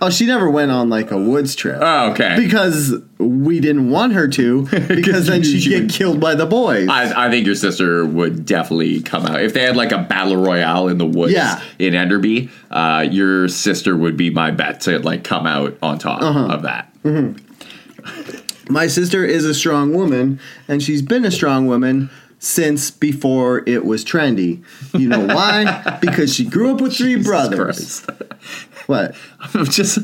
Oh, 0.00 0.10
she 0.10 0.26
never 0.26 0.48
went 0.48 0.70
on 0.70 0.88
like 0.88 1.10
a 1.10 1.18
woods 1.18 1.56
trip. 1.56 1.78
Oh, 1.80 2.10
okay. 2.12 2.36
Because 2.36 2.94
we 3.18 3.58
didn't 3.58 3.90
want 3.90 4.12
her 4.12 4.28
to, 4.28 4.62
because 4.88 5.26
then 5.26 5.42
she'd 5.48 5.60
she 5.62 5.70
get 5.70 5.90
killed 5.90 6.20
by 6.20 6.36
the 6.36 6.46
boys. 6.46 6.88
I, 6.88 7.26
I 7.26 7.30
think 7.30 7.46
your 7.46 7.54
sister 7.56 8.04
would 8.06 8.44
definitely 8.44 9.00
come 9.02 9.26
out 9.26 9.40
if 9.42 9.54
they 9.54 9.62
had 9.62 9.76
like 9.76 9.90
a 9.92 9.98
battle 9.98 10.36
royale 10.36 10.86
in 10.88 10.98
the 10.98 11.06
woods 11.06 11.32
Yeah. 11.32 11.60
in 11.80 11.94
Enderby. 11.94 12.48
Uh, 12.70 13.06
your 13.10 13.48
sister 13.48 13.96
would 13.96 14.16
be 14.16 14.30
my 14.30 14.52
bet 14.52 14.82
to 14.82 15.00
like 15.00 15.24
come 15.24 15.46
out 15.48 15.76
on 15.82 15.98
top 15.98 16.22
Uh-huh. 16.22 16.46
of 16.52 16.62
that. 16.62 16.88
My 18.68 18.86
sister 18.86 19.24
is 19.24 19.44
a 19.44 19.54
strong 19.54 19.92
woman, 19.92 20.40
and 20.68 20.82
she's 20.82 21.02
been 21.02 21.24
a 21.24 21.30
strong 21.32 21.66
woman 21.66 22.10
since 22.42 22.90
before 22.90 23.62
it 23.68 23.84
was 23.84 24.04
trendy. 24.04 24.64
You 24.92 25.08
know 25.08 25.26
why? 25.26 25.96
because 26.00 26.34
she 26.34 26.44
grew 26.44 26.74
up 26.74 26.80
with 26.80 26.96
three 26.96 27.14
Jesus 27.14 27.26
brothers. 27.28 28.06
What? 28.86 29.14
I'm 29.54 29.64
just 29.66 30.00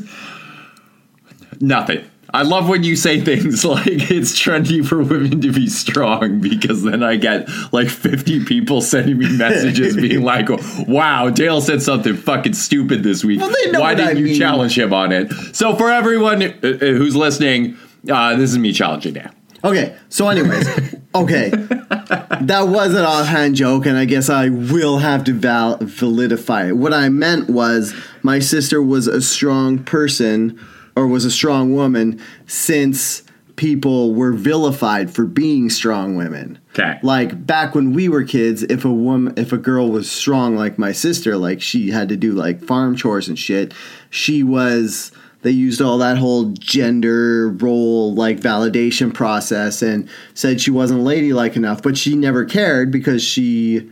nothing. 1.59 2.05
I 2.33 2.43
love 2.43 2.69
when 2.69 2.83
you 2.83 2.95
say 2.95 3.19
things 3.19 3.65
like 3.65 3.87
it's 4.09 4.39
trendy 4.39 4.87
for 4.87 5.03
women 5.03 5.41
to 5.41 5.51
be 5.51 5.67
strong 5.67 6.39
because 6.39 6.83
then 6.83 7.03
I 7.03 7.17
get 7.17 7.49
like 7.73 7.89
50 7.89 8.45
people 8.45 8.79
sending 8.79 9.17
me 9.17 9.35
messages 9.35 9.97
being 9.97 10.21
like, 10.21 10.47
wow, 10.87 11.29
Dale 11.29 11.59
said 11.59 11.81
something 11.81 12.15
fucking 12.15 12.53
stupid 12.53 13.03
this 13.03 13.25
week. 13.25 13.41
Well, 13.41 13.51
they 13.51 13.71
know 13.71 13.81
Why 13.81 13.95
didn't 13.95 14.15
I 14.15 14.19
you 14.19 14.25
mean. 14.27 14.39
challenge 14.39 14.77
him 14.77 14.93
on 14.93 15.11
it? 15.11 15.29
So, 15.53 15.75
for 15.75 15.91
everyone 15.91 16.41
uh, 16.41 16.47
uh, 16.63 16.77
who's 16.77 17.17
listening, 17.17 17.77
uh, 18.09 18.37
this 18.37 18.51
is 18.51 18.57
me 18.57 18.71
challenging 18.71 19.15
Dale. 19.15 19.31
Okay, 19.61 19.97
so 20.07 20.29
anyways, 20.29 20.95
okay, 21.15 21.49
that 21.49 22.65
was 22.67 22.93
an 22.93 23.03
offhand 23.03 23.55
joke, 23.55 23.85
and 23.85 23.97
I 23.97 24.05
guess 24.05 24.29
I 24.29 24.49
will 24.49 24.99
have 24.99 25.23
to 25.25 25.33
val- 25.33 25.77
validify 25.79 26.69
it. 26.69 26.73
What 26.73 26.93
I 26.93 27.09
meant 27.09 27.49
was 27.49 27.93
my 28.21 28.39
sister 28.39 28.81
was 28.81 29.07
a 29.07 29.21
strong 29.21 29.79
person, 29.79 30.59
or 30.95 31.07
was 31.07 31.25
a 31.25 31.31
strong 31.31 31.73
woman, 31.73 32.21
since 32.45 33.23
people 33.55 34.13
were 34.13 34.31
vilified 34.31 35.11
for 35.11 35.25
being 35.25 35.69
strong 35.69 36.15
women. 36.15 36.57
'Kay. 36.73 36.97
Like 37.03 37.45
back 37.45 37.75
when 37.75 37.91
we 37.91 38.07
were 38.07 38.23
kids, 38.23 38.63
if 38.63 38.85
a 38.85 38.91
woman, 38.91 39.33
if 39.35 39.51
a 39.51 39.57
girl 39.57 39.89
was 39.91 40.09
strong 40.09 40.55
like 40.55 40.79
my 40.79 40.93
sister, 40.93 41.35
like 41.35 41.61
she 41.61 41.89
had 41.89 42.07
to 42.09 42.15
do 42.15 42.31
like 42.31 42.63
farm 42.63 42.95
chores 42.95 43.27
and 43.27 43.37
shit, 43.37 43.73
she 44.09 44.43
was. 44.43 45.11
They 45.41 45.51
used 45.51 45.81
all 45.81 45.97
that 45.99 46.17
whole 46.17 46.51
gender 46.51 47.49
role 47.49 48.13
like 48.13 48.39
validation 48.39 49.13
process 49.13 49.81
and 49.81 50.09
said 50.33 50.59
she 50.59 50.71
wasn't 50.71 51.01
ladylike 51.01 51.55
enough, 51.55 51.81
but 51.81 51.97
she 51.97 52.15
never 52.15 52.43
cared 52.43 52.91
because 52.91 53.23
she 53.23 53.89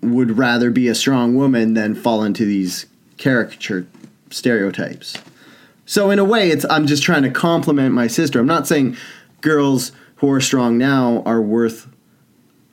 would 0.00 0.38
rather 0.38 0.70
be 0.70 0.88
a 0.88 0.94
strong 0.94 1.34
woman 1.34 1.74
than 1.74 1.94
fall 1.94 2.22
into 2.22 2.44
these 2.44 2.86
caricature 3.18 3.86
stereotypes. 4.30 5.16
So 5.84 6.10
in 6.10 6.18
a 6.18 6.24
way, 6.24 6.50
it's 6.50 6.64
I'm 6.70 6.86
just 6.86 7.02
trying 7.02 7.22
to 7.22 7.30
compliment 7.30 7.94
my 7.94 8.06
sister. 8.06 8.40
I'm 8.40 8.46
not 8.46 8.66
saying 8.66 8.96
girls 9.40 9.92
who 10.16 10.30
are 10.30 10.40
strong 10.40 10.78
now 10.78 11.22
are 11.26 11.42
worth 11.42 11.86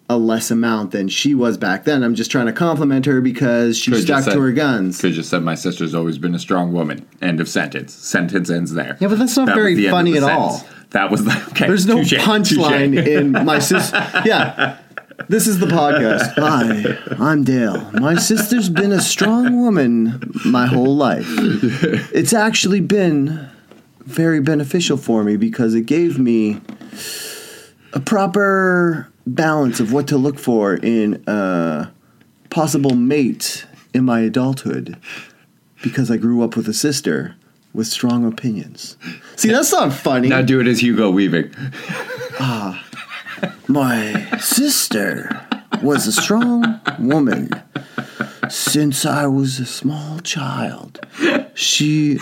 a 0.09 0.17
less 0.17 0.51
amount 0.51 0.91
than 0.91 1.07
she 1.07 1.33
was 1.33 1.57
back 1.57 1.85
then. 1.85 2.03
I'm 2.03 2.15
just 2.15 2.29
trying 2.29 2.47
to 2.47 2.53
compliment 2.53 3.05
her 3.05 3.21
because 3.21 3.77
she 3.77 3.91
Could've 3.91 4.03
stuck 4.03 4.23
just 4.25 4.31
to 4.31 4.41
her 4.41 4.51
guns. 4.51 4.99
Could 4.99 5.13
just 5.13 5.29
said 5.29 5.43
my 5.43 5.55
sister's 5.55 5.95
always 5.95 6.17
been 6.17 6.35
a 6.35 6.39
strong 6.39 6.73
woman. 6.73 7.07
End 7.21 7.39
of 7.39 7.47
sentence. 7.47 7.93
Sentence 7.93 8.49
ends 8.49 8.73
there. 8.73 8.97
Yeah, 8.99 9.07
but 9.07 9.19
that's 9.19 9.37
not 9.37 9.47
That 9.47 9.55
very 9.55 9.75
the 9.75 9.87
end 9.87 9.93
of 9.93 9.97
funny 9.97 10.11
the 10.11 10.17
at 10.17 10.23
all. 10.23 10.65
That 10.91 11.09
was 11.09 11.23
the 11.23 11.31
okay. 11.51 11.67
There's 11.67 11.87
no 11.87 12.03
touche, 12.03 12.13
punchline 12.13 12.95
touche. 12.95 13.07
in 13.07 13.31
my 13.31 13.59
sister. 13.59 13.97
Yeah. 14.25 14.77
This 15.29 15.47
is 15.47 15.59
the 15.59 15.67
podcast. 15.67 16.33
Hi, 16.37 17.23
I'm 17.23 17.43
Dale. 17.43 17.79
My 17.93 18.15
sister's 18.15 18.67
been 18.67 18.91
a 18.91 18.99
strong 18.99 19.61
woman 19.61 20.19
my 20.43 20.65
whole 20.65 20.95
life. 20.95 21.25
It's 22.13 22.33
actually 22.33 22.81
been 22.81 23.47
very 23.99 24.41
beneficial 24.41 24.97
for 24.97 25.23
me 25.23 25.37
because 25.37 25.75
it 25.75 25.85
gave 25.85 26.19
me 26.19 26.61
a 27.93 27.99
proper 27.99 29.07
balance 29.26 29.80
of 29.80 29.91
what 29.93 30.07
to 30.09 30.17
look 30.17 30.38
for 30.39 30.76
in 30.76 31.24
a 31.28 31.91
possible 32.49 32.95
mate 32.95 33.65
in 33.93 34.03
my 34.05 34.19
adulthood 34.21 34.97
because 35.82 36.09
I 36.11 36.17
grew 36.17 36.43
up 36.43 36.55
with 36.55 36.67
a 36.67 36.74
sister 36.74 37.36
with 37.74 37.88
strong 37.88 38.26
opinions. 38.26 38.97
See, 39.36 39.49
that's 39.49 39.71
not 39.71 39.91
funny. 39.93 40.30
Now 40.30 40.41
do 40.41 40.59
it 40.59 40.67
as 40.67 40.82
Hugo 40.82 41.09
Weaving. 41.09 41.51
Ah, 42.39 42.84
My 43.67 44.28
sister 44.39 45.45
was 45.82 46.05
a 46.07 46.11
strong 46.11 46.80
woman 46.99 47.49
since 48.49 49.05
I 49.05 49.26
was 49.28 49.59
a 49.59 49.65
small 49.65 50.19
child. 50.19 50.99
She 51.55 52.19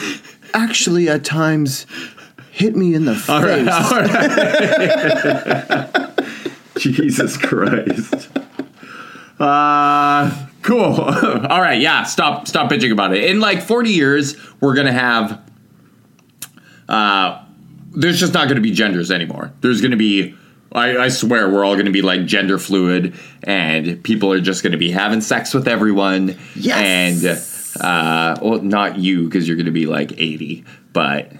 actually 0.53 1.09
at 1.09 1.23
times 1.25 1.85
hit 2.51 2.75
me 2.75 2.93
in 2.93 3.05
the 3.05 3.15
face. 3.15 3.29
All 3.29 3.41
right. 3.43 3.67
All 3.67 3.91
right. 5.97 6.07
Jesus 6.77 7.37
Christ. 7.37 8.29
Uh 9.39 10.47
cool. 10.61 10.83
All 11.01 11.61
right, 11.61 11.79
yeah, 11.81 12.03
stop 12.03 12.47
stop 12.47 12.69
bitching 12.69 12.91
about 12.91 13.13
it. 13.15 13.23
In 13.29 13.39
like 13.39 13.61
40 13.63 13.89
years, 13.89 14.35
we're 14.59 14.75
going 14.75 14.87
to 14.87 14.93
have 14.93 15.41
uh 16.87 17.43
there's 17.93 18.19
just 18.19 18.33
not 18.33 18.45
going 18.47 18.55
to 18.55 18.61
be 18.61 18.71
genders 18.71 19.11
anymore. 19.11 19.51
There's 19.61 19.81
going 19.81 19.91
to 19.91 19.97
be 19.97 20.35
I, 20.73 20.97
I 20.97 21.07
swear 21.09 21.49
we're 21.49 21.65
all 21.65 21.73
going 21.73 21.85
to 21.87 21.91
be 21.91 22.01
like 22.01 22.25
gender 22.25 22.57
fluid 22.57 23.13
and 23.43 24.01
people 24.03 24.31
are 24.31 24.39
just 24.39 24.63
going 24.63 24.71
to 24.71 24.77
be 24.77 24.89
having 24.91 25.19
sex 25.21 25.53
with 25.53 25.67
everyone 25.67 26.37
Yes. 26.55 27.25
and 27.25 27.83
uh 27.83 28.39
well 28.41 28.61
not 28.61 28.97
you 28.99 29.29
cuz 29.29 29.47
you're 29.47 29.57
going 29.57 29.65
to 29.65 29.71
be 29.71 29.85
like 29.87 30.13
80, 30.13 30.63
but 30.93 31.31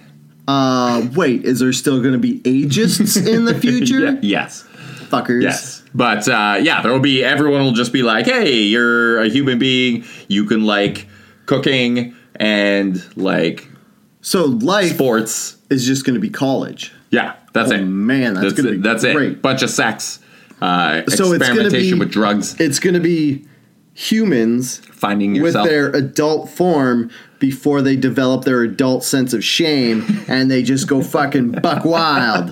Uh, 0.47 1.07
wait, 1.15 1.45
is 1.45 1.59
there 1.59 1.71
still 1.71 2.01
going 2.01 2.13
to 2.13 2.17
be 2.19 2.39
ageists 2.39 3.15
in 3.32 3.45
the 3.45 3.53
future? 3.65 3.99
Yeah, 3.99 4.19
yes. 4.21 4.65
Fuckers. 5.12 5.43
Yes. 5.43 5.84
But 5.93 6.28
uh, 6.28 6.57
yeah, 6.62 6.82
there 6.82 6.91
will 6.91 6.99
be 6.99 7.24
everyone 7.24 7.62
will 7.64 7.74
just 7.74 7.91
be 7.93 8.01
like, 8.03 8.26
"Hey, 8.26 8.53
you're 8.64 9.20
a 9.20 9.28
human 9.28 9.59
being. 9.59 10.05
You 10.28 10.45
can 10.45 10.64
like 10.64 11.07
cooking 11.45 12.16
and 12.36 13.03
like 13.18 13.68
So 14.22 14.45
life 14.45 14.93
sports." 14.95 15.57
is 15.70 15.86
just 15.86 16.05
going 16.05 16.16
to 16.16 16.20
be 16.20 16.30
college. 16.30 16.91
Yeah, 17.12 17.36
that's 17.53 17.72
Oh, 17.72 17.76
it. 17.76 17.82
man, 17.82 18.34
that's 18.34 18.51
gonna 18.53 18.70
it. 18.70 18.72
be 18.74 18.78
that's 18.80 19.05
it. 19.05 19.41
Bunch 19.41 19.62
of 19.64 19.70
sex, 19.70 20.20
uh, 20.62 21.03
So 21.07 21.32
it's 21.32 21.47
gonna 21.47 21.70
be- 21.70 21.93
with 21.93 22.12
drugs, 22.12 22.59
It's 22.59 22.78
going 22.80 22.93
to 22.95 22.99
be 22.99 23.45
humans 24.02 24.80
finding 24.91 25.36
yourself. 25.36 25.64
with 25.66 25.72
their 25.72 25.88
adult 25.91 26.49
form 26.49 27.10
before 27.39 27.82
they 27.82 27.95
develop 27.95 28.43
their 28.45 28.62
adult 28.64 29.04
sense 29.04 29.34
of 29.34 29.43
shame 29.43 30.04
and 30.28 30.49
they 30.49 30.64
just 30.64 30.88
go 30.88 31.02
fucking 31.02 31.52
buck 31.52 31.86
wild. 31.86 32.47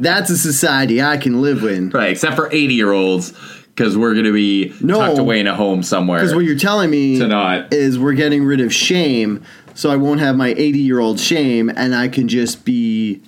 That's 0.00 0.30
a 0.30 0.36
society 0.38 1.02
I 1.02 1.16
can 1.18 1.40
live 1.42 1.62
in. 1.64 1.90
right, 1.90 2.10
except 2.10 2.36
for 2.36 2.48
eighty-year-olds, 2.52 3.32
because 3.74 3.96
we're 3.96 4.12
going 4.14 4.24
to 4.26 4.32
be 4.32 4.74
No. 4.80 4.98
tucked 4.98 5.18
away 5.18 5.40
in 5.40 5.46
a 5.46 5.54
home 5.54 5.82
somewhere. 5.82 6.20
Because 6.20 6.34
what 6.34 6.44
you're 6.44 6.58
telling 6.58 6.90
me 6.90 7.18
To 7.18 7.26
not- 7.26 7.72
is 7.72 7.98
we're 7.98 8.12
getting 8.14 8.44
rid 8.44 8.60
of 8.60 8.72
shame, 8.72 9.42
so 9.74 9.90
I 9.90 9.96
won't 9.96 10.20
have 10.20 10.36
my 10.36 10.48
80 10.56 10.78
year 10.78 11.00
old 11.00 11.20
shame 11.20 11.68
and 11.74 11.94
I 11.94 12.08
can 12.08 12.28
just 12.28 12.64
be 12.64 13.22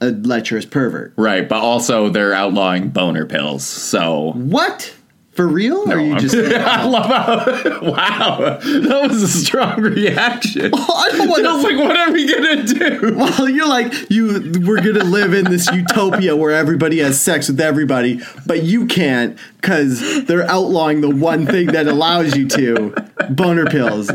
a 0.00 0.06
lecherous 0.10 0.64
pervert. 0.66 1.12
Right, 1.16 1.48
but 1.48 1.58
also 1.60 2.08
they're 2.08 2.34
outlawing 2.34 2.88
boner 2.88 3.24
pills. 3.26 3.64
So 3.64 4.32
What? 4.34 4.92
For 5.32 5.46
real? 5.48 5.90
or 5.90 5.98
you 5.98 6.12
I'm- 6.12 6.20
just 6.20 6.34
I 6.36 6.84
love 6.84 7.06
how 7.06 7.80
wow, 7.82 8.58
that 8.60 9.08
was 9.08 9.22
a 9.22 9.28
strong 9.28 9.80
reaction. 9.80 10.66
I 10.74 11.08
don't 11.12 11.20
I 11.22 11.26
want 11.26 11.42
was 11.44 11.64
like, 11.64 11.78
what 11.78 11.96
are 11.96 12.12
we 12.12 12.30
gonna 12.30 12.64
do? 12.64 13.14
Well, 13.16 13.48
you're 13.48 13.68
like 13.68 14.10
you. 14.10 14.52
We're 14.66 14.82
gonna 14.82 15.04
live 15.04 15.32
in 15.32 15.44
this 15.46 15.70
utopia 15.72 16.36
where 16.36 16.50
everybody 16.52 16.98
has 16.98 17.18
sex 17.20 17.48
with 17.48 17.60
everybody, 17.60 18.20
but 18.46 18.62
you 18.64 18.86
can't 18.86 19.38
because 19.56 20.26
they're 20.26 20.48
outlawing 20.50 21.00
the 21.00 21.08
one 21.10 21.46
thing 21.46 21.68
that 21.68 21.86
allows 21.86 22.36
you 22.36 22.46
to 22.48 22.94
boner 23.30 23.64
pills. 23.66 24.10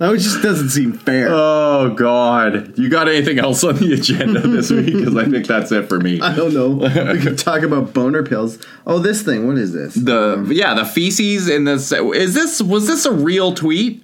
That 0.00 0.18
just 0.18 0.40
doesn't 0.40 0.70
seem 0.70 0.94
fair. 0.94 1.28
Oh 1.28 1.92
God, 1.94 2.78
you 2.78 2.88
got 2.88 3.06
anything 3.06 3.38
else 3.38 3.62
on 3.62 3.76
the 3.76 3.92
agenda 3.92 4.40
this 4.40 4.70
week? 4.70 4.86
Because 4.86 5.14
I 5.14 5.26
think 5.26 5.46
that's 5.46 5.70
it 5.72 5.90
for 5.90 6.00
me. 6.00 6.18
I 6.22 6.34
don't 6.34 6.54
know. 6.54 6.70
We 6.70 7.20
could 7.20 7.36
talk 7.38 7.60
about 7.60 7.92
boner 7.92 8.22
pills. 8.22 8.58
Oh, 8.86 8.98
this 8.98 9.20
thing. 9.20 9.46
What 9.46 9.58
is 9.58 9.74
this? 9.74 9.92
The 9.94 10.48
yeah, 10.50 10.72
the 10.72 10.86
feces 10.86 11.50
in 11.50 11.64
this 11.64 11.92
is 11.92 12.32
this 12.32 12.62
was 12.62 12.86
this 12.86 13.04
a 13.04 13.12
real 13.12 13.52
tweet? 13.52 14.02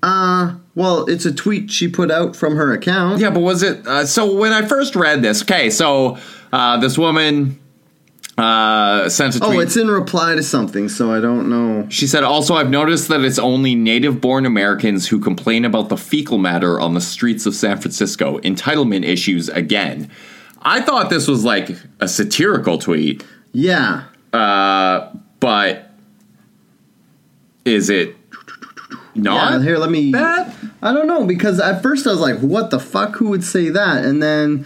Uh, 0.00 0.54
well, 0.76 1.06
it's 1.06 1.24
a 1.26 1.34
tweet 1.34 1.72
she 1.72 1.88
put 1.88 2.12
out 2.12 2.36
from 2.36 2.54
her 2.54 2.72
account. 2.72 3.18
Yeah, 3.20 3.30
but 3.30 3.40
was 3.40 3.64
it? 3.64 3.84
Uh, 3.84 4.06
so 4.06 4.32
when 4.36 4.52
I 4.52 4.62
first 4.62 4.94
read 4.94 5.22
this, 5.22 5.42
okay, 5.42 5.70
so 5.70 6.18
uh, 6.52 6.76
this 6.76 6.96
woman 6.96 7.58
uh, 8.38 9.08
sent 9.08 9.36
a 9.36 9.40
tweet. 9.40 9.50
Oh, 9.56 9.60
it's 9.60 9.76
in 9.76 9.88
reply 9.88 10.34
to 10.34 10.42
something, 10.42 10.88
so 10.88 11.12
I 11.12 11.20
don't 11.20 11.48
know. 11.50 11.86
She 11.90 12.06
said, 12.06 12.24
also, 12.24 12.54
I've 12.54 12.70
noticed 12.70 13.08
that 13.08 13.20
it's 13.20 13.38
only 13.38 13.74
native 13.74 14.20
born 14.20 14.46
Americans 14.46 15.08
who 15.08 15.20
complain 15.20 15.64
about 15.64 15.88
the 15.90 15.96
fecal 15.96 16.38
matter 16.38 16.80
on 16.80 16.94
the 16.94 17.00
streets 17.00 17.44
of 17.46 17.54
San 17.54 17.78
Francisco. 17.78 18.38
Entitlement 18.40 19.04
issues 19.04 19.48
again. 19.50 20.10
I 20.62 20.80
thought 20.80 21.10
this 21.10 21.28
was 21.28 21.44
like 21.44 21.76
a 22.00 22.08
satirical 22.08 22.78
tweet, 22.78 23.24
Yeah. 23.52 24.04
uh, 24.32 25.10
but 25.40 25.90
is 27.64 27.90
it 27.90 28.16
not? 29.14 29.52
Yeah, 29.52 29.62
here, 29.62 29.78
let 29.78 29.90
me. 29.90 30.12
That? 30.12 30.54
I 30.80 30.92
don't 30.92 31.06
know 31.06 31.26
because 31.26 31.60
at 31.60 31.82
first 31.82 32.06
I 32.06 32.10
was 32.10 32.20
like, 32.20 32.38
"What 32.38 32.70
the 32.70 32.80
fuck? 32.80 33.16
Who 33.16 33.28
would 33.30 33.44
say 33.44 33.68
that?" 33.70 34.04
And 34.04 34.22
then, 34.22 34.64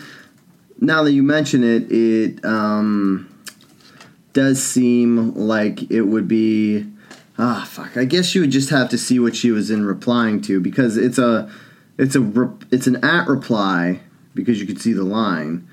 now 0.80 1.02
that 1.02 1.12
you 1.12 1.22
mention 1.22 1.64
it, 1.64 1.90
it 1.90 2.44
um, 2.44 3.28
does 4.36 4.62
seem 4.62 5.32
like 5.34 5.90
it 5.90 6.02
would 6.02 6.28
be. 6.28 6.86
Ah, 7.38 7.66
fuck. 7.66 7.96
I 7.96 8.04
guess 8.04 8.34
you 8.34 8.42
would 8.42 8.50
just 8.50 8.68
have 8.68 8.90
to 8.90 8.98
see 8.98 9.18
what 9.18 9.34
she 9.34 9.50
was 9.50 9.70
in 9.70 9.86
replying 9.86 10.42
to 10.42 10.60
because 10.60 10.98
it's 10.98 11.16
a, 11.18 11.50
it's 11.98 12.14
a, 12.14 12.52
it's 12.70 12.86
an 12.86 13.02
at 13.02 13.26
reply 13.28 14.00
because 14.34 14.60
you 14.60 14.66
could 14.66 14.78
see 14.78 14.92
the 14.92 15.04
line, 15.04 15.66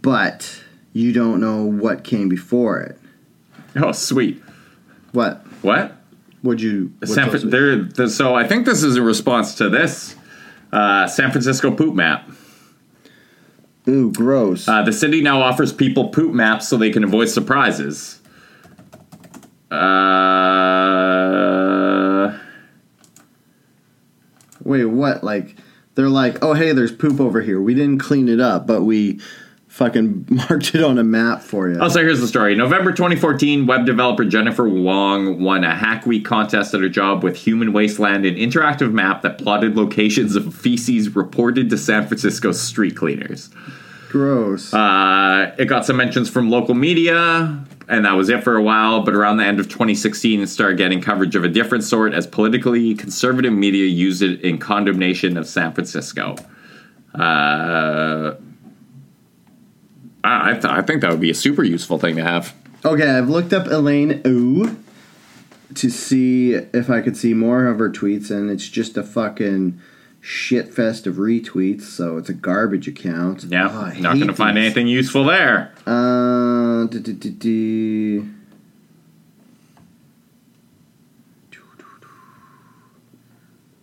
but 0.00 0.62
you 0.94 1.12
don't 1.12 1.38
know 1.38 1.64
what 1.64 2.02
came 2.02 2.30
before 2.30 2.80
it. 2.80 2.98
Oh, 3.76 3.92
sweet. 3.92 4.42
What? 5.12 5.46
What? 5.60 5.94
Would 6.42 6.62
you? 6.62 6.92
San, 7.04 7.28
Fran- 7.30 7.50
there- 7.50 8.08
so 8.08 8.34
I 8.34 8.46
think 8.48 8.64
this 8.64 8.82
is 8.82 8.96
a 8.96 9.02
response 9.02 9.54
to 9.56 9.68
this 9.68 10.16
uh, 10.72 11.06
San 11.08 11.30
Francisco 11.30 11.70
poop 11.70 11.94
map. 11.94 12.26
Ooh, 13.88 14.12
gross. 14.12 14.68
Uh, 14.68 14.82
the 14.82 14.92
city 14.92 15.22
now 15.22 15.40
offers 15.40 15.72
people 15.72 16.10
poop 16.10 16.34
maps 16.34 16.68
so 16.68 16.76
they 16.76 16.90
can 16.90 17.04
avoid 17.04 17.28
surprises. 17.28 18.20
Uh, 19.70 19.88
Wait, 24.68 24.84
what? 24.84 25.24
Like 25.24 25.56
they're 25.94 26.10
like, 26.10 26.42
oh 26.42 26.52
hey, 26.52 26.72
there's 26.72 26.92
poop 26.92 27.20
over 27.20 27.40
here. 27.40 27.60
We 27.60 27.74
didn't 27.74 27.98
clean 27.98 28.28
it 28.28 28.40
up, 28.40 28.66
but 28.66 28.82
we 28.82 29.20
fucking 29.78 30.26
marked 30.50 30.74
it 30.74 30.82
on 30.82 30.98
a 30.98 31.04
map 31.04 31.40
for 31.40 31.68
you. 31.68 31.78
oh, 31.80 31.88
so 31.88 32.00
here's 32.00 32.20
the 32.20 32.26
story. 32.26 32.56
November 32.56 32.90
2014, 32.90 33.64
web 33.66 33.86
developer 33.86 34.24
Jennifer 34.24 34.68
Wong 34.68 35.40
won 35.40 35.62
a 35.62 35.74
Hack 35.74 36.04
Week 36.04 36.24
contest 36.24 36.74
at 36.74 36.80
her 36.80 36.88
job 36.88 37.22
with 37.22 37.36
Human 37.36 37.72
Wasteland, 37.72 38.26
an 38.26 38.34
interactive 38.34 38.92
map 38.92 39.22
that 39.22 39.38
plotted 39.38 39.76
locations 39.76 40.34
of 40.34 40.52
feces 40.52 41.14
reported 41.14 41.70
to 41.70 41.78
San 41.78 42.08
Francisco 42.08 42.50
street 42.50 42.96
cleaners. 42.96 43.50
Gross. 44.08 44.74
Uh, 44.74 45.54
it 45.58 45.66
got 45.66 45.86
some 45.86 45.96
mentions 45.96 46.28
from 46.28 46.50
local 46.50 46.74
media, 46.74 47.64
and 47.88 48.04
that 48.04 48.16
was 48.16 48.28
it 48.30 48.42
for 48.42 48.56
a 48.56 48.62
while. 48.62 49.02
But 49.02 49.14
around 49.14 49.36
the 49.36 49.44
end 49.44 49.60
of 49.60 49.68
2016, 49.68 50.40
it 50.40 50.48
started 50.48 50.76
getting 50.76 51.00
coverage 51.00 51.36
of 51.36 51.44
a 51.44 51.48
different 51.48 51.84
sort 51.84 52.14
as 52.14 52.26
politically 52.26 52.94
conservative 52.96 53.52
media 53.52 53.86
used 53.86 54.22
it 54.22 54.40
in 54.40 54.58
condemnation 54.58 55.36
of 55.36 55.46
San 55.46 55.72
Francisco. 55.72 56.34
Uh, 57.14 58.34
I, 60.28 60.50
I, 60.50 60.52
th- 60.54 60.64
I 60.66 60.82
think 60.82 61.00
that 61.02 61.10
would 61.10 61.20
be 61.20 61.30
a 61.30 61.34
super 61.34 61.64
useful 61.64 61.98
thing 61.98 62.16
to 62.16 62.22
have. 62.22 62.54
okay, 62.84 63.08
I've 63.08 63.28
looked 63.28 63.52
up 63.52 63.66
Elaine 63.66 64.20
Ou 64.26 64.76
to 65.74 65.90
see 65.90 66.54
if 66.54 66.90
I 66.90 67.00
could 67.00 67.16
see 67.16 67.34
more 67.34 67.66
of 67.66 67.78
her 67.78 67.90
tweets, 67.90 68.30
and 68.30 68.50
it's 68.50 68.68
just 68.68 68.96
a 68.96 69.02
fucking 69.02 69.80
shit 70.20 70.72
fest 70.74 71.06
of 71.06 71.16
retweets. 71.16 71.82
So 71.82 72.16
it's 72.18 72.28
a 72.28 72.34
garbage 72.34 72.88
account. 72.88 73.44
Yeah, 73.44 73.68
Oh, 73.70 74.00
not 74.00 74.16
going 74.16 74.28
to 74.28 74.34
find 74.34 74.58
anything 74.58 74.86
useful 74.86 75.24
there. 75.24 75.72
Uh. 75.86 76.86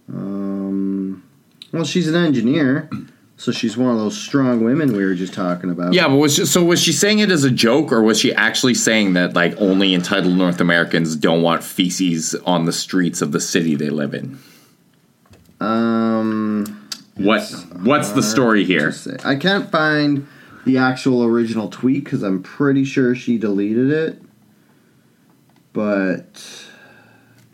Um, 0.08 1.24
well, 1.72 1.84
she's 1.84 2.08
an 2.08 2.16
engineer, 2.16 2.90
so 3.38 3.52
she's 3.52 3.76
one 3.76 3.92
of 3.92 3.98
those 3.98 4.18
strong 4.18 4.64
women 4.64 4.94
we 4.96 5.04
were 5.04 5.14
just 5.16 5.34
talking 5.34 5.70
about. 5.70 5.94
Yeah, 5.94 6.08
but 6.08 6.16
was 6.16 6.36
she, 6.36 6.46
so 6.46 6.64
was 6.64 6.82
she 6.82 6.94
saying 6.94 7.20
it 7.20 7.32
as 7.32 7.44
a 7.44 7.52
joke, 7.52 7.92
or 7.92 8.02
was 8.02 8.20
she 8.20 8.34
actually 8.34 8.74
saying 8.76 9.14
that 9.14 9.34
like 9.34 9.60
only 9.60 9.94
entitled 9.94 10.36
North 10.38 10.62
Americans 10.62 11.16
don't 11.16 11.42
want 11.42 11.64
feces 11.64 12.34
on 12.46 12.66
the 12.66 12.74
streets 12.74 13.22
of 13.22 13.32
the 13.32 13.42
city 13.42 13.76
they 13.76 13.90
live 13.90 14.14
in? 14.14 14.40
Um, 15.60 16.88
What 17.16 17.44
what's 17.82 18.12
the 18.12 18.24
story 18.24 18.66
here? 18.66 18.94
I 19.24 19.36
can't 19.36 19.70
find 19.72 20.28
the 20.66 20.78
actual 20.78 21.24
original 21.24 21.70
tweet 21.70 22.04
because 22.04 22.24
I'm 22.24 22.42
pretty 22.42 22.84
sure 22.86 23.16
she 23.16 23.38
deleted 23.38 23.92
it. 23.92 24.22
But 25.74 26.66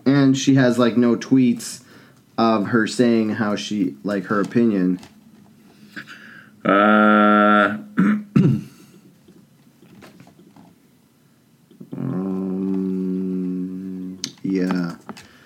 and 0.06 0.38
she 0.38 0.56
has 0.56 0.78
like 0.78 0.96
no 0.96 1.16
tweets 1.16 1.84
of 2.38 2.68
her 2.68 2.88
saying 2.88 3.32
how 3.32 3.56
she 3.56 3.96
like 4.04 4.26
her 4.26 4.40
opinion. 4.40 5.00
Uh, 6.64 7.78
Um, 11.94 14.20
yeah. 14.44 14.96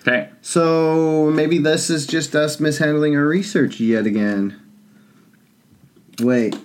okay. 0.00 0.30
So 0.40 1.30
maybe 1.30 1.58
this 1.58 1.90
is 1.90 2.06
just 2.06 2.34
us 2.34 2.60
mishandling 2.60 3.16
our 3.16 3.26
research 3.26 3.80
yet 3.80 4.06
again. 4.06 4.60
Wait. 6.20 6.56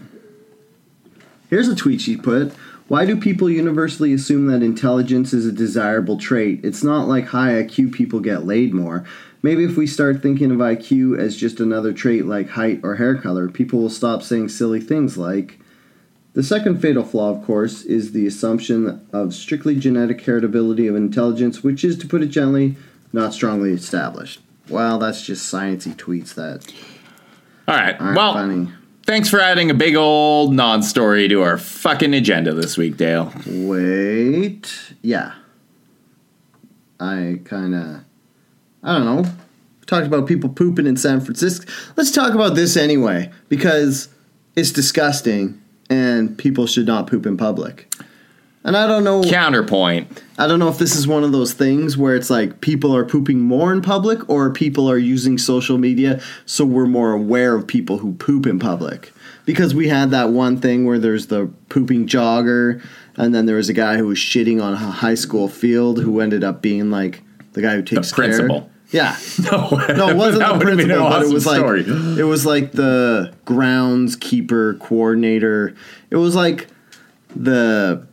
Here's 1.50 1.68
a 1.68 1.76
tweet 1.76 2.02
she 2.02 2.16
put. 2.16 2.54
Why 2.88 3.06
do 3.06 3.20
people 3.20 3.50
universally 3.50 4.14
assume 4.14 4.48
that 4.48 4.64
intelligence 4.64 5.34
is 5.34 5.46
a 5.46 5.52
desirable 5.52 6.18
trait? 6.18 6.62
It's 6.64 6.84
not 6.84 7.08
like 7.08 7.28
high 7.28 7.54
IQ 7.64 7.94
people 7.94 8.20
get 8.20 8.46
laid 8.46 8.74
more. 8.74 9.06
Maybe 9.44 9.64
if 9.64 9.76
we 9.76 9.88
start 9.88 10.22
thinking 10.22 10.52
of 10.52 10.58
IQ 10.58 11.18
as 11.18 11.36
just 11.36 11.60
another 11.60 11.94
trait 11.94 12.26
like 12.26 12.50
height 12.50 12.80
or 12.84 12.96
hair 12.96 13.16
color, 13.16 13.50
people 13.50 13.80
will 13.80 13.90
stop 13.90 14.22
saying 14.22 14.50
silly 14.50 14.80
things 14.80 15.18
like. 15.18 15.60
The 16.34 16.44
second 16.44 16.80
fatal 16.82 17.04
flaw, 17.04 17.32
of 17.32 17.44
course, 17.46 17.84
is 17.84 18.14
the 18.14 18.26
assumption 18.26 19.06
of 19.12 19.34
strictly 19.34 19.76
genetic 19.76 20.20
heritability 20.24 20.88
of 20.90 20.96
intelligence, 20.96 21.62
which 21.62 21.84
is, 21.84 21.98
to 21.98 22.08
put 22.08 22.22
it 22.22 22.28
gently, 22.28 22.78
not 23.12 23.34
strongly 23.34 23.72
established. 23.72 24.40
Well, 24.70 24.98
that's 24.98 25.24
just 25.26 25.52
sciencey 25.52 25.94
tweets 25.96 26.34
that 26.36 26.72
All 27.68 27.76
right. 27.76 28.00
well, 28.16 28.34
funny. 28.34 28.70
thanks 29.06 29.28
for 29.28 29.42
adding 29.42 29.70
a 29.70 29.74
big 29.74 29.96
old 29.96 30.54
non-story 30.54 31.28
to 31.28 31.42
our 31.42 31.58
fucking 31.58 32.14
agenda 32.14 32.54
this 32.54 32.78
week, 32.78 32.96
Dale. 32.96 33.34
Wait, 33.46 34.94
yeah. 35.02 35.34
I 37.00 37.42
kind 37.44 37.76
of, 37.76 38.04
I 38.84 38.98
don't 38.98 39.06
know. 39.06 39.32
Talked 39.86 40.08
about 40.08 40.28
people 40.28 40.50
pooping 40.50 40.88
in 40.88 40.96
San 40.96 41.22
Francisco. 41.22 41.70
Let's 41.98 42.12
talk 42.12 42.34
about 42.34 42.56
this 42.56 42.78
anyway 42.78 43.30
because 43.50 44.10
it's 44.56 44.72
disgusting 44.72 45.62
and 45.90 46.38
people 46.38 46.66
should 46.66 46.88
not 46.88 47.08
poop 47.08 47.26
in 47.26 47.36
public. 47.36 47.94
And 48.64 48.78
I 48.78 48.88
don't 48.88 49.04
know. 49.04 49.24
Counterpoint. 49.24 50.24
I 50.38 50.48
don't 50.48 50.60
know 50.60 50.70
if 50.70 50.78
this 50.78 50.96
is 50.96 51.08
one 51.08 51.24
of 51.24 51.32
those 51.32 51.54
things 51.54 51.98
where 51.98 52.16
it's 52.16 52.30
like 52.30 52.62
people 52.62 52.96
are 52.96 53.04
pooping 53.04 53.40
more 53.40 53.74
in 53.74 53.82
public 53.82 54.30
or 54.30 54.52
people 54.52 54.90
are 54.90 54.98
using 54.98 55.38
social 55.38 55.78
media 55.78 56.22
so 56.46 56.64
we're 56.64 56.86
more 56.86 57.12
aware 57.12 57.56
of 57.56 57.68
people 57.68 57.98
who 57.98 58.14
poop 58.14 58.46
in 58.46 58.60
public. 58.60 59.12
Because 59.46 59.74
we 59.74 59.88
had 59.88 60.12
that 60.12 60.30
one 60.30 60.58
thing 60.58 60.86
where 60.86 61.00
there's 61.00 61.28
the 61.28 61.52
pooping 61.70 62.08
jogger 62.08 62.84
and 63.18 63.36
then 63.36 63.48
there 63.48 63.58
was 63.58 63.68
a 63.68 63.74
guy 63.74 63.98
who 63.98 64.08
was 64.08 64.20
shitting 64.20 64.64
on 64.64 64.74
a 64.74 64.78
high 64.78 65.16
school 65.16 65.50
field 65.50 66.02
who 66.02 66.22
ended 66.22 66.44
up 66.44 66.62
being 66.62 66.92
like 66.92 67.24
the 67.54 67.62
guy 67.62 67.76
who 67.76 67.82
takes 67.82 68.14
care. 68.14 68.26
principal. 68.26 68.71
Yeah. 68.92 69.18
No, 69.52 69.70
No, 69.96 70.10
it 70.10 70.16
wasn't 70.16 70.44
the 70.60 70.60
principal, 70.60 70.96
an 70.96 71.10
but 71.10 71.22
it 71.22 71.24
awesome 71.24 71.34
was 71.34 71.46
like 71.46 71.88
it 71.88 72.24
was 72.24 72.46
like 72.46 72.72
the 72.74 73.34
groundskeeper 73.46 74.80
coordinator. 74.80 75.76
It 76.10 76.18
was 76.18 76.36
like 76.36 76.68
the 77.36 78.06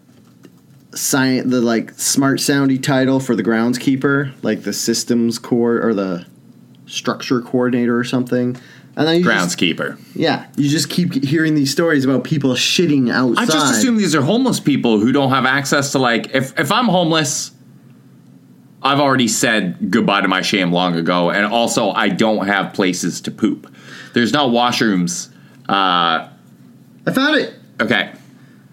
science, 0.95 1.51
the 1.51 1.61
like 1.61 1.91
smart 1.93 2.39
soundy 2.39 2.83
title 2.83 3.21
for 3.21 3.37
the 3.37 3.43
groundskeeper, 3.43 4.33
like 4.43 4.63
the 4.63 4.73
systems 4.73 5.39
core 5.39 5.81
or 5.85 5.95
the 5.95 6.27
structure 6.87 7.41
coordinator 7.41 7.97
or 7.99 8.05
something. 8.05 8.57
And 8.97 9.07
then 9.07 9.19
you 9.19 9.25
just, 9.25 9.59
groundskeeper. 9.59 9.97
yeah, 10.15 10.49
you 10.57 10.69
just 10.69 10.91
keep 10.91 11.23
hearing 11.23 11.55
these 11.55 11.71
stories 11.71 12.05
about 12.05 12.25
people 12.25 12.51
shitting 12.55 13.13
outside. 13.13 13.43
I 13.43 13.47
just 13.47 13.75
assume 13.75 13.97
these 13.97 14.15
are 14.15 14.23
homeless 14.23 14.59
people 14.59 14.99
who 14.99 15.13
don't 15.13 15.31
have 15.31 15.45
access 15.45 15.93
to 15.93 15.99
like 16.01 16.35
if 16.35 16.59
if 16.59 16.73
I'm 16.73 16.87
homeless, 16.87 17.53
I've 18.83 19.01
already 19.01 19.29
said 19.29 19.91
goodbye 19.91 20.21
to 20.21 20.29
my 20.29 20.43
shame 20.43 20.73
long 20.73 20.95
ago, 20.97 21.31
and 21.31 21.47
also 21.47 21.91
I 21.91 22.09
don't 22.09 22.47
have 22.47 22.75
places 22.75 23.21
to 23.23 23.31
poop. 23.31 23.73
There's 24.15 24.33
no 24.33 24.49
washrooms. 24.49 25.31
Uh, 25.69 26.29
I 27.07 27.13
found 27.13 27.37
it. 27.37 27.55
okay, 27.81 28.13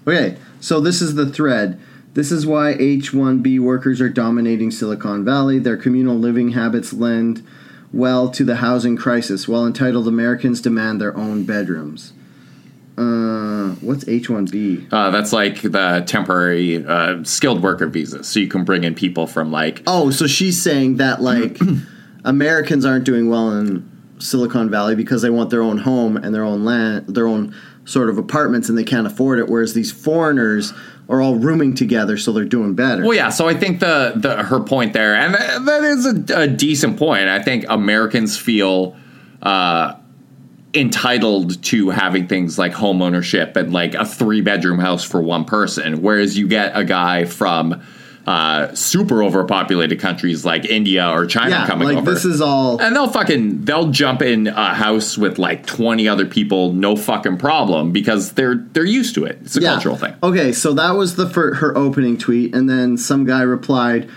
Okay, 0.08 0.38
so 0.60 0.80
this 0.80 1.02
is 1.02 1.16
the 1.16 1.26
thread. 1.26 1.80
This 2.14 2.32
is 2.32 2.46
why 2.46 2.76
H 2.80 3.12
1B 3.12 3.60
workers 3.60 4.00
are 4.00 4.10
dominating 4.10 4.72
Silicon 4.72 5.26
Valley. 5.26 5.58
Their 5.60 5.78
communal 5.78 6.16
living 6.16 6.52
habits 6.52 6.94
lend 6.94 7.46
well 7.92 8.30
to 8.30 8.44
the 8.44 8.58
housing 8.58 8.96
crisis, 8.96 9.48
while 9.48 9.66
entitled 9.66 10.08
Americans 10.08 10.62
demand 10.62 11.02
their 11.02 11.16
own 11.18 11.44
bedrooms. 11.44 12.14
Uh, 12.98 13.76
what's 13.82 14.08
H 14.08 14.30
1B? 14.30 14.88
uh, 14.92 15.10
that's 15.12 15.34
like 15.34 15.62
the 15.62 16.04
temporary 16.08 16.86
uh, 16.86 17.24
skilled 17.24 17.62
worker 17.62 17.88
visa, 17.88 18.24
so 18.24 18.40
you 18.40 18.48
can 18.48 18.64
bring 18.64 18.84
in 18.84 18.96
people 18.96 19.28
from 19.28 19.52
like 19.52 19.84
Oh, 19.86 20.12
so 20.12 20.28
she's 20.28 20.62
saying 20.62 20.98
that, 20.98 21.22
like, 21.22 21.60
Americans 22.24 22.86
aren't 22.86 23.04
doing 23.04 23.30
well 23.30 23.52
in 23.52 23.90
Silicon 24.20 24.70
Valley 24.70 24.96
because 24.96 25.22
they 25.22 25.30
want 25.30 25.50
their 25.50 25.62
own 25.62 25.78
home 25.80 26.16
and 26.16 26.34
their 26.34 26.44
own 26.44 26.64
land, 26.64 27.08
their 27.08 27.28
own 27.28 27.54
sort 27.84 28.10
of 28.10 28.18
apartments, 28.18 28.70
and 28.70 28.78
they 28.78 28.84
can't 28.84 29.06
afford 29.06 29.40
it, 29.40 29.48
whereas 29.50 29.74
these 29.74 29.92
foreigners 29.92 30.74
are 31.08 31.22
all 31.22 31.36
rooming 31.36 31.76
together, 31.76 32.18
so 32.18 32.32
they're 32.32 32.46
doing 32.46 32.74
better. 32.74 33.04
Well, 33.04 33.14
yeah. 33.14 33.30
So 33.30 33.48
I 33.48 33.54
think 33.54 33.80
the, 33.80 34.14
the 34.16 34.42
her 34.44 34.60
point 34.60 34.94
there, 34.94 35.14
and 35.16 35.36
that, 35.36 35.66
that 35.66 35.84
is 35.84 36.06
a, 36.06 36.44
a 36.44 36.48
decent 36.48 36.98
point. 36.98 37.28
I 37.28 37.42
think 37.44 37.66
Americans 37.70 38.38
feel 38.38 38.96
uh, 39.44 39.94
entitled 40.76 41.62
to 41.64 41.90
having 41.90 42.28
things 42.28 42.60
like 42.60 42.74
home 42.74 43.02
ownership 43.02 43.56
and 43.56 43.74
like 43.74 43.94
a 43.94 44.06
three 44.06 44.42
bedroom 44.42 44.80
house 44.80 45.04
for 45.04 45.22
one 45.22 45.46
person, 45.46 46.02
whereas 46.02 46.38
you 46.38 46.48
get 46.48 46.72
a 46.76 46.84
guy 46.84 47.26
from 47.26 47.82
uh, 48.28 48.74
super 48.74 49.22
overpopulated 49.22 50.00
countries 50.00 50.44
like 50.44 50.66
India 50.66 51.08
or 51.12 51.28
China 51.28 51.52
yeah, 51.52 51.68
coming 51.68 51.88
like 51.90 51.98
over. 51.98 52.12
this 52.12 52.26
is 52.26 52.42
all. 52.42 52.82
and 52.82 52.96
they'll 52.96 53.08
fucking 53.08 53.66
they'll 53.66 53.92
jump 53.92 54.24
in 54.24 54.48
a 54.48 54.74
house 54.74 55.16
with 55.16 55.38
like 55.38 55.66
twenty 55.68 56.08
other 56.08 56.26
people, 56.26 56.74
no 56.74 56.96
fucking 56.96 57.38
problem, 57.38 57.92
because 57.92 58.34
they're 58.34 58.56
they're 58.56 58.84
used 58.84 59.14
to 59.16 59.26
it. 59.26 59.38
It's 59.44 59.56
a 59.56 59.62
cultural 59.62 59.96
thing. 59.96 60.16
Okay, 60.24 60.54
so 60.54 60.74
that 60.74 60.92
was 60.92 61.16
the 61.18 61.30
fir- 61.30 61.54
her 61.56 61.78
opening 61.78 62.18
tweet, 62.18 62.56
and 62.56 62.68
then 62.68 62.98
some 62.98 63.26
guy 63.26 63.44
replied, 63.44 64.10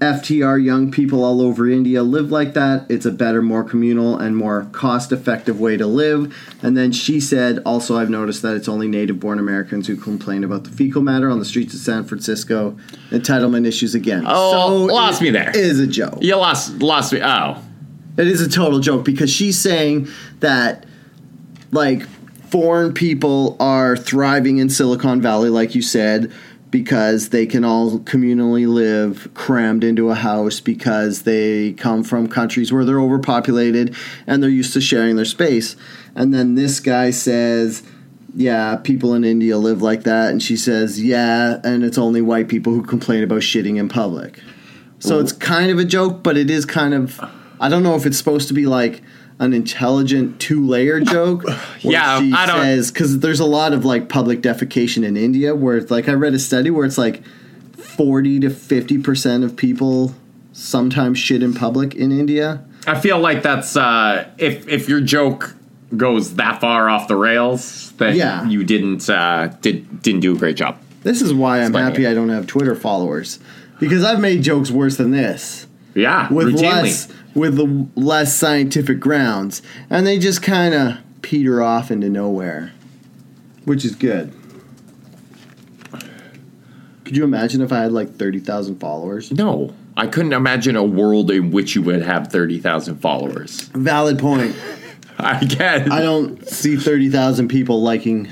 "FTR 0.00 0.64
young 0.64 0.90
people 0.90 1.24
all 1.24 1.40
over 1.40 1.68
India 1.68 2.02
live 2.02 2.30
like 2.30 2.54
that. 2.54 2.86
It's 2.88 3.06
a 3.06 3.10
better, 3.10 3.42
more 3.42 3.64
communal, 3.64 4.16
and 4.16 4.36
more 4.36 4.68
cost-effective 4.72 5.58
way 5.58 5.76
to 5.76 5.86
live." 5.86 6.34
And 6.62 6.76
then 6.76 6.92
she 6.92 7.20
said, 7.20 7.60
"Also, 7.66 7.96
I've 7.96 8.10
noticed 8.10 8.42
that 8.42 8.54
it's 8.54 8.68
only 8.68 8.86
native-born 8.88 9.38
Americans 9.38 9.86
who 9.86 9.96
complain 9.96 10.44
about 10.44 10.64
the 10.64 10.70
fecal 10.70 11.02
matter 11.02 11.28
on 11.28 11.38
the 11.38 11.44
streets 11.44 11.74
of 11.74 11.80
San 11.80 12.04
Francisco. 12.04 12.76
Entitlement 13.10 13.66
issues 13.66 13.94
again. 13.94 14.24
Oh, 14.26 14.86
lost 14.90 15.20
it 15.20 15.24
me 15.24 15.30
there. 15.30 15.50
Is 15.54 15.80
a 15.80 15.86
joke. 15.86 16.18
You 16.20 16.36
lost 16.36 16.80
lost 16.82 17.12
me. 17.12 17.20
Oh, 17.22 17.56
It 18.16 18.26
is 18.26 18.40
a 18.40 18.48
total 18.48 18.80
joke 18.80 19.04
because 19.04 19.30
she's 19.30 19.58
saying 19.58 20.08
that 20.40 20.84
like 21.70 22.02
foreign 22.50 22.92
people 22.92 23.56
are 23.60 23.96
thriving 23.96 24.58
in 24.58 24.70
Silicon 24.70 25.20
Valley, 25.20 25.50
like 25.50 25.74
you 25.74 25.82
said, 25.82 26.32
because 26.70 27.30
they 27.30 27.46
can 27.46 27.64
all 27.64 27.98
communally 28.00 28.66
live 28.68 29.28
crammed 29.34 29.84
into 29.84 30.10
a 30.10 30.14
house 30.14 30.60
because 30.60 31.22
they 31.22 31.72
come 31.72 32.04
from 32.04 32.28
countries 32.28 32.72
where 32.72 32.84
they're 32.84 33.00
overpopulated 33.00 33.94
and 34.26 34.42
they're 34.42 34.50
used 34.50 34.72
to 34.74 34.80
sharing 34.80 35.16
their 35.16 35.24
space. 35.24 35.76
And 36.14 36.34
then 36.34 36.54
this 36.54 36.80
guy 36.80 37.10
says, 37.10 37.82
yeah, 38.34 38.76
people 38.76 39.14
in 39.14 39.24
India 39.24 39.56
live 39.56 39.82
like 39.82 40.02
that. 40.02 40.30
And 40.30 40.42
she 40.42 40.56
says, 40.56 41.02
yeah, 41.02 41.60
and 41.64 41.82
it's 41.82 41.98
only 41.98 42.20
white 42.20 42.48
people 42.48 42.72
who 42.72 42.82
complain 42.82 43.22
about 43.22 43.40
shitting 43.40 43.78
in 43.78 43.88
public. 43.88 44.40
So 45.00 45.20
it's 45.20 45.32
kind 45.32 45.70
of 45.70 45.78
a 45.78 45.84
joke, 45.84 46.22
but 46.22 46.36
it 46.36 46.50
is 46.50 46.64
kind 46.66 46.92
of. 46.92 47.20
I 47.60 47.68
don't 47.68 47.82
know 47.82 47.94
if 47.94 48.04
it's 48.04 48.18
supposed 48.18 48.48
to 48.48 48.54
be 48.54 48.66
like 48.66 49.02
an 49.40 49.52
intelligent 49.52 50.40
two 50.40 50.66
layer 50.66 51.00
joke. 51.14 51.44
Yeah, 51.80 52.20
she 52.20 52.32
I 52.32 52.46
don't- 52.46 52.60
says 52.60 52.90
because 52.90 53.20
there's 53.20 53.40
a 53.40 53.46
lot 53.46 53.72
of 53.72 53.84
like 53.84 54.08
public 54.08 54.40
defecation 54.40 55.04
in 55.04 55.16
India 55.16 55.54
where 55.54 55.76
it's 55.76 55.90
like 55.90 56.08
I 56.08 56.12
read 56.14 56.34
a 56.34 56.38
study 56.38 56.70
where 56.70 56.84
it's 56.84 56.98
like 56.98 57.22
forty 57.76 58.40
to 58.40 58.50
fifty 58.50 58.98
percent 58.98 59.44
of 59.44 59.56
people 59.56 60.14
sometimes 60.52 61.18
shit 61.18 61.42
in 61.42 61.54
public 61.54 61.94
in 61.94 62.10
India. 62.12 62.64
I 62.86 62.98
feel 62.98 63.18
like 63.18 63.42
that's 63.42 63.76
uh, 63.76 64.28
if 64.38 64.66
if 64.68 64.88
your 64.88 65.00
joke 65.00 65.54
goes 65.96 66.34
that 66.36 66.60
far 66.60 66.88
off 66.88 67.08
the 67.08 67.16
rails, 67.16 67.92
then 67.92 68.16
Yeah. 68.16 68.46
you 68.46 68.64
didn't 68.64 69.08
uh, 69.08 69.52
did 69.60 70.02
didn't 70.02 70.20
do 70.20 70.34
a 70.34 70.38
great 70.38 70.56
job. 70.56 70.78
This 71.02 71.22
is 71.22 71.32
why 71.32 71.62
I'm 71.62 71.72
happy 71.74 72.04
it. 72.04 72.10
I 72.10 72.14
don't 72.14 72.28
have 72.28 72.46
Twitter 72.46 72.74
followers 72.74 73.38
because 73.78 74.02
I've 74.04 74.20
made 74.20 74.42
jokes 74.42 74.70
worse 74.70 74.96
than 74.96 75.12
this. 75.12 75.66
Yeah, 75.94 76.32
with 76.32 76.48
routinely. 76.48 76.62
less 76.82 77.08
with 77.34 77.56
the 77.56 77.86
less 77.94 78.34
scientific 78.34 79.00
grounds, 79.00 79.62
and 79.90 80.06
they 80.06 80.18
just 80.18 80.42
kind 80.42 80.74
of 80.74 80.98
peter 81.22 81.62
off 81.62 81.90
into 81.90 82.08
nowhere, 82.08 82.72
which 83.64 83.84
is 83.84 83.94
good. 83.94 84.32
Could 87.04 87.16
you 87.16 87.24
imagine 87.24 87.62
if 87.62 87.72
I 87.72 87.80
had 87.80 87.92
like 87.92 88.16
thirty 88.16 88.38
thousand 88.38 88.80
followers? 88.80 89.32
No, 89.32 89.74
I 89.96 90.06
couldn't 90.06 90.34
imagine 90.34 90.76
a 90.76 90.84
world 90.84 91.30
in 91.30 91.50
which 91.50 91.74
you 91.74 91.82
would 91.82 92.02
have 92.02 92.28
thirty 92.28 92.58
thousand 92.58 92.98
followers. 92.98 93.62
Valid 93.74 94.18
point. 94.18 94.54
I 95.18 95.42
guess 95.44 95.90
I 95.90 96.02
don't 96.02 96.46
see 96.46 96.76
thirty 96.76 97.08
thousand 97.08 97.48
people 97.48 97.82
liking. 97.82 98.28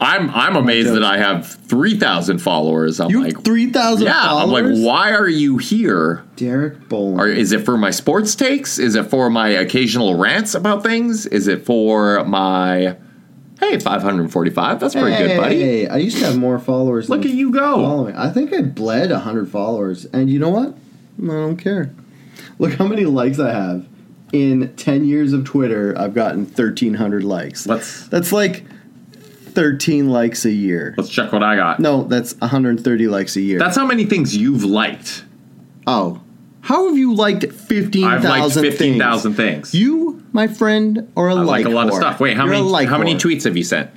I'm 0.00 0.30
I'm 0.30 0.56
amazed 0.56 0.94
that 0.94 1.04
I 1.04 1.18
have 1.18 1.46
three 1.46 1.96
thousand 1.98 2.38
followers. 2.38 3.00
I'm 3.00 3.10
You 3.10 3.22
like, 3.22 3.44
three 3.44 3.70
thousand 3.70 4.06
yeah, 4.06 4.34
I'm 4.34 4.50
like, 4.50 4.64
why 4.64 5.12
are 5.12 5.28
you 5.28 5.58
here? 5.58 6.24
Derek 6.36 6.88
Boland. 6.88 7.20
Or 7.20 7.28
is 7.28 7.52
it 7.52 7.64
for 7.66 7.76
my 7.76 7.90
sports 7.90 8.34
takes? 8.34 8.78
Is 8.78 8.94
it 8.94 9.04
for 9.10 9.28
my 9.28 9.48
occasional 9.48 10.16
rants 10.16 10.54
about 10.54 10.82
things? 10.82 11.26
Is 11.26 11.48
it 11.48 11.66
for 11.66 12.24
my 12.24 12.96
hey 13.58 13.78
545? 13.78 14.80
That's 14.80 14.94
pretty 14.94 15.16
good, 15.16 15.36
buddy. 15.36 15.60
Hey, 15.60 15.88
I 15.88 15.98
used 15.98 16.16
to 16.18 16.24
have 16.24 16.38
more 16.38 16.58
followers. 16.58 17.10
Look 17.10 17.22
than 17.22 17.32
at 17.32 17.36
you 17.36 17.50
go. 17.52 17.76
following. 17.76 18.16
I 18.16 18.30
think 18.30 18.54
I 18.54 18.62
bled 18.62 19.10
hundred 19.10 19.50
followers, 19.50 20.06
and 20.06 20.30
you 20.30 20.38
know 20.38 20.48
what? 20.48 20.74
I 21.22 21.26
don't 21.26 21.58
care. 21.58 21.94
Look 22.58 22.72
how 22.74 22.86
many 22.86 23.04
likes 23.04 23.38
I 23.38 23.52
have. 23.52 23.86
In 24.32 24.74
ten 24.76 25.04
years 25.04 25.34
of 25.34 25.44
Twitter, 25.44 25.94
I've 25.98 26.14
gotten 26.14 26.46
thirteen 26.46 26.94
hundred 26.94 27.22
likes. 27.24 27.66
Let's 27.66 28.06
That's 28.08 28.32
like 28.32 28.64
thirteen 29.54 30.08
likes 30.10 30.44
a 30.44 30.50
year. 30.50 30.94
let's 30.96 31.10
check 31.10 31.32
what 31.32 31.42
I 31.42 31.56
got. 31.56 31.80
No, 31.80 32.04
that's 32.04 32.34
130 32.38 33.08
likes 33.08 33.36
a 33.36 33.40
year. 33.40 33.58
That's 33.58 33.76
how 33.76 33.86
many 33.86 34.04
things 34.04 34.36
you've 34.36 34.64
liked. 34.64 35.24
oh, 35.86 36.20
how 36.62 36.88
have 36.88 36.98
you 36.98 37.14
liked 37.14 37.42
15,000 37.44 37.66
fifteen 37.66 38.04
I've 38.04 38.22
liked 38.24 38.42
thousand 38.42 38.62
fifteen 38.64 38.98
things? 39.00 39.36
things. 39.36 39.74
You, 39.74 40.22
my 40.32 40.46
friend, 40.46 41.10
are 41.16 41.28
a 41.28 41.34
I 41.34 41.40
like 41.40 41.64
like 41.64 41.66
a 41.66 41.70
lot 41.70 41.88
of 41.88 41.94
stuff. 41.94 42.20
Wait, 42.20 42.36
how 42.36 42.44
You're 42.44 42.54
many 42.54 42.68
like 42.68 42.88
how 42.88 42.98
many 42.98 43.14
tweets 43.14 43.44
have 43.44 43.56
you 43.56 43.64
sent? 43.64 43.90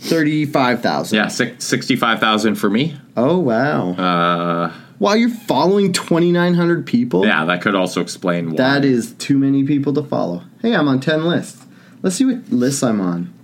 Thirty-five 0.00 0.82
thousand. 0.82 1.16
Yeah, 1.16 1.28
six, 1.28 1.64
65,000 1.64 2.56
for 2.56 2.68
me. 2.70 2.96
Oh 3.16 3.38
wow. 3.38 3.90
Uh, 3.92 4.72
Wow, 4.98 5.14
you're 5.14 5.30
following 5.30 5.92
2,900 5.92 6.86
people? 6.86 7.26
yeah, 7.26 7.44
that 7.46 7.60
could 7.60 7.74
also 7.74 8.00
explain 8.00 8.50
why. 8.50 8.56
That 8.56 8.84
is 8.84 9.14
too 9.14 9.36
many 9.36 9.64
people 9.64 9.92
to 9.94 10.02
follow. 10.04 10.44
Hey, 10.60 10.76
I'm 10.76 10.86
on 10.86 11.00
10 11.00 11.24
lists. 11.24 11.66
Let's 12.02 12.14
see 12.14 12.24
what 12.24 12.52
lists 12.52 12.84
I'm 12.84 13.00
on. 13.00 13.34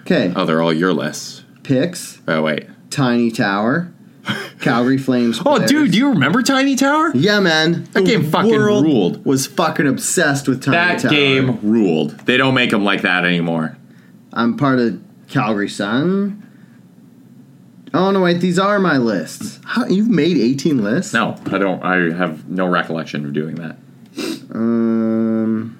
Okay, 0.00 0.32
Oh, 0.36 0.44
they're 0.44 0.62
all 0.62 0.72
your 0.72 0.92
lists. 0.92 1.44
picks, 1.62 2.20
Oh 2.26 2.42
wait. 2.42 2.66
Tiny 2.90 3.30
Tower, 3.30 3.92
Calgary 4.60 4.98
Flames. 4.98 5.38
Oh, 5.40 5.42
players. 5.56 5.70
dude, 5.70 5.92
do 5.92 5.98
you 5.98 6.08
remember 6.10 6.42
Tiny 6.42 6.74
Tower? 6.76 7.12
Yeah, 7.14 7.40
man. 7.40 7.84
That 7.92 8.04
game 8.04 8.24
fucking 8.24 8.50
ruled. 8.50 9.24
Was 9.24 9.46
fucking 9.46 9.86
obsessed 9.86 10.48
with 10.48 10.62
Tiny 10.62 10.76
That 10.76 10.98
Tower. 11.00 11.10
game 11.10 11.58
ruled. 11.62 12.10
They 12.26 12.36
don't 12.36 12.54
make 12.54 12.70
them 12.70 12.84
like 12.84 13.02
that 13.02 13.24
anymore. 13.24 13.76
I'm 14.32 14.56
part 14.56 14.78
of 14.78 15.00
Calgary 15.28 15.68
Sun. 15.68 16.46
Oh 17.92 18.10
no, 18.12 18.20
wait, 18.22 18.40
these 18.40 18.58
are 18.58 18.78
my 18.78 18.98
lists. 18.98 19.58
How, 19.64 19.84
you've 19.86 20.08
made 20.08 20.36
18 20.36 20.82
lists? 20.82 21.12
No, 21.12 21.36
I 21.46 21.58
don't. 21.58 21.82
I 21.82 22.12
have 22.16 22.48
no 22.48 22.66
recollection 22.66 23.24
of 23.26 23.32
doing 23.32 23.56
that. 23.56 23.76
Um. 24.54 25.76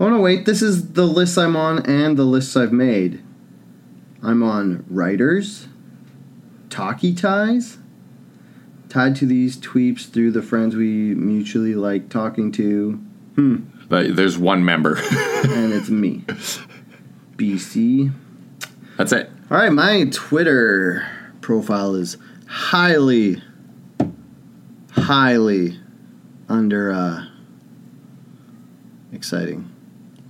Oh 0.00 0.08
no, 0.08 0.20
wait. 0.20 0.44
This 0.44 0.62
is 0.62 0.92
the 0.92 1.06
list 1.06 1.38
I'm 1.38 1.56
on 1.56 1.84
and 1.86 2.16
the 2.16 2.24
lists 2.24 2.56
I've 2.56 2.72
made. 2.72 3.22
I'm 4.22 4.42
on 4.42 4.84
writers, 4.88 5.68
talkie 6.70 7.14
ties, 7.14 7.78
Tied 8.88 9.16
to 9.16 9.26
these 9.26 9.56
tweeps 9.56 10.08
through 10.08 10.30
the 10.30 10.40
friends 10.40 10.76
we 10.76 11.14
mutually 11.16 11.74
like 11.74 12.08
talking 12.10 12.52
to, 12.52 13.04
Hmm. 13.34 13.56
But 13.88 14.14
there's 14.14 14.38
one 14.38 14.64
member. 14.64 14.96
and 15.48 15.72
it's 15.72 15.90
me. 15.90 16.24
BC. 17.36 18.12
That's 18.96 19.12
it. 19.12 19.30
All 19.50 19.58
right, 19.58 19.72
my 19.72 20.04
Twitter 20.12 21.06
profile 21.40 21.96
is 21.96 22.16
highly, 22.46 23.42
highly 24.92 25.78
under 26.48 26.92
uh, 26.92 27.26
exciting, 29.12 29.70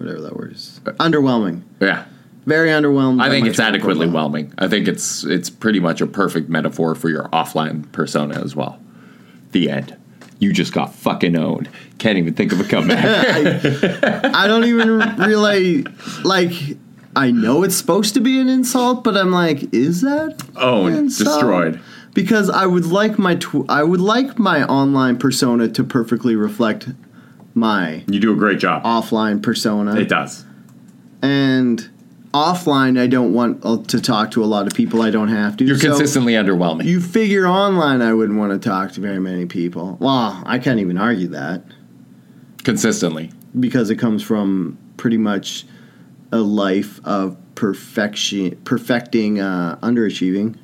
whatever 0.04 0.22
that 0.22 0.36
word 0.36 0.52
is. 0.52 0.80
Underwhelming. 0.84 1.62
Yeah. 1.80 2.04
Very 2.46 2.68
underwhelmed. 2.68 3.22
I 3.22 3.30
think 3.30 3.46
it's 3.46 3.58
adequately 3.58 4.06
whelming. 4.06 4.52
I 4.58 4.68
think 4.68 4.86
it's 4.86 5.24
it's 5.24 5.48
pretty 5.48 5.80
much 5.80 6.02
a 6.02 6.06
perfect 6.06 6.50
metaphor 6.50 6.94
for 6.94 7.08
your 7.08 7.24
offline 7.28 7.90
persona 7.92 8.42
as 8.42 8.54
well. 8.54 8.78
The 9.52 9.70
end. 9.70 9.96
You 10.40 10.52
just 10.52 10.74
got 10.74 10.94
fucking 10.94 11.36
owned. 11.36 11.70
Can't 11.98 12.18
even 12.18 12.34
think 12.34 12.52
of 12.52 12.60
a 12.60 12.64
comeback. 12.64 13.04
I 14.34 14.46
don't 14.46 14.64
even 14.64 14.98
realize, 15.16 15.84
like, 16.24 16.52
I 17.16 17.30
know 17.30 17.62
it's 17.62 17.76
supposed 17.76 18.12
to 18.14 18.20
be 18.20 18.38
an 18.40 18.48
insult, 18.48 19.04
but 19.04 19.16
I'm 19.16 19.30
like, 19.30 19.72
is 19.72 20.02
that 20.02 20.42
oh 20.56 20.86
Owned, 20.86 21.16
destroyed. 21.16 21.80
Because 22.12 22.50
I 22.50 22.66
would 22.66 22.84
like 22.84 23.18
my 23.18 23.36
tw- 23.36 23.64
I 23.70 23.84
would 23.84 24.00
like 24.00 24.38
my 24.38 24.64
online 24.64 25.16
persona 25.16 25.68
to 25.68 25.82
perfectly 25.82 26.36
reflect 26.36 26.88
my 27.54 28.02
You 28.08 28.20
do 28.20 28.32
a 28.32 28.36
great 28.36 28.58
job. 28.58 28.82
offline 28.84 29.42
persona. 29.42 29.94
It 29.96 30.08
does. 30.08 30.44
and 31.22 31.88
offline 32.32 32.98
I 32.98 33.06
don't 33.06 33.32
want 33.32 33.88
to 33.90 34.00
talk 34.00 34.32
to 34.32 34.42
a 34.42 34.46
lot 34.46 34.66
of 34.66 34.74
people 34.74 35.02
I 35.02 35.10
don't 35.10 35.28
have 35.28 35.56
to. 35.58 35.64
You're 35.64 35.78
So 35.78 35.88
consistently 35.90 36.32
underwhelming. 36.32 36.84
You 36.84 37.00
figure 37.00 37.46
online 37.46 38.02
I 38.02 38.12
wouldn't 38.12 38.38
want 38.38 38.60
to 38.60 38.68
talk 38.68 38.90
to 38.92 39.00
very 39.00 39.20
many 39.20 39.46
people. 39.46 39.96
Well, 40.00 40.42
I 40.44 40.58
can't 40.58 40.80
even 40.80 40.98
argue 40.98 41.28
that 41.28 41.62
consistently. 42.64 43.30
because 43.60 43.88
it 43.90 43.96
comes 43.96 44.22
from 44.22 44.76
pretty 44.96 45.16
much 45.18 45.64
a 46.32 46.38
life 46.38 47.00
of 47.04 47.36
perfection, 47.54 48.56
perfecting 48.64 49.38
uh, 49.38 49.76
underachieving. 49.80 50.56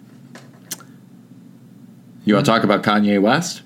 You 2.24 2.34
want 2.34 2.44
to 2.46 2.50
talk 2.52 2.64
about 2.64 2.82
Kanye 2.82 3.20
West? 3.22 3.62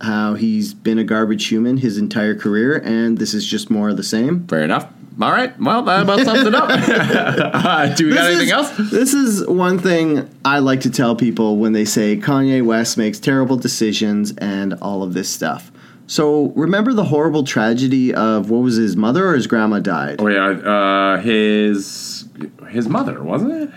How 0.00 0.34
he's 0.34 0.74
been 0.74 0.98
a 0.98 1.04
garbage 1.04 1.46
human 1.48 1.78
his 1.78 1.98
entire 1.98 2.34
career, 2.36 2.80
and 2.84 3.18
this 3.18 3.34
is 3.34 3.44
just 3.44 3.68
more 3.70 3.88
of 3.88 3.96
the 3.96 4.02
same. 4.04 4.46
Fair 4.46 4.62
enough. 4.62 4.86
All 5.20 5.32
right. 5.32 5.58
Well, 5.60 5.82
that 5.82 6.02
about 6.02 6.20
sums 6.20 6.46
it 6.46 6.54
up. 6.54 6.68
Uh, 6.70 7.86
do 7.96 8.06
we 8.06 8.14
got 8.14 8.26
anything 8.26 8.46
is- 8.46 8.52
else? 8.52 8.76
This 8.90 9.12
is 9.14 9.44
one 9.48 9.80
thing 9.80 10.30
I 10.44 10.60
like 10.60 10.82
to 10.82 10.90
tell 10.90 11.16
people 11.16 11.56
when 11.56 11.72
they 11.72 11.84
say 11.84 12.16
Kanye 12.16 12.64
West 12.64 12.96
makes 12.96 13.18
terrible 13.18 13.56
decisions 13.56 14.32
and 14.36 14.74
all 14.74 15.02
of 15.02 15.14
this 15.14 15.28
stuff. 15.28 15.72
So 16.06 16.52
remember 16.54 16.94
the 16.94 17.04
horrible 17.04 17.42
tragedy 17.42 18.14
of 18.14 18.48
what 18.48 18.58
was 18.58 18.76
his 18.76 18.96
mother 18.96 19.26
or 19.28 19.34
his 19.34 19.46
grandma 19.48 19.80
died? 19.80 20.20
Oh 20.20 20.28
yeah, 20.28 20.46
uh, 20.50 21.20
his 21.20 22.26
his 22.70 22.88
mother 22.88 23.22
wasn't 23.22 23.52
it? 23.52 23.70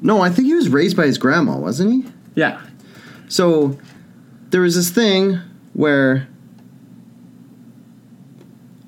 No, 0.00 0.22
I 0.22 0.30
think 0.30 0.46
he 0.46 0.54
was 0.54 0.70
raised 0.70 0.96
by 0.96 1.04
his 1.06 1.18
grandma, 1.18 1.58
wasn't 1.58 1.92
he? 1.92 2.10
Yeah. 2.34 2.60
So 3.28 3.78
there 4.50 4.60
was 4.60 4.74
this 4.74 4.90
thing 4.90 5.40
where. 5.72 6.28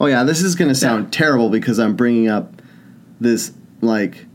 Oh 0.01 0.07
yeah, 0.07 0.25
this 0.25 0.43
is 0.43 0.55
gonna 0.57 0.75
sound 0.75 1.13
terrible 1.13 1.49
because 1.49 1.79
I'm 1.79 1.95
bringing 1.95 2.29
up 2.29 2.61
this 3.21 3.53
like 3.81 4.27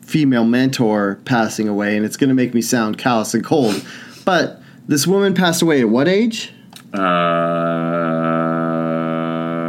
female 0.00 0.44
mentor 0.44 1.20
passing 1.26 1.68
away, 1.68 1.96
and 1.96 2.06
it's 2.06 2.16
gonna 2.16 2.34
make 2.34 2.54
me 2.54 2.62
sound 2.62 2.96
callous 2.96 3.34
and 3.34 3.44
cold. 3.44 3.84
But 4.24 4.62
this 4.88 5.06
woman 5.06 5.34
passed 5.34 5.60
away 5.62 5.80
at 5.80 5.88
what 5.88 6.08
age? 6.08 6.52
Uh, 6.94 6.98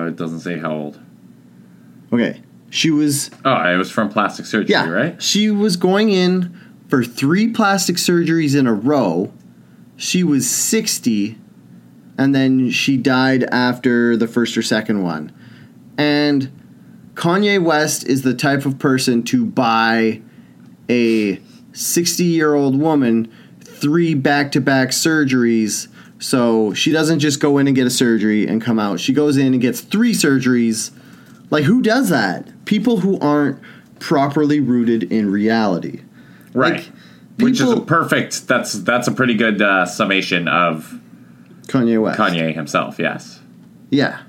it 0.07 0.15
doesn't 0.15 0.39
say 0.39 0.57
how 0.57 0.71
old. 0.71 0.99
Okay, 2.13 2.41
she 2.69 2.89
was 2.89 3.29
Oh, 3.43 3.69
it 3.69 3.75
was 3.75 3.91
from 3.91 4.07
plastic 4.09 4.45
surgery, 4.45 4.71
yeah, 4.71 4.89
right? 4.89 5.21
She 5.21 5.51
was 5.51 5.75
going 5.75 6.09
in 6.09 6.57
for 6.87 7.03
three 7.03 7.49
plastic 7.49 7.97
surgeries 7.97 8.57
in 8.57 8.65
a 8.65 8.73
row. 8.73 9.33
She 9.97 10.23
was 10.23 10.49
60 10.49 11.37
and 12.17 12.33
then 12.33 12.69
she 12.71 12.97
died 12.97 13.43
after 13.43 14.17
the 14.17 14.27
first 14.27 14.57
or 14.57 14.61
second 14.61 15.03
one. 15.03 15.31
And 15.97 16.51
Kanye 17.15 17.61
West 17.61 18.07
is 18.07 18.21
the 18.21 18.33
type 18.33 18.65
of 18.65 18.79
person 18.79 19.23
to 19.23 19.45
buy 19.45 20.21
a 20.89 21.41
60 21.73 22.23
year 22.23 22.53
old 22.53 22.79
woman 22.79 23.31
three 23.59 24.13
back 24.13 24.51
to 24.53 24.61
back 24.61 24.89
surgeries. 24.89 25.87
So 26.19 26.73
she 26.73 26.91
doesn't 26.91 27.19
just 27.19 27.39
go 27.39 27.57
in 27.57 27.67
and 27.67 27.75
get 27.75 27.85
a 27.85 27.91
surgery 27.91 28.47
and 28.47 28.61
come 28.61 28.79
out. 28.79 28.99
She 28.99 29.13
goes 29.13 29.37
in 29.37 29.53
and 29.53 29.61
gets 29.61 29.81
three 29.81 30.13
surgeries. 30.13 30.91
Like, 31.51 31.63
who 31.63 31.81
does 31.81 32.09
that? 32.09 32.65
People 32.65 32.99
who 32.99 33.19
aren't 33.19 33.59
properly 33.99 34.59
rooted 34.59 35.03
in 35.11 35.31
reality. 35.31 36.01
Right. 36.53 36.73
Like, 36.73 36.91
Which 37.39 37.61
is 37.61 37.79
perfect. 37.81 38.47
That's 38.47 38.73
that's 38.73 39.07
a 39.07 39.11
pretty 39.11 39.35
good 39.35 39.61
uh, 39.61 39.85
summation 39.85 40.47
of 40.47 40.99
Kanye 41.67 42.01
West. 42.01 42.19
Kanye 42.19 42.53
himself. 42.53 42.97
Yes. 42.97 43.39
Yeah. 43.89 44.21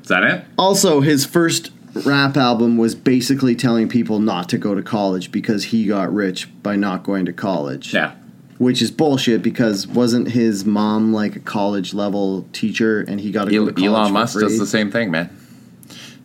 Is 0.00 0.08
that 0.08 0.24
it? 0.24 0.44
Also, 0.58 1.00
his 1.00 1.24
first 1.24 1.70
rap 2.04 2.36
album 2.36 2.76
was 2.78 2.94
basically 2.94 3.54
telling 3.54 3.88
people 3.88 4.18
not 4.18 4.48
to 4.48 4.58
go 4.58 4.74
to 4.74 4.82
college 4.82 5.30
because 5.30 5.64
he 5.64 5.86
got 5.86 6.12
rich 6.12 6.48
by 6.62 6.76
not 6.76 7.02
going 7.02 7.26
to 7.26 7.32
college. 7.32 7.92
Yeah. 7.92 8.14
Which 8.58 8.80
is 8.80 8.90
bullshit 8.90 9.42
because 9.42 9.86
wasn't 9.86 10.28
his 10.28 10.64
mom 10.64 11.12
like 11.12 11.36
a 11.36 11.40
college 11.40 11.92
level 11.94 12.46
teacher 12.52 13.00
and 13.00 13.20
he 13.20 13.30
got 13.30 13.46
to 13.46 13.50
go 13.50 13.66
to 13.66 13.72
college 13.72 13.84
Elon 13.84 14.12
Musk 14.12 14.38
does 14.40 14.58
the 14.58 14.66
same 14.66 14.90
thing, 14.90 15.10
man. 15.10 15.36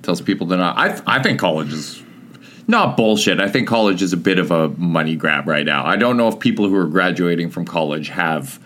Tells 0.03 0.21
people 0.21 0.47
to 0.47 0.57
not. 0.57 0.77
I 0.77 1.17
I 1.17 1.21
think 1.21 1.39
college 1.39 1.73
is 1.73 2.01
not 2.67 2.97
bullshit. 2.97 3.39
I 3.39 3.49
think 3.49 3.67
college 3.67 4.01
is 4.01 4.13
a 4.13 4.17
bit 4.17 4.39
of 4.39 4.51
a 4.51 4.69
money 4.69 5.15
grab 5.15 5.47
right 5.47 5.65
now. 5.65 5.85
I 5.85 5.95
don't 5.95 6.17
know 6.17 6.27
if 6.27 6.39
people 6.39 6.67
who 6.67 6.75
are 6.75 6.87
graduating 6.87 7.49
from 7.49 7.65
college 7.65 8.09
have 8.09 8.59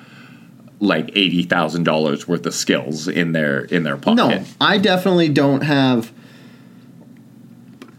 like 0.79 1.11
eighty 1.13 1.43
thousand 1.43 1.83
dollars 1.83 2.27
worth 2.27 2.45
of 2.45 2.53
skills 2.53 3.07
in 3.07 3.33
their 3.33 3.61
in 3.65 3.83
their 3.83 3.97
pocket. 3.97 4.15
No, 4.15 4.43
I 4.59 4.77
definitely 4.77 5.29
don't 5.29 5.61
have. 5.61 6.11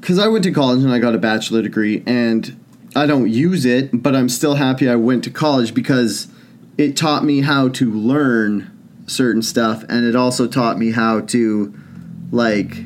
Because 0.00 0.18
I 0.18 0.26
went 0.26 0.42
to 0.44 0.50
college 0.50 0.82
and 0.82 0.92
I 0.92 0.98
got 0.98 1.14
a 1.14 1.18
bachelor 1.18 1.62
degree, 1.62 2.02
and 2.06 2.58
I 2.96 3.06
don't 3.06 3.30
use 3.30 3.64
it, 3.64 4.02
but 4.02 4.16
I'm 4.16 4.28
still 4.28 4.56
happy 4.56 4.88
I 4.88 4.96
went 4.96 5.22
to 5.24 5.30
college 5.30 5.74
because 5.74 6.26
it 6.76 6.96
taught 6.96 7.24
me 7.24 7.42
how 7.42 7.68
to 7.68 7.88
learn 7.88 8.68
certain 9.06 9.42
stuff, 9.42 9.84
and 9.88 10.04
it 10.04 10.16
also 10.16 10.48
taught 10.48 10.76
me 10.76 10.90
how 10.90 11.20
to, 11.20 11.72
like, 12.32 12.78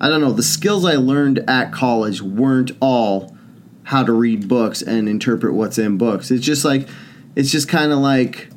I 0.00 0.08
don't 0.08 0.20
know, 0.20 0.32
the 0.32 0.42
skills 0.42 0.84
I 0.84 0.96
learned 0.96 1.38
at 1.48 1.72
college 1.72 2.20
weren't 2.20 2.72
all 2.80 3.36
how 3.84 4.02
to 4.02 4.12
read 4.12 4.48
books 4.48 4.82
and 4.82 5.08
interpret 5.08 5.54
what's 5.54 5.78
in 5.78 5.96
books. 5.96 6.30
It's 6.30 6.44
just 6.44 6.64
like, 6.64 6.88
it's 7.36 7.50
just 7.50 7.68
kind 7.68 7.92
of 7.92 7.98
like 7.98 8.48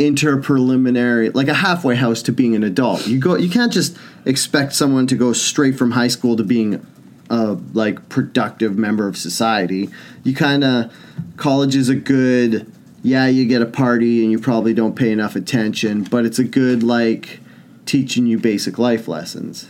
interpreliminary 0.00 1.32
like 1.34 1.48
a 1.48 1.54
halfway 1.54 1.94
house 1.94 2.22
to 2.22 2.32
being 2.32 2.56
an 2.56 2.64
adult 2.64 3.06
you 3.06 3.18
go 3.18 3.36
you 3.36 3.50
can't 3.50 3.70
just 3.70 3.98
expect 4.24 4.72
someone 4.72 5.06
to 5.06 5.14
go 5.14 5.34
straight 5.34 5.76
from 5.76 5.90
high 5.90 6.08
school 6.08 6.36
to 6.36 6.42
being 6.42 6.84
a 7.28 7.52
like 7.74 8.08
productive 8.08 8.78
member 8.78 9.06
of 9.06 9.14
society 9.14 9.90
you 10.24 10.34
kind 10.34 10.64
of 10.64 10.90
college 11.36 11.76
is 11.76 11.90
a 11.90 11.94
good 11.94 12.72
yeah 13.02 13.26
you 13.26 13.44
get 13.44 13.60
a 13.60 13.66
party 13.66 14.22
and 14.22 14.32
you 14.32 14.38
probably 14.38 14.72
don't 14.72 14.96
pay 14.96 15.12
enough 15.12 15.36
attention 15.36 16.02
but 16.02 16.24
it's 16.24 16.38
a 16.38 16.44
good 16.44 16.82
like 16.82 17.39
teaching 17.90 18.24
you 18.26 18.38
basic 18.38 18.78
life 18.78 19.08
lessons 19.08 19.68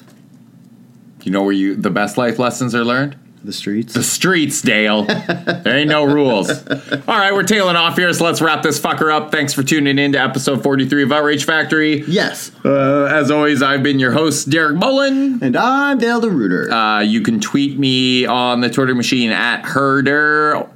You 1.22 1.32
know 1.32 1.42
where 1.42 1.52
you 1.52 1.74
the 1.74 1.90
best 1.90 2.18
life 2.18 2.38
lessons 2.38 2.74
are 2.74 2.84
learned? 2.84 3.16
the 3.42 3.52
streets 3.54 3.94
The 3.94 4.02
streets, 4.02 4.60
Dale. 4.60 5.04
there 5.04 5.78
ain't 5.78 5.88
no 5.88 6.04
rules. 6.18 6.50
All 6.50 7.18
right, 7.22 7.32
we're 7.32 7.42
tailing 7.42 7.74
off 7.74 7.96
here, 7.96 8.12
so 8.12 8.22
let's 8.26 8.42
wrap 8.42 8.62
this 8.62 8.78
fucker 8.78 9.10
up. 9.10 9.30
Thanks 9.32 9.54
for 9.54 9.62
tuning 9.62 9.98
in 9.98 10.12
to 10.12 10.20
episode 10.20 10.62
43 10.62 11.04
of 11.04 11.12
Outrage 11.12 11.46
Factory. 11.46 12.04
yes 12.06 12.52
Uh, 12.66 13.04
as 13.06 13.30
always, 13.30 13.62
I've 13.62 13.82
been 13.82 13.98
your 13.98 14.12
host, 14.12 14.50
Derek 14.50 14.76
Mullen. 14.76 15.38
and 15.42 15.56
i'm 15.56 15.96
dale 15.96 16.20
the 16.20 16.28
rooter 16.30 16.70
Uh, 16.70 17.00
you 17.00 17.22
can 17.22 17.40
tweet 17.40 17.78
me 17.78 18.26
on 18.26 18.60
the 18.60 18.68
Twitter 18.68 18.94
machine 18.94 19.30
at 19.30 19.64
Herder. 19.64 20.68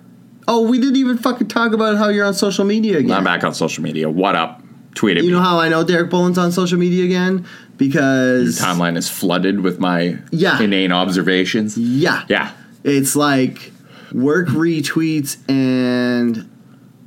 oh 0.49 0.63
we 0.67 0.79
didn't 0.81 0.97
even 0.97 1.19
fucking 1.19 1.49
talk 1.49 1.75
about 1.75 1.99
how 1.99 2.09
you're 2.09 2.25
on 2.25 2.33
social 2.33 2.65
media 2.65 2.97
again 2.97 3.13
I'm 3.13 3.25
back 3.25 3.45
on 3.45 3.53
social 3.53 3.83
media. 3.85 4.09
What 4.09 4.35
up? 4.37 4.63
Tweet 4.95 5.17
at 5.17 5.25
You 5.25 5.31
me. 5.31 5.37
know 5.37 5.43
how 5.43 5.59
I 5.59 5.69
know 5.69 5.83
Derek 5.85 6.11
Boland's 6.11 6.39
on 6.39 6.53
social 6.53 6.79
media 6.79 7.05
again? 7.05 7.45
Because 7.77 8.59
Timeline 8.61 8.97
is 8.97 9.09
flooded 9.09 9.61
with 9.61 9.79
my 9.81 10.19
Yeah. 10.31 10.61
inane 10.63 10.93
observations. 10.93 11.77
yeah, 11.77 12.23
Yeah. 12.29 12.51
it's 12.85 13.17
like 13.17 13.73
work 14.13 14.47
retweets 14.49 15.37
and 15.51 16.49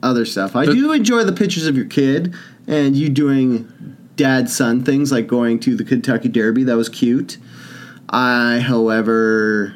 other 0.03 0.25
stuff. 0.25 0.55
I 0.55 0.65
do 0.65 0.91
enjoy 0.91 1.23
the 1.23 1.31
pictures 1.31 1.65
of 1.65 1.75
your 1.77 1.85
kid 1.85 2.33
and 2.67 2.95
you 2.95 3.07
doing 3.09 3.67
dad 4.17 4.49
son 4.49 4.83
things 4.83 5.11
like 5.11 5.27
going 5.27 5.59
to 5.59 5.75
the 5.75 5.83
Kentucky 5.83 6.27
Derby. 6.27 6.63
That 6.65 6.75
was 6.75 6.89
cute. 6.89 7.37
I, 8.09 8.59
however, 8.59 9.73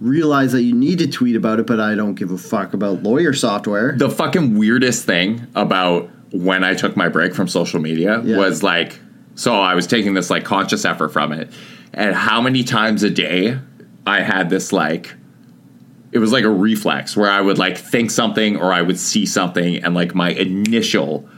realize 0.00 0.52
that 0.52 0.62
you 0.62 0.74
need 0.74 0.98
to 0.98 1.06
tweet 1.06 1.36
about 1.36 1.58
it, 1.60 1.66
but 1.66 1.80
I 1.80 1.94
don't 1.94 2.14
give 2.14 2.30
a 2.30 2.38
fuck 2.38 2.72
about 2.74 3.02
lawyer 3.02 3.32
software. 3.32 3.94
the 3.96 4.10
fucking 4.10 4.56
weirdest 4.58 5.04
thing 5.06 5.46
about 5.54 6.10
when 6.32 6.64
I 6.64 6.74
took 6.74 6.96
my 6.96 7.08
break 7.08 7.34
from 7.34 7.48
social 7.48 7.80
media 7.80 8.20
Yeah. 8.22 8.36
was 8.38 8.62
like, 8.62 8.98
so 9.34 9.54
I 9.54 9.74
was 9.74 9.86
taking 9.86 10.14
this 10.14 10.30
like 10.30 10.44
conscious 10.44 10.84
effort 10.84 11.10
from 11.10 11.32
it, 11.32 11.50
and 11.94 12.14
how 12.14 12.40
many 12.40 12.64
times 12.64 13.02
a 13.02 13.10
day 13.10 13.58
I 14.06 14.20
had 14.20 14.50
this 14.50 14.72
like, 14.72 15.14
it 16.12 16.18
was 16.18 16.32
like 16.32 16.44
a 16.44 16.50
reflex 16.50 17.16
where 17.16 17.30
I 17.30 17.40
would 17.40 17.58
like 17.58 17.76
think 17.78 18.10
something 18.10 18.56
or 18.56 18.72
I 18.72 18.82
would 18.82 18.98
see 18.98 19.26
something, 19.26 19.76
and 19.84 19.94
like 19.94 20.14
my 20.14 20.30
initial. 20.30 21.28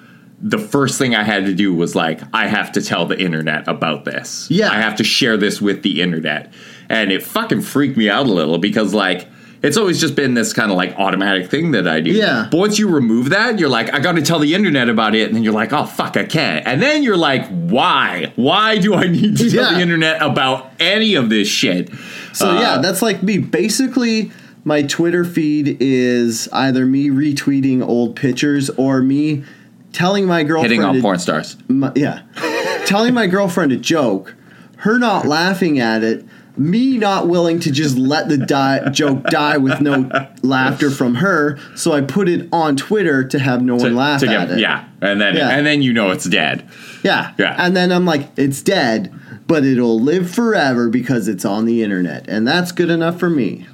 The 0.43 0.57
first 0.57 0.97
thing 0.99 1.15
I 1.15 1.23
had 1.23 1.45
to 1.45 1.55
do 1.55 1.75
was 1.75 1.95
like, 1.95 2.23
I 2.33 2.47
have 2.47 2.73
to 2.73 2.81
tell 2.81 3.05
the 3.05 3.21
internet 3.21 3.69
about 3.69 4.07
this. 4.07 4.51
Yeah. 4.51 4.71
I 4.73 4.77
have 4.77 4.97
to 4.97 5.05
share 5.05 5.37
this 5.37 5.61
with 5.61 5.83
the 5.83 6.01
internet. 6.01 6.51
And 6.89 7.13
it 7.13 7.23
fucking 7.23 7.61
freaked 7.61 7.99
me 7.99 8.09
out 8.09 8.25
a 8.25 8.33
little 8.33 8.57
because, 8.57 8.95
like, 8.95 9.29
it's 9.63 9.77
always 9.77 10.01
just 10.01 10.15
been 10.15 10.35
this 10.35 10.53
kind 10.53 10.71
of 10.71 10.77
like 10.77 10.95
automatic 10.99 11.51
thing 11.51 11.73
that 11.73 11.87
I 11.87 12.01
do. 12.01 12.11
Yeah. 12.13 12.49
But 12.51 12.57
once 12.59 12.79
you 12.79 12.89
remove 12.89 13.31
that, 13.31 13.59
you're 13.59 13.69
like, 13.69 13.93
I 13.93 13.99
got 13.99 14.13
to 14.13 14.23
tell 14.23 14.39
the 14.39 14.55
internet 14.55 14.89
about 14.89 15.15
it. 15.15 15.27
And 15.29 15.37
then 15.37 15.43
you're 15.43 15.53
like, 15.53 15.73
oh, 15.73 15.85
fuck, 15.85 16.17
I 16.17 16.25
can't. 16.25 16.67
And 16.67 16.81
then 16.81 17.03
you're 17.03 17.17
like, 17.19 17.47
why? 17.49 18.33
Why 18.37 18.79
do 18.79 18.95
I 18.95 19.07
need 19.07 19.37
to 19.37 19.51
tell 19.51 19.65
Yeah. 19.71 19.75
the 19.77 19.81
internet 19.83 20.23
about 20.23 20.73
any 20.81 21.15
of 21.15 21.29
this 21.29 21.47
shit? 21.49 21.91
So 22.33 22.51
Uh, 22.51 22.61
yeah, 22.61 22.79
that's 22.79 23.03
like 23.03 23.23
me. 23.23 23.37
Basically, 23.39 24.33
my 24.65 24.83
Twitter 24.83 25.25
feed 25.25 25.77
is 25.81 26.49
either 26.53 26.87
me 26.87 27.09
retweeting 27.11 27.83
old 27.87 28.17
pictures 28.17 28.71
or 28.71 29.03
me 29.03 29.45
telling 29.93 30.25
my 30.27 30.43
girlfriend 30.43 30.71
hitting 30.73 30.85
on 30.85 30.95
to- 30.95 31.03
porn 31.03 31.19
stars. 31.19 31.57
my- 31.69 31.93
yeah, 31.97 32.21
telling 32.87 33.13
my 33.13 33.27
girlfriend 33.27 33.73
a 33.73 33.77
joke, 33.77 34.35
her 34.79 34.99
not 34.99 35.27
laughing 35.27 35.79
at 35.81 36.03
it, 36.03 36.25
me 36.61 36.99
not 36.99 37.27
willing 37.27 37.59
to 37.61 37.71
just 37.71 37.97
let 37.97 38.29
the 38.29 38.37
die, 38.37 38.87
joke 38.91 39.25
die 39.25 39.57
with 39.57 39.81
no 39.81 40.11
laughter 40.43 40.91
from 40.91 41.15
her, 41.17 41.59
so 41.75 41.93
I 41.93 42.03
put 42.03 42.29
it 42.29 42.49
on 42.53 42.77
Twitter 42.77 43.25
to 43.25 43.39
have 43.39 43.63
no 43.63 43.77
one 43.77 43.97
laugh 43.97 44.21
to 44.21 44.27
at 44.29 44.51
it. 44.51 44.59
Yeah. 44.59 44.85
And 45.01 45.19
then, 45.19 45.37
Yeah. 45.37 45.49
and 45.49 45.67
then 45.67 45.81
you 45.81 45.95
know 45.95 46.11
it's 46.11 46.27
dead. 46.27 46.69
yeah, 47.03 47.33
Yeah. 47.39 47.57
And 47.59 47.75
then 47.75 47.91
I'm 47.91 48.05
like, 48.05 48.29
it's 48.37 48.61
dead, 48.61 49.11
but 49.47 49.65
it'll 49.65 49.99
live 49.99 50.31
forever 50.31 50.91
because 50.91 51.29
it's 51.29 51.47
on 51.47 51.65
the 51.65 51.83
internet, 51.83 52.29
and 52.29 52.47
that's 52.47 52.73
good 52.73 52.91
enough 52.91 53.19
for 53.19 53.31
me. 53.31 53.67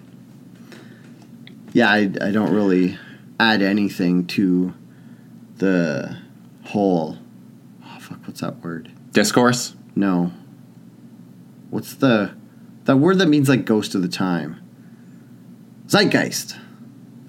Yeah, 1.72 1.90
I, 1.90 2.10
I 2.20 2.30
don't 2.30 2.54
really 2.54 2.98
add 3.40 3.62
anything 3.62 4.26
to 4.28 4.72
the 5.56 6.16
whole. 6.66 7.18
Oh 7.84 7.98
fuck, 7.98 8.20
what's 8.26 8.40
that 8.42 8.62
word? 8.62 8.90
Discourse? 9.12 9.74
No. 9.96 10.30
What's 11.70 11.94
the 11.94 12.32
that 12.86 12.96
word 12.96 13.18
that 13.18 13.26
means 13.28 13.48
like 13.48 13.64
ghost 13.64 13.94
of 13.94 14.02
the 14.02 14.08
time? 14.08 14.60
Zeitgeist. 15.88 16.56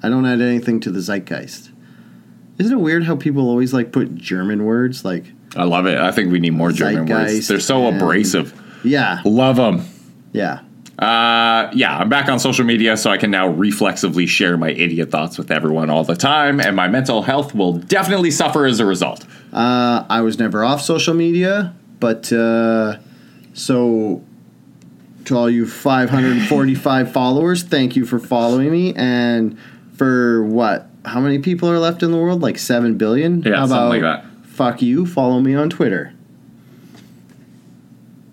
I 0.02 0.10
don't 0.10 0.26
add 0.26 0.42
anything 0.42 0.80
to 0.82 0.92
the 0.92 1.00
zeitgeist. 1.00 1.72
Isn't 2.58 2.74
it 2.78 2.82
weird 2.82 3.04
how 3.04 3.16
people 3.16 3.50
always 3.50 3.74
like 3.74 3.92
put 3.92 4.16
German 4.16 4.66
words 4.66 5.06
like 5.06 5.26
I 5.56 5.64
love 5.64 5.86
it. 5.86 5.98
I 5.98 6.12
think 6.12 6.32
we 6.32 6.40
need 6.40 6.52
more 6.54 6.72
German 6.72 7.06
words. 7.08 7.48
They're 7.48 7.60
so 7.60 7.88
and- 7.88 7.98
abrasive. 7.98 8.54
yeah, 8.84 9.22
Love 9.26 9.56
them. 9.58 9.86
yeah. 10.34 10.62
Uh, 11.00 11.70
yeah, 11.76 11.96
I'm 11.96 12.10
back 12.10 12.28
on 12.28 12.40
social 12.40 12.66
media, 12.66 12.98
so 12.98 13.12
I 13.12 13.18
can 13.18 13.30
now 13.30 13.48
reflexively 13.50 14.26
share 14.26 14.58
my 14.58 14.72
idiot 14.72 15.12
thoughts 15.12 15.38
with 15.38 15.52
everyone 15.52 15.92
all 15.92 16.04
the 16.04 16.16
time, 16.16 16.60
and 16.60 16.76
my 16.76 16.88
mental 16.88 17.22
health 17.22 17.54
will 17.54 17.74
definitely 17.74 18.32
suffer 18.32 18.66
as 18.66 18.80
a 18.80 18.86
result. 18.86 19.24
Uh, 19.54 20.06
I 20.10 20.22
was 20.22 20.40
never 20.40 20.64
off 20.64 20.82
social 20.82 21.14
media, 21.14 21.76
but 22.00 22.34
uh, 22.34 22.98
so 23.54 24.24
to 25.28 25.38
all 25.38 25.50
you 25.50 25.66
545 25.68 27.12
followers, 27.12 27.64
thank 27.64 27.96
you 27.96 28.06
for 28.06 28.20
following 28.20 28.72
me. 28.72 28.94
And 28.96 29.58
for 29.96 30.44
what? 30.44 30.90
How 31.06 31.20
many 31.20 31.40
people 31.40 31.70
are 31.70 31.80
left 31.80 32.04
in 32.04 32.12
the 32.12 32.18
world? 32.18 32.42
Like 32.42 32.58
7 32.58 32.98
billion? 32.98 33.42
Yeah, 33.42 33.58
How 33.58 33.68
something 33.68 34.02
like 34.02 34.02
that. 34.02 34.26
Fuck 34.46 34.82
you. 34.82 35.06
Follow 35.06 35.40
me 35.40 35.56
on 35.56 35.70
Twitter. 35.70 36.14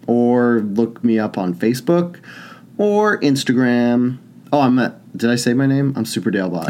Or 0.07 0.61
look 0.61 1.03
me 1.05 1.19
up 1.19 1.39
on 1.39 1.55
Facebook 1.55 2.21
or 2.79 3.21
Instagram. 3.21 4.19
Oh, 4.53 4.61
I'm 4.61 4.79
at. 4.79 5.01
Did 5.17 5.31
I 5.31 5.37
say 5.37 5.55
my 5.55 5.67
name? 5.67 5.93
I'm 5.97 6.05
Super 6.05 6.31
Dale 6.31 6.51
Bot. 6.51 6.69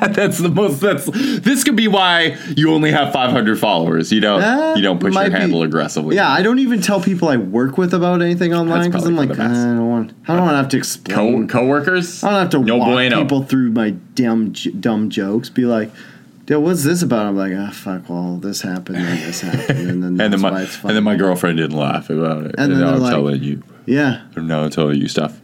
that's 0.12 0.38
the 0.38 0.48
most. 0.48 0.80
That's 0.80 1.06
this 1.06 1.64
could 1.64 1.76
be 1.76 1.88
why 1.88 2.36
you 2.56 2.72
only 2.72 2.90
have 2.90 3.12
500 3.12 3.58
followers. 3.58 4.12
You 4.12 4.20
don't. 4.20 4.42
Uh, 4.42 4.74
you 4.76 4.82
don't 4.82 5.00
push 5.00 5.14
your 5.14 5.24
be. 5.24 5.30
handle 5.30 5.62
aggressively. 5.62 6.16
Yeah, 6.16 6.28
I 6.30 6.42
don't 6.42 6.58
even 6.58 6.80
tell 6.80 7.00
people 7.00 7.28
I 7.28 7.36
work 7.36 7.78
with 7.78 7.94
about 7.94 8.22
anything 8.22 8.54
online 8.54 8.90
because 8.90 9.06
I'm 9.06 9.16
like, 9.16 9.28
for 9.28 9.34
the 9.36 9.42
best. 9.42 9.60
I 9.60 9.64
don't 9.74 9.88
want, 9.88 10.12
I 10.28 10.36
don't 10.36 10.44
want 10.46 10.52
to 10.52 10.56
have 10.56 10.68
to 10.70 10.76
Co- 10.76 10.78
explain. 10.78 11.48
coworkers. 11.48 12.22
I 12.24 12.30
don't 12.30 12.40
have 12.40 12.50
to 12.50 12.58
no 12.60 12.76
walk 12.78 12.88
bueno. 12.90 13.22
people 13.22 13.42
through 13.42 13.70
my 13.70 13.90
dumb, 13.90 14.52
j- 14.52 14.70
dumb 14.70 15.10
jokes. 15.10 15.48
Be 15.48 15.64
like, 15.66 15.90
"Dude, 16.46 16.62
what's 16.62 16.84
this 16.84 17.02
about?" 17.02 17.26
I'm 17.26 17.36
like, 17.36 17.52
ah, 17.56 17.70
fuck. 17.70 18.08
Well, 18.08 18.36
this 18.38 18.62
happened, 18.62 18.98
and 18.98 19.18
this 19.22 19.40
happened, 19.42 19.90
and 19.90 20.02
then 20.02 20.20
and 20.20 20.32
then 20.32 20.40
my 20.40 20.60
and 20.62 20.90
then 20.96 21.04
my 21.04 21.16
girlfriend 21.16 21.58
didn't 21.58 21.76
laugh 21.76 22.10
about 22.10 22.44
it. 22.46 22.54
And 22.58 22.72
And, 22.72 22.72
then 22.72 22.80
now 22.80 22.94
I'm 22.94 23.00
like- 23.00 23.12
telling 23.12 23.42
you. 23.42 23.62
yeah, 23.86 24.22
Now 24.36 24.62
I'm 24.64 24.70
telling 24.70 25.00
you 25.00 25.08
stuff. 25.08 25.40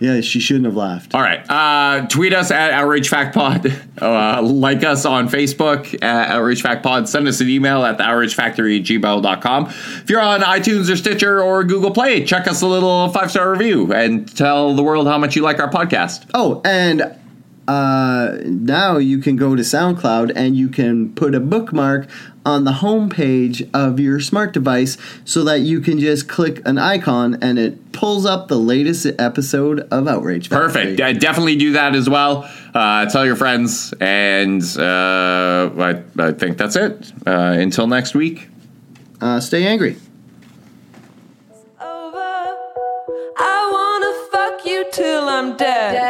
Yeah. 0.00 0.20
She 0.20 0.40
shouldn't 0.40 0.66
have 0.66 0.76
laughed. 0.76 1.14
All 1.14 1.22
right. 1.22 1.44
Uh, 1.48 2.06
tweet 2.06 2.32
us 2.32 2.50
at 2.50 2.72
Outrage 2.72 3.08
Fact 3.08 3.34
Pod. 3.34 3.72
Uh, 3.94 4.42
like 4.42 4.82
us 4.82 5.04
on 5.06 5.28
Facebook 5.28 5.94
at 6.02 6.28
Outrage 6.28 6.60
Fact 6.62 6.82
Pod. 6.82 7.08
Send 7.08 7.28
us 7.28 7.40
an 7.40 7.48
email 7.48 7.84
at 7.84 7.96
the 7.96 8.02
Outrage 8.02 8.34
Factory 8.34 8.78
at 8.78 8.82
gmail.com. 8.82 9.66
If 9.66 10.10
you're 10.10 10.20
on 10.20 10.40
iTunes 10.40 10.90
or 10.92 10.96
Stitcher 10.96 11.40
or 11.40 11.62
Google 11.62 11.92
Play, 11.92 12.24
check 12.24 12.48
us 12.48 12.60
a 12.60 12.66
little 12.66 13.08
five 13.10 13.30
star 13.30 13.50
review 13.52 13.92
and 13.94 14.36
tell 14.36 14.74
the 14.74 14.82
world 14.82 15.06
how 15.06 15.16
much 15.16 15.36
you 15.36 15.42
like 15.42 15.60
our 15.60 15.70
podcast. 15.70 16.28
Oh, 16.34 16.60
and 16.64 17.02
uh, 17.68 18.36
now 18.44 18.98
you 18.98 19.18
can 19.18 19.36
go 19.36 19.54
to 19.54 19.62
SoundCloud 19.62 20.32
and 20.34 20.56
you 20.56 20.68
can 20.68 21.14
put 21.14 21.34
a 21.34 21.40
bookmark 21.40 22.08
on 22.44 22.64
the 22.64 22.74
home 22.74 23.08
page 23.08 23.62
of 23.72 23.98
your 23.98 24.20
smart 24.20 24.52
device 24.52 24.96
so 25.24 25.44
that 25.44 25.60
you 25.60 25.80
can 25.80 25.98
just 25.98 26.28
click 26.28 26.60
an 26.66 26.78
icon 26.78 27.38
and 27.42 27.58
it 27.58 27.92
pulls 27.92 28.26
up 28.26 28.48
the 28.48 28.58
latest 28.58 29.06
episode 29.18 29.80
of 29.90 30.06
Outrage. 30.06 30.50
Perfect. 30.50 31.00
I 31.00 31.12
definitely 31.12 31.56
do 31.56 31.72
that 31.72 31.94
as 31.94 32.08
well. 32.08 32.48
Uh, 32.74 33.06
tell 33.06 33.24
your 33.24 33.36
friends, 33.36 33.94
and 34.00 34.62
uh, 34.76 35.70
I, 35.78 36.02
I, 36.18 36.32
think 36.32 36.58
that's 36.58 36.74
it. 36.74 37.12
Uh, 37.24 37.30
until 37.30 37.86
next 37.86 38.14
week, 38.14 38.48
uh, 39.20 39.38
stay 39.38 39.64
angry. 39.64 39.92
It's 39.92 41.64
over. 41.80 42.18
I 43.38 43.70
wanna 43.72 44.12
fuck 44.32 44.66
you 44.66 44.86
till 44.90 45.28
I'm 45.28 45.56
dead. 45.56 45.92
dead. 45.92 46.03